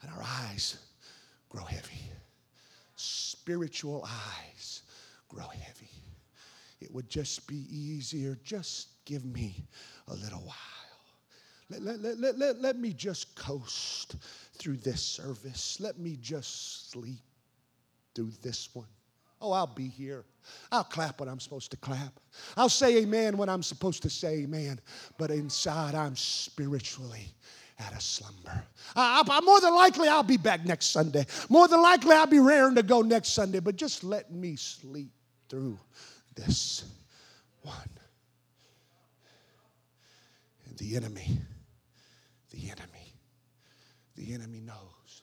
and 0.08 0.16
our 0.18 0.24
eyes 0.24 0.78
grow 1.50 1.64
heavy. 1.64 2.02
Spiritual 2.96 4.08
eyes 4.08 4.84
grow 5.28 5.48
heavy. 5.48 5.90
It 6.80 6.94
would 6.94 7.10
just 7.10 7.48
be 7.48 7.66
easier. 7.70 8.38
Just 8.44 9.04
give 9.06 9.26
me 9.26 9.68
a 10.08 10.14
little 10.14 10.42
while. 10.42 10.56
Let, 11.70 11.82
let, 11.82 12.00
let, 12.00 12.20
let, 12.20 12.38
let, 12.38 12.62
let 12.62 12.80
me 12.80 12.94
just 12.94 13.36
coast 13.36 14.16
through 14.54 14.78
this 14.78 15.02
service. 15.02 15.80
Let 15.80 16.00
me 16.00 16.18
just 16.22 16.92
sleep 16.92 17.20
through 18.16 18.32
this 18.42 18.70
one. 18.74 18.88
Oh, 19.42 19.52
I'll 19.52 19.68
be 19.68 19.88
here. 19.88 20.24
I'll 20.72 20.84
clap 20.84 21.20
when 21.20 21.30
I'm 21.30 21.40
supposed 21.40 21.70
to 21.72 21.78
clap. 21.78 22.20
I'll 22.56 22.70
say 22.70 22.98
amen 22.98 23.38
when 23.38 23.50
I'm 23.50 23.62
supposed 23.62 24.02
to 24.04 24.10
say 24.10 24.40
amen. 24.40 24.80
But 25.18 25.30
inside, 25.30 25.94
I'm 25.94 26.16
spiritually 26.16 27.28
at 27.80 27.94
a 27.94 28.02
slumber. 28.02 28.64
I, 28.96 29.24
I, 29.28 29.42
more 29.42 29.62
than 29.62 29.76
likely, 29.76 30.08
I'll 30.08 30.24
be 30.24 30.38
back 30.38 30.66
next 30.66 30.88
Sunday. 30.88 31.26
More 31.50 31.68
than 31.68 31.82
likely, 31.82 32.16
I'll 32.16 32.26
be 32.26 32.40
raring 32.40 32.76
to 32.76 32.84
go 32.84 33.02
next 33.02 33.30
Sunday, 33.30 33.60
but 33.60 33.76
just 33.76 34.04
let 34.04 34.32
me 34.32 34.56
sleep 34.56 35.12
through 35.50 35.78
this 36.36 36.86
one. 37.62 37.76
And 40.66 40.78
the 40.78 40.96
enemy, 40.96 41.40
the 42.52 42.64
enemy, 42.70 43.14
the 44.16 44.34
enemy 44.34 44.60
knows 44.62 45.22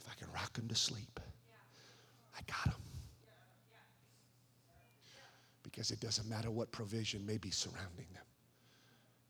if 0.00 0.08
I 0.10 0.14
can 0.18 0.32
rock 0.32 0.56
him 0.56 0.68
to 0.68 0.74
sleep, 0.74 1.20
I 2.36 2.40
got 2.46 2.74
him. 2.74 2.82
Because 5.62 5.90
it 5.90 6.00
doesn't 6.00 6.28
matter 6.28 6.50
what 6.50 6.72
provision 6.72 7.24
may 7.26 7.36
be 7.36 7.50
surrounding 7.50 8.06
them 8.12 8.24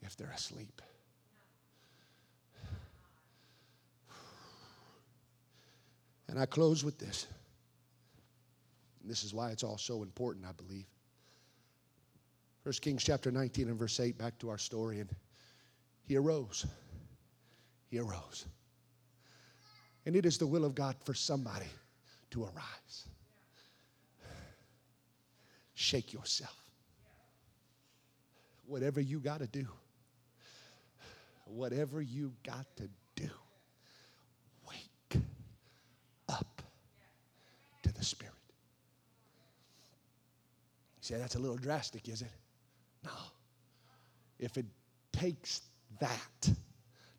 if 0.02 0.16
they're 0.16 0.30
asleep. 0.30 0.80
And 6.30 6.38
I 6.38 6.46
close 6.46 6.84
with 6.84 6.96
this. 6.96 7.26
And 9.02 9.10
this 9.10 9.24
is 9.24 9.34
why 9.34 9.50
it's 9.50 9.64
all 9.64 9.76
so 9.76 10.04
important, 10.04 10.46
I 10.48 10.52
believe. 10.52 10.86
First 12.62 12.82
Kings 12.82 13.02
chapter 13.02 13.32
19 13.32 13.68
and 13.68 13.76
verse 13.76 13.98
8, 13.98 14.16
back 14.16 14.38
to 14.38 14.48
our 14.48 14.58
story. 14.58 15.00
And 15.00 15.10
he 16.06 16.16
arose. 16.16 16.66
He 17.88 17.98
arose. 17.98 18.46
And 20.06 20.14
it 20.14 20.24
is 20.24 20.38
the 20.38 20.46
will 20.46 20.64
of 20.64 20.76
God 20.76 20.94
for 21.04 21.14
somebody 21.14 21.66
to 22.30 22.44
arise. 22.44 23.08
Shake 25.74 26.12
yourself. 26.12 26.56
Whatever 28.66 29.00
you 29.00 29.18
got 29.18 29.40
to 29.40 29.48
do, 29.48 29.66
whatever 31.46 32.00
you 32.00 32.32
got 32.44 32.66
to 32.76 32.88
the 38.00 38.06
Spirit. 38.06 38.34
You 40.96 40.99
say, 41.10 41.18
that's 41.18 41.34
a 41.34 41.38
little 41.38 41.56
drastic, 41.56 42.08
is 42.08 42.22
it? 42.22 42.30
No. 43.04 43.10
If 44.38 44.56
it 44.56 44.66
takes 45.12 45.62
that 45.98 46.50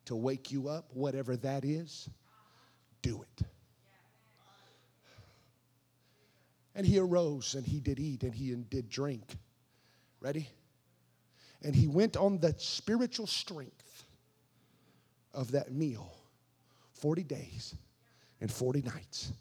to 0.06 0.16
wake 0.16 0.50
you 0.50 0.68
up, 0.68 0.86
whatever 0.94 1.36
that 1.36 1.64
is, 1.64 2.08
do 3.02 3.22
it. 3.22 3.46
And 6.74 6.86
he 6.86 6.98
arose 6.98 7.54
and 7.54 7.66
he 7.66 7.80
did 7.80 8.00
eat 8.00 8.22
and 8.22 8.34
he 8.34 8.54
did 8.54 8.88
drink. 8.88 9.36
Ready? 10.20 10.48
And 11.62 11.74
he 11.74 11.86
went 11.86 12.16
on 12.16 12.38
the 12.38 12.54
spiritual 12.56 13.26
strength 13.26 14.04
of 15.34 15.52
that 15.52 15.72
meal 15.72 16.10
40 16.94 17.24
days 17.24 17.74
and 18.40 18.50
40 18.50 18.82
nights 18.82 19.32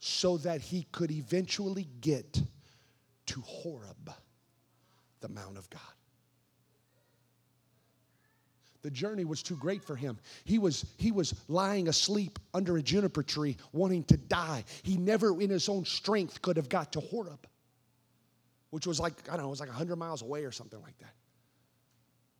so 0.00 0.38
that 0.38 0.60
he 0.60 0.86
could 0.92 1.10
eventually 1.10 1.88
get 2.00 2.40
to 3.26 3.40
Horeb, 3.40 4.12
the 5.20 5.28
Mount 5.28 5.58
of 5.58 5.68
God. 5.70 5.80
The 8.82 8.90
journey 8.90 9.24
was 9.24 9.42
too 9.42 9.56
great 9.56 9.82
for 9.82 9.96
him. 9.96 10.18
He 10.44 10.58
was, 10.58 10.84
he 10.98 11.10
was 11.10 11.34
lying 11.48 11.88
asleep 11.88 12.38
under 12.52 12.76
a 12.76 12.82
juniper 12.82 13.22
tree, 13.22 13.56
wanting 13.72 14.04
to 14.04 14.18
die. 14.18 14.64
He 14.82 14.98
never, 14.98 15.40
in 15.40 15.48
his 15.48 15.70
own 15.70 15.86
strength, 15.86 16.42
could 16.42 16.58
have 16.58 16.68
got 16.68 16.92
to 16.92 17.00
Horeb, 17.00 17.46
which 18.68 18.86
was 18.86 19.00
like, 19.00 19.14
I 19.28 19.36
don't 19.36 19.40
know, 19.40 19.46
it 19.46 19.50
was 19.50 19.60
like 19.60 19.70
100 19.70 19.96
miles 19.96 20.20
away 20.20 20.44
or 20.44 20.52
something 20.52 20.82
like 20.82 20.98
that. 20.98 21.14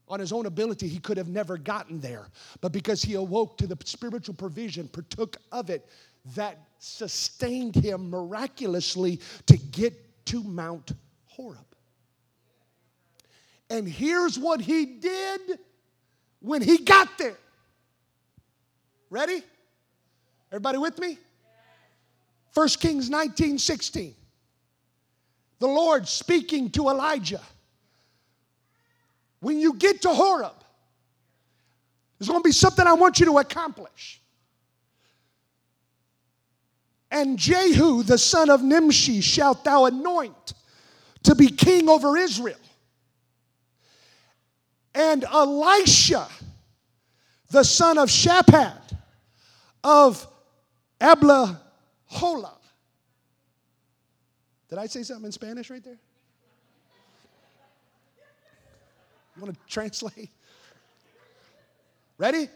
On 0.06 0.20
his 0.20 0.32
own 0.34 0.44
ability, 0.44 0.86
he 0.86 0.98
could 0.98 1.16
have 1.16 1.28
never 1.28 1.56
gotten 1.56 1.98
there. 1.98 2.28
But 2.60 2.72
because 2.72 3.00
he 3.02 3.14
awoke 3.14 3.56
to 3.56 3.66
the 3.66 3.78
spiritual 3.86 4.34
provision, 4.34 4.86
partook 4.88 5.38
of 5.50 5.70
it, 5.70 5.88
that 6.36 6.58
sustained 6.78 7.74
him 7.74 8.10
miraculously 8.10 9.20
to 9.46 9.56
get 9.56 10.03
to 10.26 10.42
Mount 10.42 10.92
Horeb. 11.26 11.58
And 13.70 13.88
here's 13.88 14.38
what 14.38 14.60
he 14.60 14.84
did 14.84 15.58
when 16.40 16.62
he 16.62 16.78
got 16.78 17.16
there. 17.18 17.36
Ready? 19.10 19.42
Everybody 20.50 20.78
with 20.78 20.98
me? 20.98 21.18
1 22.52 22.68
Kings 22.80 23.10
19 23.10 23.58
16. 23.58 24.14
The 25.58 25.66
Lord 25.66 26.06
speaking 26.06 26.70
to 26.70 26.88
Elijah. 26.88 27.40
When 29.40 29.58
you 29.58 29.74
get 29.74 30.02
to 30.02 30.08
Horeb, 30.08 30.54
there's 32.18 32.28
going 32.28 32.42
to 32.42 32.48
be 32.48 32.52
something 32.52 32.86
I 32.86 32.94
want 32.94 33.20
you 33.20 33.26
to 33.26 33.38
accomplish. 33.38 34.20
And 37.14 37.38
Jehu, 37.38 38.02
the 38.02 38.18
son 38.18 38.50
of 38.50 38.64
Nimshi, 38.64 39.20
shalt 39.20 39.62
thou 39.62 39.84
anoint 39.84 40.52
to 41.22 41.36
be 41.36 41.46
king 41.46 41.88
over 41.88 42.16
Israel. 42.16 42.58
And 44.96 45.22
Elisha, 45.22 46.26
the 47.52 47.62
son 47.62 47.98
of 47.98 48.08
Shaphat 48.08 48.96
of 49.84 50.26
Ablahola. 51.00 52.50
Did 54.68 54.78
I 54.78 54.86
say 54.86 55.04
something 55.04 55.26
in 55.26 55.32
Spanish 55.32 55.70
right 55.70 55.84
there? 55.84 55.98
You 59.36 59.42
want 59.42 59.54
to 59.54 59.60
translate? 59.72 60.30
Ready? 62.18 62.48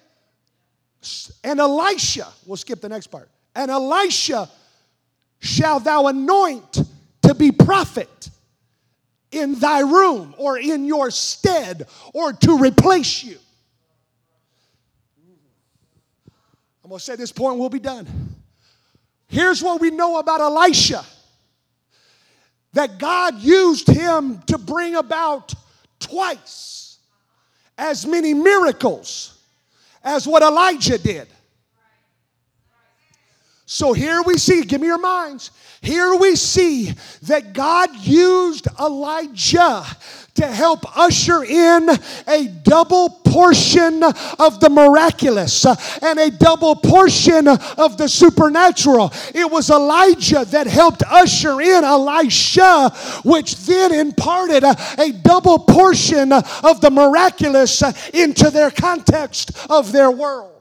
And 1.45 1.61
Elisha, 1.61 2.27
we'll 2.45 2.57
skip 2.57 2.81
the 2.81 2.89
next 2.89 3.07
part. 3.07 3.31
And 3.59 3.73
Elisha 3.73 4.49
shall 5.41 5.81
thou 5.81 6.07
anoint 6.07 6.81
to 7.23 7.35
be 7.35 7.51
prophet 7.51 8.31
in 9.33 9.57
thy 9.57 9.81
room 9.81 10.33
or 10.39 10.59
in 10.59 10.85
your 10.85 11.11
stead 11.11 11.89
or 12.15 12.33
to 12.33 12.57
replace 12.57 13.25
you. 13.25 13.37
I'm 16.85 16.91
going 16.91 17.01
to 17.01 17.05
say 17.05 17.17
this 17.17 17.33
point, 17.33 17.59
we'll 17.59 17.69
be 17.69 17.81
done. 17.81 18.07
Here's 19.27 19.61
what 19.61 19.81
we 19.81 19.91
know 19.91 20.21
about 20.21 20.41
Elisha 20.41 21.05
that 22.75 22.99
God 22.99 23.41
used 23.41 23.89
him 23.89 24.41
to 24.47 24.57
bring 24.57 24.95
about 24.95 25.53
twice 25.99 26.99
as 27.77 28.07
many 28.07 28.35
miracles 28.35 29.37
as 30.05 30.29
what 30.29 30.45
Elijah 30.45 30.97
did. 30.97 31.27
So 33.71 33.93
here 33.93 34.23
we 34.23 34.39
see, 34.39 34.63
give 34.63 34.81
me 34.81 34.87
your 34.87 34.97
minds. 34.97 35.51
Here 35.83 36.17
we 36.17 36.37
see 36.37 36.95
that 37.25 37.53
God 37.53 37.95
used 37.97 38.67
Elijah 38.81 39.85
to 40.37 40.47
help 40.47 40.97
usher 40.97 41.45
in 41.45 41.91
a 42.27 42.49
double 42.63 43.11
portion 43.11 44.03
of 44.03 44.59
the 44.61 44.71
miraculous 44.71 45.67
and 45.67 46.19
a 46.19 46.31
double 46.31 46.77
portion 46.77 47.47
of 47.47 47.99
the 47.99 48.09
supernatural. 48.09 49.13
It 49.35 49.51
was 49.51 49.69
Elijah 49.69 50.47
that 50.47 50.67
helped 50.67 51.03
usher 51.07 51.61
in 51.61 51.85
Elisha, 51.85 52.89
which 53.23 53.57
then 53.67 53.93
imparted 53.93 54.65
a, 54.65 55.13
double 55.13 55.59
portion 55.59 56.33
of 56.33 56.81
the 56.81 56.91
miraculous 56.91 57.83
into 58.15 58.49
their 58.49 58.71
context 58.71 59.53
of 59.69 59.93
their 59.93 60.11
world. 60.11 60.58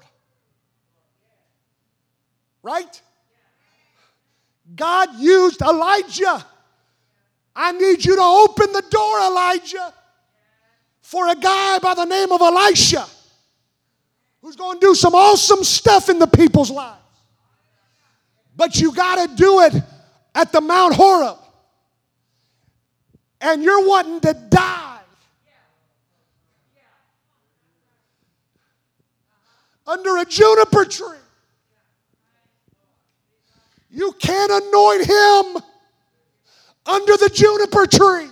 Right? 2.68 3.02
God 4.76 5.16
used 5.18 5.62
Elijah. 5.62 6.46
I 7.56 7.72
need 7.72 8.04
you 8.04 8.18
to 8.18 8.22
open 8.22 8.74
the 8.74 8.84
door, 8.90 9.20
Elijah, 9.22 9.94
for 11.02 11.30
a 11.30 11.36
guy 11.36 11.80
by 11.80 11.94
the 11.94 12.04
name 12.04 12.30
of 12.34 12.42
Elisha 12.42 13.08
who's 14.42 14.58
going 14.58 14.82
to 14.82 14.86
do 14.86 14.96
some 14.96 15.16
awesome 15.16 15.64
stuff 15.64 16.10
in 16.10 16.20
the 16.20 16.28
people's 16.28 16.70
lives. 16.70 17.00
But 18.58 18.78
you 18.82 18.94
got 18.94 19.26
to 19.26 19.36
do 19.38 19.62
it 19.62 19.74
at 20.36 20.52
the 20.52 20.60
Mount 20.60 20.94
Horeb. 20.94 21.38
And 23.40 23.64
you're 23.64 23.88
wanting 23.88 24.20
to 24.20 24.34
die. 24.50 25.00
Under 29.86 30.18
a 30.18 30.26
juniper 30.26 30.84
tree. 30.84 31.18
You 33.90 34.12
can't 34.20 34.52
anoint 34.52 35.06
him 35.06 35.64
under 36.86 37.18
the 37.18 37.30
juniper 37.34 37.86
tree. 37.88 38.30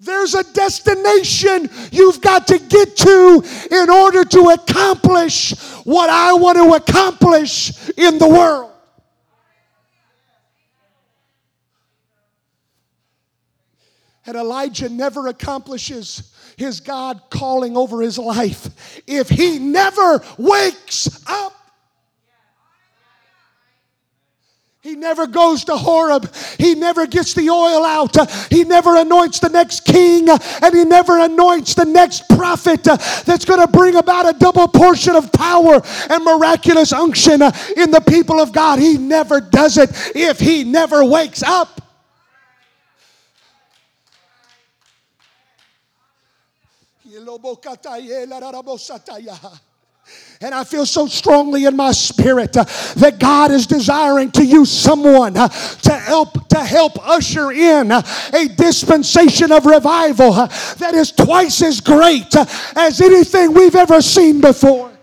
There's 0.00 0.34
a 0.34 0.44
destination 0.52 1.70
you've 1.90 2.20
got 2.20 2.46
to 2.48 2.58
get 2.58 2.96
to 2.96 3.44
in 3.70 3.90
order 3.90 4.24
to 4.24 4.40
accomplish 4.50 5.52
what 5.84 6.10
I 6.10 6.34
want 6.34 6.58
to 6.58 6.74
accomplish 6.74 7.88
in 7.90 8.18
the 8.18 8.28
world. 8.28 8.72
And 14.26 14.36
Elijah 14.36 14.88
never 14.88 15.28
accomplishes 15.28 16.34
his 16.56 16.80
God 16.80 17.20
calling 17.30 17.76
over 17.76 18.00
his 18.00 18.18
life 18.18 19.02
if 19.06 19.28
he 19.28 19.58
never 19.58 20.22
wakes 20.38 21.22
up 21.26 21.63
He 24.84 24.96
never 24.96 25.26
goes 25.26 25.64
to 25.64 25.76
Horeb. 25.78 26.30
He 26.58 26.74
never 26.74 27.06
gets 27.06 27.32
the 27.32 27.48
oil 27.48 27.86
out. 27.86 28.14
He 28.52 28.64
never 28.64 28.96
anoints 28.96 29.40
the 29.40 29.48
next 29.48 29.86
king. 29.86 30.28
And 30.28 30.74
he 30.74 30.84
never 30.84 31.18
anoints 31.20 31.72
the 31.72 31.86
next 31.86 32.28
prophet 32.28 32.84
that's 32.84 33.46
going 33.46 33.62
to 33.62 33.66
bring 33.66 33.96
about 33.96 34.28
a 34.28 34.38
double 34.38 34.68
portion 34.68 35.16
of 35.16 35.32
power 35.32 35.80
and 36.10 36.22
miraculous 36.22 36.92
unction 36.92 37.40
in 37.40 37.92
the 37.92 38.04
people 38.06 38.38
of 38.38 38.52
God. 38.52 38.78
He 38.78 38.98
never 38.98 39.40
does 39.40 39.78
it 39.78 39.88
if 40.14 40.38
he 40.38 40.64
never 40.64 41.02
wakes 41.02 41.42
up. 41.42 41.80
And 50.40 50.54
I 50.54 50.64
feel 50.64 50.84
so 50.84 51.06
strongly 51.06 51.64
in 51.64 51.74
my 51.74 51.92
spirit 51.92 52.56
uh, 52.56 52.64
that 52.96 53.18
God 53.18 53.50
is 53.50 53.66
desiring 53.66 54.30
to 54.32 54.44
use 54.44 54.70
someone 54.70 55.36
uh, 55.36 55.48
to 55.48 55.92
help 55.92 56.48
to 56.48 56.58
help 56.58 56.98
usher 57.08 57.50
in 57.50 57.90
uh, 57.90 58.02
a 58.32 58.48
dispensation 58.48 59.52
of 59.52 59.64
revival 59.64 60.32
uh, 60.32 60.46
that 60.78 60.94
is 60.94 61.12
twice 61.12 61.62
as 61.62 61.80
great 61.80 62.34
uh, 62.36 62.44
as 62.76 63.00
anything 63.00 63.54
we've 63.54 63.74
ever 63.74 64.02
seen 64.02 64.40
before. 64.40 64.93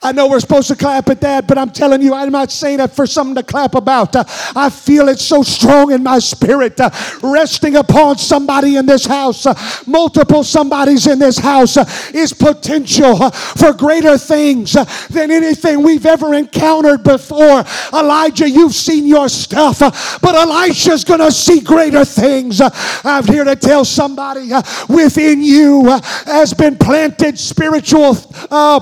I 0.00 0.12
know 0.12 0.28
we're 0.28 0.38
supposed 0.38 0.68
to 0.68 0.76
clap 0.76 1.08
at 1.08 1.20
that, 1.22 1.48
but 1.48 1.58
I'm 1.58 1.70
telling 1.70 2.02
you, 2.02 2.14
I'm 2.14 2.30
not 2.30 2.52
saying 2.52 2.78
that 2.78 2.94
for 2.94 3.04
something 3.04 3.34
to 3.34 3.42
clap 3.42 3.74
about. 3.74 4.14
Uh, 4.14 4.22
I 4.54 4.70
feel 4.70 5.08
it 5.08 5.18
so 5.18 5.42
strong 5.42 5.90
in 5.90 6.04
my 6.04 6.20
spirit, 6.20 6.80
uh, 6.80 6.90
resting 7.20 7.74
upon 7.74 8.16
somebody 8.16 8.76
in 8.76 8.86
this 8.86 9.04
house, 9.04 9.44
uh, 9.44 9.54
multiple 9.88 10.44
somebodies 10.44 11.08
in 11.08 11.18
this 11.18 11.36
house, 11.36 11.76
uh, 11.76 11.84
is 12.14 12.32
potential 12.32 13.20
uh, 13.20 13.30
for 13.30 13.72
greater 13.72 14.16
things 14.16 14.76
uh, 14.76 14.84
than 15.10 15.32
anything 15.32 15.82
we've 15.82 16.06
ever 16.06 16.32
encountered 16.32 17.02
before. 17.02 17.64
Elijah, 17.92 18.48
you've 18.48 18.76
seen 18.76 19.04
your 19.04 19.28
stuff, 19.28 19.80
but 19.80 20.36
Elisha's 20.36 21.02
going 21.02 21.18
to 21.18 21.32
see 21.32 21.58
greater 21.58 22.04
things. 22.04 22.60
I'm 23.04 23.24
here 23.24 23.42
to 23.42 23.56
tell 23.56 23.84
somebody 23.84 24.52
within 24.88 25.42
you 25.42 25.88
has 26.24 26.54
been 26.54 26.76
planted 26.78 27.36
spiritual 27.36 28.14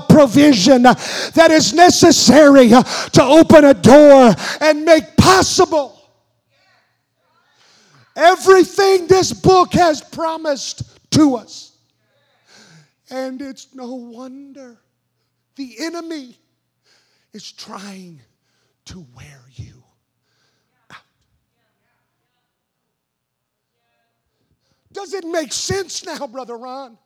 provision 0.09 0.85
that 1.33 1.51
is 1.51 1.73
necessary 1.73 2.73
uh, 2.73 2.83
to 2.83 3.23
open 3.23 3.65
a 3.65 3.73
door 3.73 4.33
and 4.61 4.85
make 4.85 5.15
possible 5.17 5.97
everything 8.17 9.07
this 9.07 9.31
book 9.31 9.73
has 9.73 10.01
promised 10.01 10.83
to 11.11 11.35
us. 11.35 11.77
And 13.09 13.41
it's 13.41 13.73
no 13.73 13.93
wonder 13.93 14.77
the 15.55 15.75
enemy 15.79 16.37
is 17.31 17.51
trying 17.51 18.21
to 18.85 19.05
wear 19.15 19.41
you. 19.53 19.83
Does 24.91 25.13
it 25.13 25.25
make 25.25 25.53
sense 25.53 26.03
now, 26.05 26.25
Brother 26.25 26.57
Ron? 26.57 26.97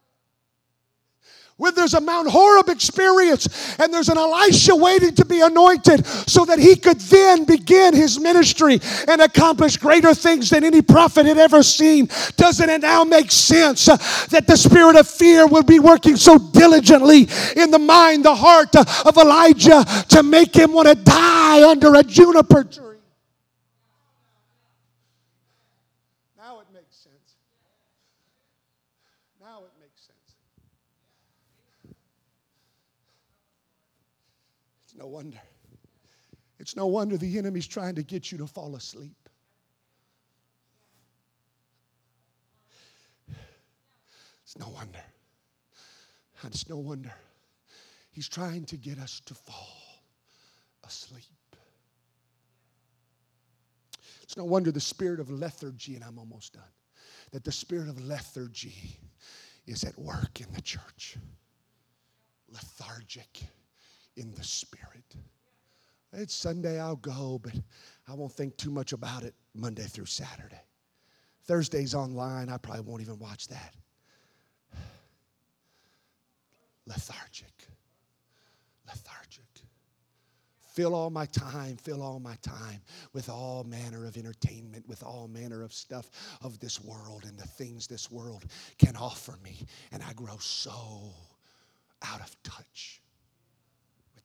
Where 1.62 1.72
there's 1.72 1.94
a 1.94 2.02
Mount 2.02 2.28
Horeb 2.28 2.70
experience 2.70 3.78
and 3.78 3.94
there's 3.94 4.10
an 4.10 4.18
Elisha 4.18 4.76
waiting 4.76 5.14
to 5.14 5.26
be 5.26 5.42
anointed 5.42 6.04
so 6.08 6.44
that 6.46 6.58
he 6.58 6.76
could 6.76 7.00
then 7.02 7.46
begin 7.46 7.94
his 7.94 8.20
ministry 8.20 8.80
and 9.08 9.22
accomplish 9.22 9.78
greater 9.78 10.16
things 10.16 10.50
than 10.50 10.64
any 10.64 10.82
prophet 10.82 11.28
had 11.28 11.38
ever 11.38 11.62
seen. 11.62 12.10
Doesn't 12.36 12.68
it 12.68 12.82
now 12.82 13.04
make 13.04 13.32
sense 13.32 13.88
uh, 13.88 13.98
that 14.32 14.46
the 14.48 14.58
spirit 14.58 14.96
of 14.96 15.08
fear 15.08 15.46
will 15.46 15.62
be 15.62 15.78
working 15.78 16.16
so 16.16 16.40
diligently 16.40 17.28
in 17.56 17.70
the 17.70 17.78
mind, 17.78 18.26
the 18.26 18.34
heart 18.34 18.76
uh, 18.76 18.84
of 19.06 19.16
Elijah 19.18 19.86
to 20.10 20.24
make 20.24 20.56
him 20.56 20.74
want 20.74 20.88
to 20.88 20.96
die 20.96 21.70
under 21.70 21.94
a 21.94 22.02
juniper 22.02 22.64
tree? 22.64 22.92
no 35.01 35.01
wonder. 35.12 35.42
It's 36.60 36.76
no 36.76 36.88
wonder 36.88 37.18
the 37.18 37.38
enemy's 37.38 37.68
trying 37.68 37.96
to 37.96 38.04
get 38.04 38.32
you 38.32 38.38
to 38.40 38.48
fall 38.48 38.76
asleep. 38.76 39.18
It's 44.44 44.58
no 44.58 44.70
wonder. 44.70 45.00
It's 46.44 46.68
no 46.70 46.78
wonder. 46.78 47.14
He's 48.12 48.28
trying 48.28 48.66
to 48.66 48.78
get 48.78 49.00
us 49.00 49.22
to 49.26 49.34
fall 49.34 49.78
asleep. 50.86 51.24
It's 54.22 54.38
no 54.38 54.46
wonder 54.46 54.72
the 54.72 54.80
spirit 54.80 55.20
of 55.20 55.30
lethargy, 55.30 55.96
and 55.96 56.04
I'm 56.04 56.18
almost 56.18 56.54
done, 56.54 56.64
that 57.32 57.44
the 57.44 57.52
spirit 57.52 57.90
of 57.90 58.02
lethargy 58.02 58.98
is 59.68 59.84
at 59.84 59.98
work 59.98 60.42
in 60.42 60.48
the 60.54 60.62
church. 60.62 61.18
Lethargic 62.50 63.42
in 64.22 64.32
the 64.36 64.44
Spirit. 64.44 65.16
It's 66.14 66.34
Sunday, 66.34 66.80
I'll 66.80 66.96
go, 66.98 67.40
but 67.42 67.54
I 68.08 68.14
won't 68.14 68.32
think 68.34 68.56
too 68.56 68.70
much 68.70 68.94
about 68.94 69.24
it 69.24 69.34
Monday 69.56 69.84
through 69.84 70.06
Saturday. 70.06 70.62
Thursday's 71.46 71.96
online, 71.96 72.50
I 72.50 72.58
probably 72.58 72.84
won't 72.84 73.02
even 73.02 73.18
watch 73.18 73.48
that. 73.48 73.74
Lethargic. 76.86 77.68
Lethargic. 78.88 79.46
Fill 80.74 80.94
all 80.94 81.10
my 81.10 81.26
time, 81.26 81.78
fill 81.78 82.02
all 82.02 82.20
my 82.20 82.36
time 82.42 82.82
with 83.14 83.28
all 83.28 83.64
manner 83.64 84.06
of 84.06 84.18
entertainment, 84.18 84.88
with 84.88 85.04
all 85.04 85.28
manner 85.28 85.64
of 85.64 85.74
stuff 85.74 86.10
of 86.42 86.60
this 86.60 86.80
world 86.80 87.24
and 87.26 87.38
the 87.38 87.48
things 87.48 87.88
this 87.88 88.12
world 88.12 88.46
can 88.78 88.96
offer 88.96 89.38
me. 89.44 89.66
And 89.92 90.04
I 90.04 90.14
grow 90.14 90.38
so 90.38 91.14
out 92.04 92.22
of 92.22 92.36
touch 92.44 93.01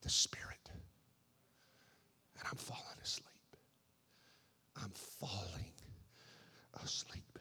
the 0.06 0.12
Spirit. 0.12 0.70
And 2.38 2.46
I'm 2.48 2.56
falling 2.56 2.98
asleep. 3.02 3.26
I'm 4.80 4.92
falling 4.94 5.72
asleep. 6.84 7.40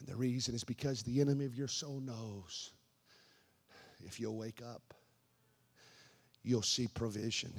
And 0.00 0.08
the 0.08 0.16
reason 0.16 0.52
is 0.52 0.64
because 0.64 1.04
the 1.04 1.20
enemy 1.20 1.44
of 1.44 1.54
your 1.54 1.68
soul 1.68 2.00
knows 2.00 2.72
if 4.04 4.18
you'll 4.18 4.36
wake 4.36 4.62
up, 4.68 4.94
you'll 6.42 6.60
see 6.60 6.88
provision. 6.88 7.52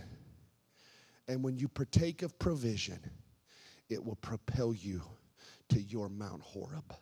And 1.30 1.42
when 1.42 1.58
you 1.58 1.70
partake 1.70 2.22
of 2.22 2.38
provision, 2.38 3.00
it 3.90 4.04
will 4.04 4.18
propel 4.18 4.74
you 4.74 5.02
to 5.70 5.82
your 5.82 6.10
Mount 6.10 6.42
Horeb. 6.42 6.94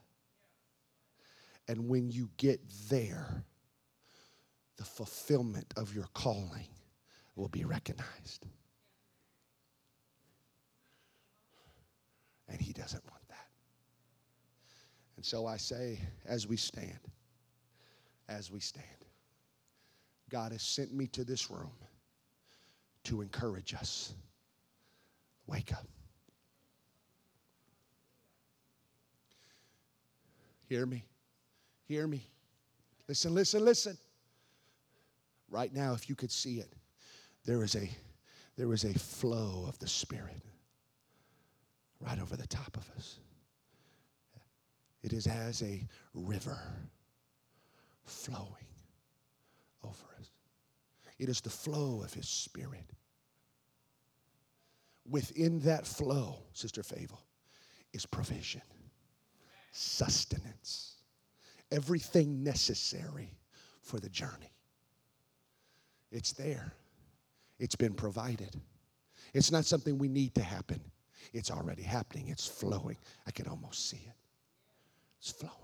And 1.67 1.89
when 1.89 2.11
you 2.11 2.29
get 2.37 2.61
there, 2.87 3.45
the 4.81 4.87
fulfillment 4.87 5.71
of 5.77 5.93
your 5.93 6.07
calling 6.15 6.65
will 7.35 7.49
be 7.49 7.63
recognized. 7.63 8.47
And 12.49 12.59
He 12.59 12.73
doesn't 12.73 13.03
want 13.07 13.21
that. 13.29 13.47
And 15.17 15.23
so 15.23 15.45
I 15.45 15.57
say, 15.57 15.99
as 16.25 16.47
we 16.47 16.57
stand, 16.57 16.97
as 18.27 18.49
we 18.49 18.59
stand, 18.59 18.87
God 20.31 20.51
has 20.51 20.63
sent 20.63 20.91
me 20.91 21.05
to 21.09 21.23
this 21.23 21.51
room 21.51 21.77
to 23.03 23.21
encourage 23.21 23.75
us. 23.75 24.15
Wake 25.45 25.71
up. 25.73 25.85
Hear 30.67 30.87
me. 30.87 31.03
Hear 31.87 32.07
me. 32.07 32.25
Listen, 33.07 33.35
listen, 33.35 33.63
listen. 33.63 33.95
Right 35.51 35.73
now, 35.73 35.93
if 35.93 36.09
you 36.09 36.15
could 36.15 36.31
see 36.31 36.59
it, 36.59 36.73
there 37.45 37.61
is 37.63 37.75
a 37.75 37.89
there 38.57 38.71
is 38.73 38.85
a 38.85 38.97
flow 38.97 39.65
of 39.67 39.77
the 39.79 39.87
Spirit 39.87 40.41
right 41.99 42.19
over 42.19 42.37
the 42.37 42.47
top 42.47 42.75
of 42.77 42.89
us. 42.95 43.17
It 45.03 45.13
is 45.13 45.27
as 45.27 45.61
a 45.61 45.87
river 46.13 46.59
flowing 48.05 48.67
over 49.83 50.05
us. 50.19 50.29
It 51.19 51.27
is 51.27 51.41
the 51.41 51.49
flow 51.49 52.01
of 52.03 52.13
His 52.13 52.27
Spirit. 52.27 52.85
Within 55.09 55.59
that 55.61 55.85
flow, 55.85 56.43
Sister 56.53 56.81
Favel, 56.81 57.19
is 57.93 58.05
provision, 58.05 58.61
sustenance, 59.71 60.95
everything 61.71 62.43
necessary 62.43 63.33
for 63.81 63.99
the 63.99 64.09
journey. 64.09 64.53
It's 66.11 66.33
there, 66.33 66.73
it's 67.59 67.75
been 67.75 67.93
provided. 67.93 68.55
It's 69.33 69.51
not 69.51 69.65
something 69.65 69.97
we 69.97 70.09
need 70.09 70.35
to 70.35 70.43
happen. 70.43 70.81
It's 71.33 71.51
already 71.51 71.83
happening. 71.83 72.27
It's 72.27 72.47
flowing. 72.47 72.97
I 73.25 73.31
can 73.31 73.47
almost 73.47 73.89
see 73.89 74.01
it. 74.05 74.15
It's 75.19 75.31
flowing. 75.31 75.55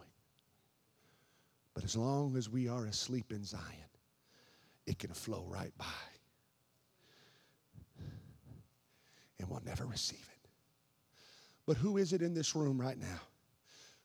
But 1.73 1.83
as 1.83 1.95
long 1.95 2.37
as 2.37 2.49
we 2.49 2.67
are 2.69 2.85
asleep 2.85 3.31
in 3.31 3.43
Zion, 3.43 3.63
it 4.85 4.99
can 4.99 5.11
flow 5.11 5.45
right 5.49 5.73
by. 5.77 5.85
And 9.39 9.49
we'll 9.49 9.61
never 9.65 9.85
receive 9.85 10.17
it. 10.19 10.49
But 11.65 11.77
who 11.77 11.97
is 11.97 12.13
it 12.13 12.21
in 12.21 12.33
this 12.33 12.55
room 12.55 12.79
right 12.79 12.97
now? 12.97 13.19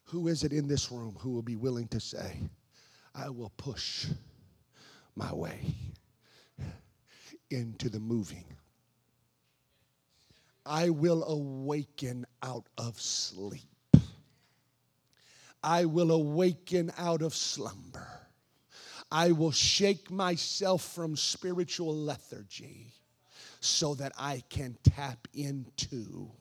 Who 0.05 0.27
is 0.27 0.43
it 0.43 0.51
in 0.51 0.67
this 0.67 0.91
room 0.91 1.15
who 1.19 1.31
will 1.31 1.41
be 1.41 1.55
willing 1.55 1.87
to 1.87 1.99
say, 1.99 2.37
I 3.15 3.29
will 3.29 3.51
push 3.55 4.07
my 5.15 5.33
way 5.33 5.73
into 7.53 7.89
the 7.89 7.99
moving? 7.99 8.45
I 10.65 10.89
will 10.89 11.23
awaken 11.23 12.25
out 12.41 12.67
of 12.77 12.99
sleep. 12.99 13.61
I 15.63 15.85
will 15.85 16.11
awaken 16.11 16.91
out 16.97 17.21
of 17.21 17.33
slumber. 17.33 18.07
I 19.11 19.31
will 19.31 19.51
shake 19.51 20.09
myself 20.11 20.83
from 20.93 21.15
spiritual 21.15 21.95
lethargy 21.95 22.93
so 23.59 23.95
that 23.95 24.11
I 24.17 24.43
can 24.49 24.77
tap 24.83 25.27
into 25.33 26.31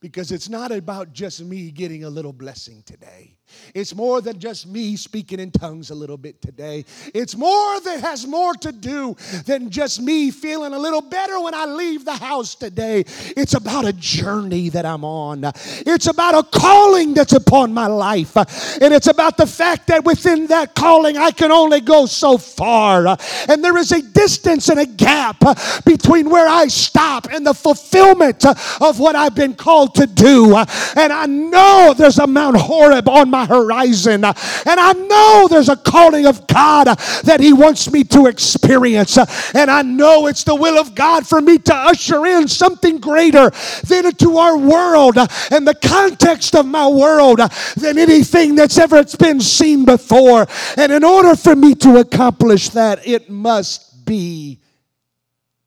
because 0.00 0.32
it's 0.32 0.48
not 0.48 0.72
about 0.72 1.12
just 1.12 1.42
me 1.42 1.70
getting 1.70 2.04
a 2.04 2.10
little 2.10 2.32
blessing 2.32 2.82
today. 2.86 3.36
It's 3.74 3.94
more 3.94 4.20
than 4.20 4.38
just 4.38 4.66
me 4.66 4.96
speaking 4.96 5.40
in 5.40 5.50
tongues 5.50 5.90
a 5.90 5.94
little 5.94 6.16
bit 6.16 6.40
today. 6.42 6.84
It's 7.14 7.36
more 7.36 7.80
that 7.80 8.00
has 8.00 8.26
more 8.26 8.54
to 8.54 8.72
do 8.72 9.16
than 9.46 9.70
just 9.70 10.00
me 10.00 10.30
feeling 10.30 10.72
a 10.72 10.78
little 10.78 11.00
better 11.00 11.40
when 11.40 11.54
I 11.54 11.64
leave 11.66 12.04
the 12.04 12.14
house 12.14 12.54
today. 12.54 13.04
It's 13.36 13.54
about 13.54 13.84
a 13.84 13.92
journey 13.92 14.68
that 14.70 14.84
I'm 14.84 15.04
on. 15.04 15.44
It's 15.54 16.06
about 16.06 16.34
a 16.34 16.42
calling 16.42 17.14
that's 17.14 17.32
upon 17.32 17.72
my 17.72 17.86
life. 17.86 18.36
And 18.36 18.94
it's 18.94 19.06
about 19.06 19.36
the 19.36 19.46
fact 19.46 19.86
that 19.88 20.04
within 20.04 20.46
that 20.48 20.74
calling 20.74 21.16
I 21.16 21.30
can 21.30 21.52
only 21.52 21.80
go 21.80 22.06
so 22.06 22.38
far. 22.38 23.16
And 23.48 23.64
there 23.64 23.76
is 23.78 23.92
a 23.92 24.02
distance 24.02 24.68
and 24.68 24.80
a 24.80 24.86
gap 24.86 25.42
between 25.84 26.30
where 26.30 26.48
I 26.48 26.66
stop 26.66 27.28
and 27.32 27.46
the 27.46 27.54
fulfillment 27.54 28.44
of 28.80 28.98
what 28.98 29.16
I've 29.16 29.34
been 29.34 29.54
called 29.54 29.94
to 29.96 30.06
do. 30.06 30.56
And 30.56 31.12
I 31.12 31.26
know 31.26 31.94
there's 31.96 32.18
a 32.18 32.26
Mount 32.26 32.56
Horeb 32.56 33.08
on 33.08 33.30
my 33.30 33.39
horizon. 33.46 34.24
And 34.24 34.34
I 34.66 34.92
know 34.92 35.48
there's 35.48 35.68
a 35.68 35.76
calling 35.76 36.26
of 36.26 36.46
God 36.46 36.86
that 37.24 37.40
He 37.40 37.52
wants 37.52 37.90
me 37.90 38.04
to 38.04 38.26
experience. 38.26 39.18
And 39.54 39.70
I 39.70 39.82
know 39.82 40.26
it's 40.26 40.44
the 40.44 40.54
will 40.54 40.78
of 40.78 40.94
God 40.94 41.26
for 41.26 41.40
me 41.40 41.58
to 41.58 41.74
usher 41.74 42.26
in 42.26 42.48
something 42.48 42.98
greater 42.98 43.50
than 43.86 44.06
into 44.06 44.38
our 44.38 44.56
world 44.56 45.16
and 45.50 45.66
the 45.66 45.78
context 45.82 46.54
of 46.54 46.66
my 46.66 46.86
world 46.88 47.40
than 47.76 47.98
anything 47.98 48.54
that's 48.54 48.78
ever 48.78 49.04
been 49.18 49.40
seen 49.40 49.84
before. 49.84 50.46
And 50.76 50.92
in 50.92 51.04
order 51.04 51.34
for 51.36 51.54
me 51.56 51.74
to 51.76 51.98
accomplish 51.98 52.70
that, 52.70 53.06
it 53.06 53.30
must 53.30 54.04
be 54.04 54.60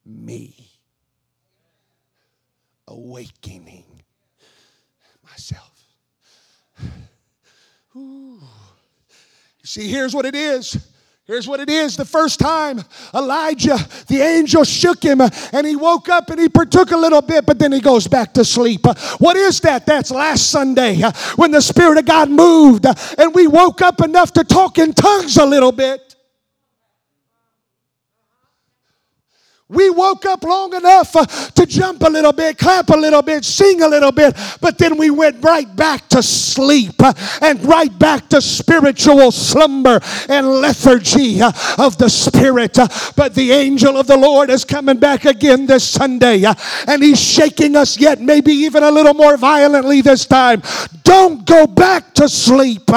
me 0.06 0.56
awakening 2.88 3.86
myself. 5.24 5.72
Ooh. 7.96 8.40
You 8.40 9.53
see, 9.64 9.88
here's 9.88 10.14
what 10.14 10.26
it 10.26 10.36
is. 10.36 10.78
Here's 11.26 11.48
what 11.48 11.62
it 11.62 11.70
is. 11.70 11.96
The 11.96 12.04
first 12.04 12.38
time 12.38 12.84
Elijah, 13.16 13.78
the 14.08 14.20
angel 14.20 14.66
shook 14.66 15.02
him 15.02 15.22
and 15.22 15.66
he 15.66 15.78
woke 15.78 16.10
up 16.10 16.30
and 16.30 16.38
he 16.38 16.50
partook 16.50 16.92
a 16.92 16.98
little 16.98 17.22
bit, 17.22 17.46
but 17.46 17.58
then 17.58 17.72
he 17.72 17.80
goes 17.80 18.08
back 18.08 18.34
to 18.34 18.44
sleep. 18.44 18.86
What 19.20 19.38
is 19.38 19.62
that? 19.62 19.86
That's 19.86 20.12
last 20.12 20.50
Sunday 20.50 21.02
when 21.38 21.52
the 21.52 21.62
Spirit 21.62 21.98
of 21.98 22.06
God 22.06 22.30
moved 22.30 22.86
and 23.18 23.34
we 23.34 23.48
woke 23.48 23.82
up 23.82 24.02
enough 24.02 24.34
to 24.34 24.44
talk 24.44 24.78
in 24.80 24.92
tongues 24.92 25.38
a 25.38 25.46
little 25.46 25.72
bit. 25.72 26.03
We 29.74 29.90
woke 29.90 30.26
up 30.26 30.44
long 30.44 30.74
enough 30.74 31.16
uh, 31.16 31.26
to 31.26 31.66
jump 31.66 32.04
a 32.04 32.10
little 32.10 32.34
bit, 32.34 32.58
clap 32.58 32.90
a 32.90 32.98
little 32.98 33.22
bit, 33.22 33.44
sing 33.44 33.82
a 33.82 33.88
little 33.88 34.12
bit, 34.12 34.36
but 34.62 34.78
then 34.78 34.98
we 34.98 35.10
went 35.10 35.44
right 35.44 35.74
back 35.76 36.08
to 36.10 36.22
sleep 36.24 36.96
uh, 37.00 37.14
and 37.42 37.64
right 37.66 37.98
back 37.98 38.30
to 38.30 38.42
spiritual 38.42 39.32
slumber 39.32 40.00
and 40.30 40.48
lethargy 40.48 41.42
uh, 41.42 41.52
of 41.78 41.98
the 41.98 42.10
Spirit. 42.10 42.78
But 43.16 43.34
the 43.36 43.52
angel 43.52 43.98
of 43.98 44.08
the 44.08 44.18
Lord 44.18 44.50
is 44.50 44.64
coming 44.64 44.98
back 44.98 45.26
again 45.26 45.66
this 45.66 45.88
Sunday 45.88 46.44
and 46.88 47.04
he's 47.04 47.22
shaking 47.22 47.76
us 47.76 48.00
yet, 48.00 48.22
maybe 48.22 48.52
even 48.52 48.84
a 48.84 48.92
little 48.92 49.14
more 49.14 49.38
violently 49.38 50.02
this 50.02 50.26
time. 50.26 50.62
Don't 51.04 51.46
go 51.46 51.68
back 51.68 52.14
to 52.16 52.30
sleep. 52.30 52.90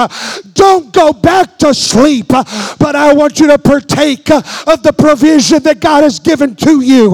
Don't 0.53 0.93
go 0.93 1.13
back 1.13 1.57
to 1.59 1.73
sleep. 1.73 2.27
But 2.27 2.95
I 2.95 3.13
want 3.13 3.39
you 3.39 3.47
to 3.47 3.59
partake 3.59 4.29
of 4.31 4.83
the 4.83 4.93
provision 4.97 5.61
that 5.63 5.79
God 5.79 6.03
has 6.03 6.19
given 6.19 6.55
to 6.55 6.66
to 6.67 6.81
you 6.81 7.11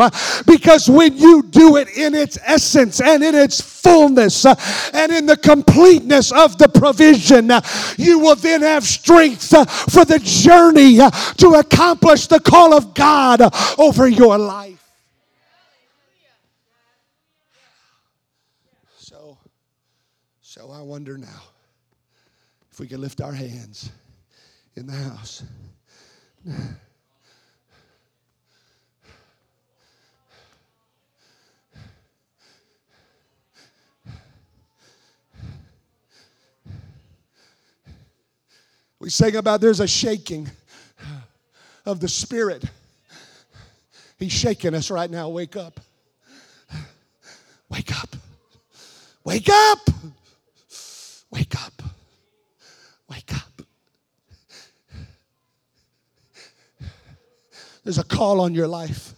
because 0.47 0.89
when 0.89 1.15
you 1.15 1.43
do 1.43 1.77
it 1.77 1.87
in 1.95 2.15
its 2.15 2.37
essence 2.43 2.99
and 2.99 3.23
in 3.23 3.35
its 3.35 3.61
fullness 3.61 4.45
uh, 4.45 4.55
and 4.93 5.11
in 5.11 5.25
the 5.25 5.37
completeness 5.37 6.31
of 6.31 6.57
the 6.57 6.67
provision, 6.67 7.51
uh, 7.51 7.61
you 7.97 8.17
will 8.19 8.35
then 8.35 8.61
have 8.61 8.83
strength 8.83 9.53
uh, 9.53 9.65
for 9.65 10.05
the 10.05 10.19
journey 10.19 10.97
to 11.37 11.59
accomplish 11.59 12.27
the 12.27 12.39
call 12.39 12.73
of 12.73 12.93
God 12.93 13.41
over 13.77 14.07
your 14.07 14.37
life. 14.37 14.79
So, 18.97 19.37
so 20.41 20.71
I 20.71 20.81
wonder 20.81 21.17
now 21.17 21.43
If 22.71 22.79
we 22.79 22.87
can 22.87 23.01
lift 23.01 23.21
our 23.21 23.33
hands 23.33 23.91
in 24.75 24.87
the 24.87 24.93
house. 24.93 25.43
We 39.03 39.09
sang 39.09 39.35
about 39.35 39.59
there's 39.59 39.81
a 39.81 39.87
shaking 39.87 40.49
of 41.85 41.99
the 41.99 42.07
Spirit. 42.07 42.63
He's 44.17 44.31
shaking 44.31 44.73
us 44.73 44.89
right 44.89 45.11
now. 45.11 45.27
Wake 45.27 45.57
up. 45.57 45.81
Wake 47.67 47.91
up. 48.01 48.15
Wake 49.25 49.49
up. 49.49 49.89
Wake 51.31 51.65
up. 51.65 51.81
Wake 53.09 53.35
up. 53.35 53.61
There's 57.83 57.97
a 57.97 58.05
call 58.05 58.39
on 58.39 58.55
your 58.55 58.69
life. 58.69 59.12